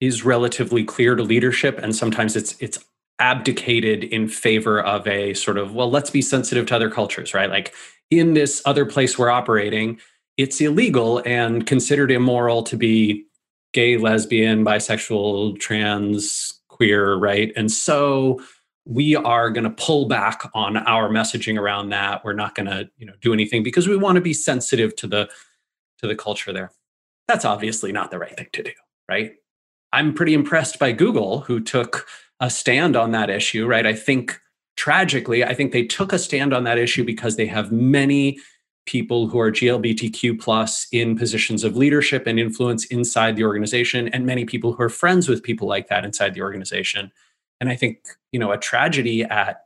is 0.02 0.26
relatively 0.26 0.84
clear 0.84 1.16
to 1.16 1.24
leadership. 1.24 1.80
And 1.82 1.95
sometimes 1.95 2.36
it's, 2.36 2.56
it's, 2.60 2.80
abdicated 3.20 4.04
in 4.06 4.28
favor 4.28 4.82
of 4.82 5.06
a 5.06 5.36
sort 5.36 5.56
of 5.56 5.76
well 5.76 5.91
let's 5.91 6.10
be 6.10 6.24
sensitive 6.24 6.66
to 6.66 6.76
other 6.76 6.89
cultures 6.89 7.36
right 7.36 7.52
like 7.52 7.72
in 8.10 8.34
this 8.34 8.64
other 8.66 8.84
place 8.84 9.16
we're 9.16 9.30
operating 9.30 9.99
it's 10.38 10.60
illegal 10.60 11.22
and 11.24 11.68
considered 11.68 12.10
immoral 12.10 12.64
to 12.64 12.76
be 12.76 13.26
gay, 13.74 13.97
lesbian, 13.97 14.66
bisexual, 14.66 15.60
trans, 15.60 16.62
queer, 16.68 17.16
right? 17.16 17.52
And 17.56 17.72
so 17.72 18.41
we 18.86 19.16
are 19.16 19.49
going 19.49 19.64
to 19.64 19.70
pull 19.70 20.08
back 20.08 20.49
on 20.54 20.78
our 20.78 21.10
messaging 21.10 21.60
around 21.60 21.89
that. 21.89 22.26
We're 22.26 22.34
not 22.34 22.56
going 22.56 22.66
to, 22.66 22.89
you 22.97 23.06
know, 23.06 23.14
do 23.22 23.34
anything 23.34 23.64
because 23.64 23.88
we 23.88 23.95
want 23.95 24.16
to 24.16 24.22
be 24.22 24.34
sensitive 24.34 24.95
to 24.97 25.08
the 25.08 25.30
to 25.99 26.08
the 26.08 26.16
culture 26.16 26.52
there. 26.52 26.72
That's 27.28 27.45
obviously 27.45 27.91
not 27.91 28.10
the 28.10 28.18
right 28.18 28.36
thing 28.36 28.47
to 28.54 28.64
do, 28.64 28.72
right? 29.08 29.34
I'm 29.94 30.14
pretty 30.14 30.34
impressed 30.34 30.80
by 30.80 30.92
Google 30.92 31.42
who 31.42 31.60
took 31.60 32.08
a 32.39 32.50
stand 32.50 32.96
on 32.96 33.12
that 33.12 33.30
issue, 33.30 33.68
right? 33.68 33.86
I 33.86 33.94
think 33.94 34.39
tragically, 34.78 35.44
I 35.44 35.54
think 35.54 35.72
they 35.72 35.86
took 35.86 36.14
a 36.14 36.20
stand 36.20 36.54
on 36.54 36.64
that 36.64 36.78
issue 36.78 37.04
because 37.04 37.36
they 37.36 37.46
have 37.46 37.72
many 37.72 38.39
people 38.86 39.28
who 39.28 39.39
are 39.39 39.52
GLBTQ 39.52 40.39
plus 40.39 40.88
in 40.92 41.16
positions 41.16 41.64
of 41.64 41.76
leadership 41.76 42.26
and 42.26 42.39
influence 42.39 42.86
inside 42.86 43.36
the 43.36 43.44
organization, 43.44 44.08
and 44.10 44.26
many 44.26 44.46
people 44.46 44.74
who 44.74 44.82
are 44.82 44.89
friends 44.89 45.30
with 45.30 45.44
people 45.44 45.68
like 45.68 45.88
that 45.88 46.04
inside 46.04 46.34
the 46.34 46.42
organization. 46.42 47.12
And 47.60 47.70
I 47.70 47.76
think, 47.76 48.00
you 48.32 48.39
know, 48.39 48.52
a 48.52 48.58
tragedy 48.58 49.24
at 49.24 49.64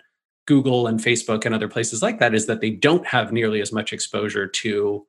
Google 0.47 0.86
and 0.88 0.99
Facebook 0.99 1.45
and 1.45 1.55
other 1.55 1.69
places 1.69 2.01
like 2.01 2.19
that 2.19 2.36
is 2.36 2.45
that 2.47 2.59
they 2.59 2.71
don't 2.71 3.07
have 3.07 3.32
nearly 3.32 3.61
as 3.61 3.71
much 3.71 3.93
exposure 3.93 4.47
to, 4.47 5.07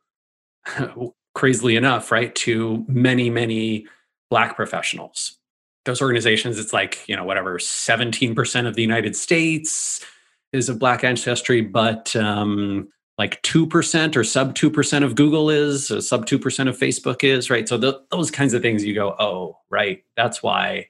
crazily 1.34 1.76
enough, 1.76 2.12
right, 2.12 2.34
to 2.36 2.84
many, 2.88 3.28
many 3.28 3.86
Black 4.30 4.56
professionals. 4.56 5.38
those 5.84 6.02
organizations, 6.02 6.58
it's 6.58 6.72
like, 6.72 7.08
you 7.08 7.14
know, 7.14 7.24
whatever, 7.24 7.58
17% 7.58 8.66
of 8.66 8.74
the 8.74 8.82
United 8.82 9.14
States 9.14 10.04
is 10.52 10.68
of 10.68 10.80
Black 10.80 11.04
ancestry, 11.04 11.60
but 11.60 12.14
um, 12.16 12.88
like 13.18 13.40
2% 13.42 14.16
or 14.16 14.24
sub 14.24 14.54
2% 14.54 15.04
of 15.04 15.14
Google 15.14 15.48
is, 15.48 15.86
sub 16.06 16.26
2% 16.26 16.68
of 16.68 16.76
Facebook 16.76 17.24
is, 17.24 17.50
right? 17.50 17.68
So 17.68 17.78
those 18.10 18.30
kinds 18.30 18.52
of 18.52 18.62
things 18.62 18.84
you 18.84 18.94
go, 18.94 19.14
oh, 19.18 19.58
right. 19.70 20.02
That's 20.16 20.42
why 20.42 20.88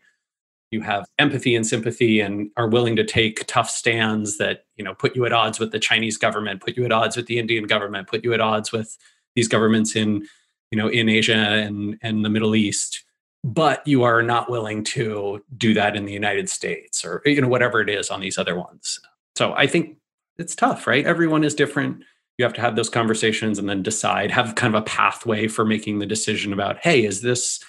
you 0.71 0.81
have 0.81 1.07
empathy 1.19 1.55
and 1.55 1.67
sympathy 1.67 2.21
and 2.21 2.51
are 2.57 2.69
willing 2.69 2.97
to 2.97 3.05
take 3.05 3.47
tough 3.47 3.71
stands 3.71 4.39
that, 4.39 4.65
you 4.77 4.85
know, 4.85 4.95
put 4.95 5.15
you 5.15 5.25
at 5.25 5.33
odds 5.33 5.61
with 5.61 5.71
the 5.71 5.79
Chinese 5.79 6.17
government, 6.17 6.61
put 6.61 6.77
you 6.77 6.85
at 6.85 6.93
odds 6.93 7.17
with 7.17 7.27
the 7.27 7.39
Indian 7.39 7.65
government, 7.65 8.09
put 8.09 8.25
you 8.25 8.33
at 8.35 8.41
odds 8.41 8.73
with 8.73 8.99
these 9.37 9.47
governments 9.47 9.95
in, 9.95 10.27
you 10.73 10.79
know, 10.79 10.89
in 10.89 11.09
Asia 11.09 11.35
and, 11.35 11.97
and 12.03 12.25
the 12.25 12.31
Middle 12.31 12.57
East. 12.57 13.05
But 13.47 13.87
you 13.87 14.03
are 14.03 14.23
not 14.23 14.51
willing 14.51 14.83
to 14.85 15.41
do 15.57 15.73
that 15.75 15.95
in 15.95 16.05
the 16.05 16.13
United 16.13 16.51
States 16.51 17.05
or, 17.05 17.23
you 17.25 17.41
know, 17.41 17.49
whatever 17.49 17.81
it 17.81 17.89
is 17.89 18.11
on 18.11 18.21
these 18.21 18.39
other 18.39 18.57
ones. 18.57 18.99
So 19.37 19.55
I 19.57 19.69
think 19.69 19.99
it's 20.37 20.57
tough, 20.57 20.87
right? 20.87 21.07
Everyone 21.07 21.45
is 21.45 21.55
different 21.55 22.03
you 22.39 22.45
have 22.45 22.55
to 22.55 22.61
have 22.61 22.77
those 22.77 22.91
conversations 22.91 23.59
and 23.59 23.69
then 23.69 23.83
decide 23.83 24.31
have 24.31 24.55
kind 24.55 24.75
of 24.75 24.83
a 24.83 24.85
pathway 24.85 25.49
for 25.49 25.65
making 25.65 25.99
the 25.99 26.07
decision 26.07 26.53
about 26.53 26.79
hey 26.79 27.05
is 27.05 27.23
this 27.23 27.63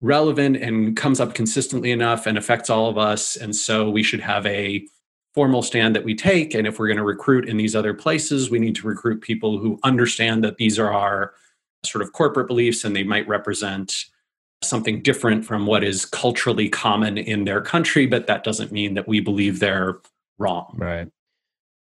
relevant 0.00 0.56
and 0.56 0.96
comes 0.96 1.20
up 1.20 1.34
consistently 1.34 1.90
enough 1.90 2.26
and 2.26 2.36
affects 2.36 2.70
all 2.70 2.88
of 2.88 2.98
us 2.98 3.36
and 3.36 3.54
so 3.54 3.88
we 3.88 4.02
should 4.02 4.20
have 4.20 4.44
a 4.46 4.86
formal 5.34 5.62
stand 5.62 5.94
that 5.94 6.04
we 6.04 6.14
take 6.14 6.54
and 6.54 6.66
if 6.66 6.78
we're 6.78 6.88
going 6.88 6.96
to 6.96 7.04
recruit 7.04 7.48
in 7.48 7.56
these 7.56 7.74
other 7.74 7.94
places 7.94 8.50
we 8.50 8.58
need 8.58 8.74
to 8.74 8.86
recruit 8.86 9.20
people 9.20 9.58
who 9.58 9.78
understand 9.82 10.42
that 10.44 10.56
these 10.56 10.78
are 10.78 10.92
our 10.92 11.32
sort 11.84 12.02
of 12.02 12.12
corporate 12.12 12.46
beliefs 12.46 12.84
and 12.84 12.94
they 12.94 13.02
might 13.02 13.26
represent 13.26 14.06
something 14.64 15.02
different 15.02 15.44
from 15.44 15.66
what 15.66 15.84
is 15.84 16.04
culturally 16.04 16.68
common 16.68 17.18
in 17.18 17.44
their 17.44 17.60
country 17.60 18.06
but 18.06 18.26
that 18.26 18.44
doesn't 18.44 18.72
mean 18.72 18.94
that 18.94 19.08
we 19.08 19.20
believe 19.20 19.58
they're 19.58 19.98
wrong 20.38 20.72
right 20.76 21.08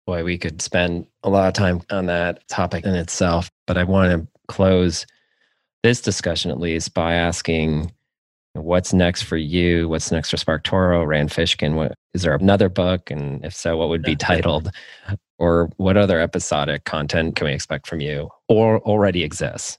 Boy, 0.07 0.23
we 0.23 0.37
could 0.37 0.61
spend 0.61 1.05
a 1.23 1.29
lot 1.29 1.49
of 1.49 1.53
time 1.53 1.81
on 1.91 2.05
that 2.05 2.47
topic 2.47 2.85
in 2.85 2.95
itself, 2.95 3.51
but 3.67 3.77
I 3.77 3.83
want 3.83 4.13
to 4.13 4.25
close 4.47 5.05
this 5.83 5.99
discussion 5.99 6.49
at 6.49 6.61
least 6.61 6.93
by 6.93 7.13
asking 7.15 7.91
what's 8.53 8.93
next 8.93 9.23
for 9.23 9.35
you? 9.35 9.89
What's 9.89 10.09
next 10.09 10.29
for 10.29 10.37
SparkToro, 10.37 11.05
Rand 11.05 11.29
Fishkin? 11.29 11.75
What 11.75 11.93
is 12.13 12.23
there 12.23 12.33
another 12.33 12.69
book? 12.69 13.11
And 13.11 13.43
if 13.43 13.53
so, 13.53 13.75
what 13.75 13.89
would 13.89 14.01
be 14.01 14.15
titled? 14.15 14.71
Or 15.39 15.69
what 15.77 15.97
other 15.97 16.19
episodic 16.19 16.85
content 16.85 17.35
can 17.35 17.45
we 17.45 17.53
expect 17.53 17.85
from 17.85 17.99
you 17.99 18.29
or 18.47 18.79
already 18.79 19.23
exists? 19.23 19.77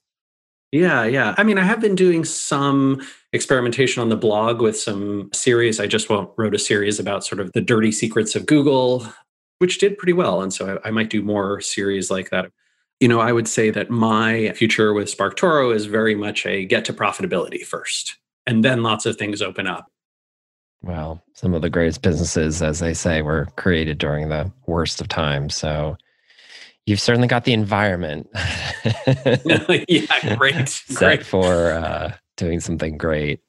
Yeah, 0.71 1.05
yeah. 1.05 1.35
I 1.39 1.45
mean, 1.45 1.59
I 1.59 1.65
have 1.65 1.81
been 1.81 1.95
doing 1.95 2.25
some 2.25 3.01
experimentation 3.33 4.03
on 4.03 4.11
the 4.11 4.17
blog 4.17 4.61
with 4.61 4.79
some 4.79 5.31
series. 5.33 5.81
I 5.81 5.87
just 5.87 6.11
wrote 6.11 6.55
a 6.55 6.59
series 6.59 6.99
about 6.99 7.25
sort 7.25 7.41
of 7.41 7.53
the 7.53 7.63
dirty 7.63 7.91
secrets 7.91 8.37
of 8.37 8.45
Google 8.45 9.07
which 9.59 9.79
did 9.79 9.99
pretty 9.99 10.13
well. 10.13 10.41
And 10.41 10.53
so 10.53 10.81
I, 10.85 10.89
I, 10.89 10.91
might 10.91 11.11
do 11.11 11.23
more 11.23 11.61
series 11.61 12.11
like 12.11 12.31
that. 12.31 12.51
You 13.01 13.09
know, 13.09 13.21
I 13.21 13.33
would 13.33 13.49
say 13.49 13.71
that 13.71 13.91
my 13.91 14.53
future 14.53 14.93
with 14.93 15.15
SparkToro 15.15 15.75
is 15.75 15.87
very 15.87 16.15
much 16.15 16.47
a 16.47 16.65
get 16.65 16.85
to 16.87 16.93
profitability 16.93 17.63
first, 17.65 18.17
and 18.47 18.65
then 18.65 18.83
lots 18.83 19.07
of 19.07 19.17
things 19.17 19.41
open 19.41 19.67
up. 19.67 19.87
Well, 20.83 21.23
some 21.35 21.55
of 21.55 21.63
the 21.63 21.71
greatest 21.71 22.03
businesses, 22.03 22.63
as 22.63 22.81
they 22.81 22.95
say, 22.95 23.23
were 23.23 23.47
created 23.57 23.99
during 23.99 24.29
the 24.29 24.51
worst 24.67 25.01
of 25.01 25.09
times. 25.09 25.55
So 25.55 25.97
you've 26.89 27.01
certainly 27.01 27.29
got 27.29 27.45
the 27.45 27.53
environment. 27.53 28.29
yeah, 29.89 30.37
great. 30.37 30.69
set 30.69 30.99
great. 30.99 31.27
for 31.27 31.73
uh, 31.73 32.13
doing 32.37 32.61
something 32.61 32.97
great. 32.97 33.41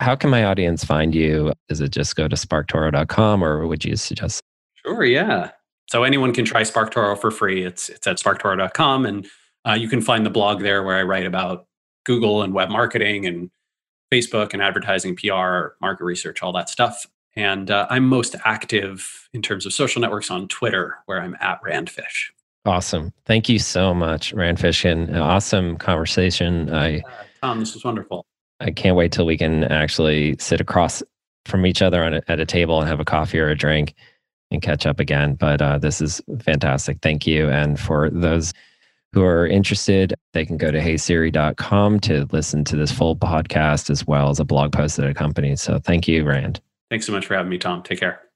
How 0.00 0.16
can 0.16 0.30
my 0.30 0.44
audience 0.44 0.82
find 0.84 1.14
you? 1.14 1.52
Is 1.68 1.80
it 1.80 1.90
just 1.90 2.16
go 2.16 2.26
to 2.26 2.36
sparktoro.com 2.36 3.44
or 3.44 3.66
would 3.66 3.84
you 3.84 3.96
suggest 3.96 4.42
Sure, 4.84 5.04
yeah. 5.04 5.50
So 5.90 6.04
anyone 6.04 6.32
can 6.32 6.44
try 6.44 6.62
SparkToro 6.62 7.20
for 7.20 7.30
free. 7.30 7.64
It's 7.64 7.88
it's 7.88 8.06
at 8.06 8.16
sparktoro.com, 8.16 9.06
and 9.06 9.26
uh, 9.68 9.74
you 9.74 9.88
can 9.88 10.00
find 10.00 10.24
the 10.24 10.30
blog 10.30 10.62
there 10.62 10.82
where 10.82 10.96
I 10.96 11.02
write 11.02 11.26
about 11.26 11.66
Google 12.06 12.42
and 12.42 12.54
web 12.54 12.70
marketing 12.70 13.26
and 13.26 13.50
Facebook 14.12 14.52
and 14.52 14.62
advertising, 14.62 15.16
PR, 15.16 15.74
market 15.80 16.04
research, 16.04 16.42
all 16.42 16.52
that 16.52 16.68
stuff. 16.68 17.06
And 17.36 17.70
uh, 17.70 17.86
I'm 17.90 18.08
most 18.08 18.34
active 18.44 19.28
in 19.32 19.42
terms 19.42 19.66
of 19.66 19.72
social 19.72 20.00
networks 20.00 20.30
on 20.30 20.48
Twitter, 20.48 20.98
where 21.06 21.20
I'm 21.20 21.36
at 21.40 21.62
Randfish. 21.62 22.30
Awesome. 22.66 23.12
Thank 23.24 23.48
you 23.48 23.58
so 23.58 23.94
much, 23.94 24.32
Rand 24.34 24.58
Fishkin. 24.58 25.18
awesome 25.18 25.76
conversation. 25.76 26.72
I, 26.74 27.02
Tom, 27.42 27.60
this 27.60 27.74
was 27.74 27.84
wonderful. 27.84 28.26
I 28.60 28.70
can't 28.70 28.96
wait 28.96 29.12
till 29.12 29.24
we 29.24 29.38
can 29.38 29.64
actually 29.64 30.36
sit 30.38 30.60
across 30.60 31.02
from 31.46 31.64
each 31.64 31.80
other 31.80 32.02
a, 32.02 32.22
at 32.28 32.38
a 32.40 32.44
table 32.44 32.78
and 32.80 32.88
have 32.88 33.00
a 33.00 33.04
coffee 33.04 33.38
or 33.38 33.48
a 33.48 33.56
drink 33.56 33.94
and 34.50 34.60
catch 34.60 34.84
up 34.84 35.00
again. 35.00 35.34
But 35.34 35.62
uh, 35.62 35.78
this 35.78 36.02
is 36.02 36.20
fantastic. 36.42 36.98
Thank 37.00 37.26
you. 37.26 37.48
And 37.48 37.80
for 37.80 38.10
those 38.10 38.52
who 39.12 39.22
are 39.22 39.46
interested, 39.46 40.14
they 40.34 40.44
can 40.44 40.56
go 40.56 40.70
to 40.70 40.78
heyseery.com 40.78 42.00
to 42.00 42.28
listen 42.30 42.64
to 42.64 42.76
this 42.76 42.92
full 42.92 43.16
podcast 43.16 43.90
as 43.90 44.06
well 44.06 44.28
as 44.28 44.38
a 44.38 44.44
blog 44.44 44.72
post 44.72 44.96
that 44.98 45.08
accompanies. 45.08 45.62
So 45.62 45.78
thank 45.78 46.06
you, 46.06 46.24
Rand. 46.24 46.60
Thanks 46.90 47.06
so 47.06 47.12
much 47.12 47.26
for 47.26 47.34
having 47.34 47.50
me, 47.50 47.58
Tom. 47.58 47.82
Take 47.82 48.00
care. 48.00 48.29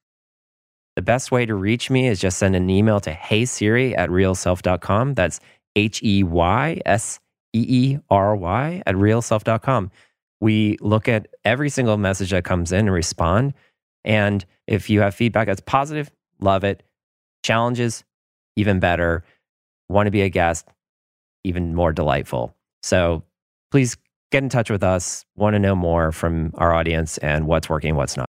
The 0.96 1.02
best 1.02 1.32
way 1.32 1.44
to 1.44 1.54
reach 1.54 1.90
me 1.90 2.06
is 2.06 2.20
just 2.20 2.38
send 2.38 2.54
an 2.54 2.70
email 2.70 3.00
to 3.00 3.10
heyseery 3.12 3.96
at 3.96 4.10
realself.com. 4.10 5.14
That's 5.14 5.40
H 5.74 6.02
E 6.02 6.22
Y 6.22 6.80
S 6.86 7.18
E 7.52 7.64
E 7.68 7.98
R 8.10 8.36
Y 8.36 8.82
at 8.86 8.94
realself.com. 8.94 9.90
We 10.40 10.76
look 10.80 11.08
at 11.08 11.28
every 11.44 11.68
single 11.68 11.96
message 11.96 12.30
that 12.30 12.44
comes 12.44 12.70
in 12.70 12.80
and 12.80 12.92
respond. 12.92 13.54
And 14.04 14.44
if 14.66 14.88
you 14.88 15.00
have 15.00 15.14
feedback 15.14 15.46
that's 15.46 15.60
positive, 15.60 16.10
love 16.38 16.64
it. 16.64 16.82
Challenges, 17.42 18.04
even 18.56 18.78
better. 18.78 19.24
Want 19.88 20.06
to 20.06 20.10
be 20.10 20.22
a 20.22 20.28
guest, 20.28 20.68
even 21.42 21.74
more 21.74 21.92
delightful. 21.92 22.54
So 22.82 23.22
please 23.70 23.96
get 24.30 24.42
in 24.42 24.48
touch 24.48 24.70
with 24.70 24.82
us. 24.82 25.24
Want 25.36 25.54
to 25.54 25.58
know 25.58 25.74
more 25.74 26.12
from 26.12 26.52
our 26.54 26.72
audience 26.74 27.18
and 27.18 27.46
what's 27.46 27.68
working, 27.68 27.96
what's 27.96 28.16
not. 28.16 28.28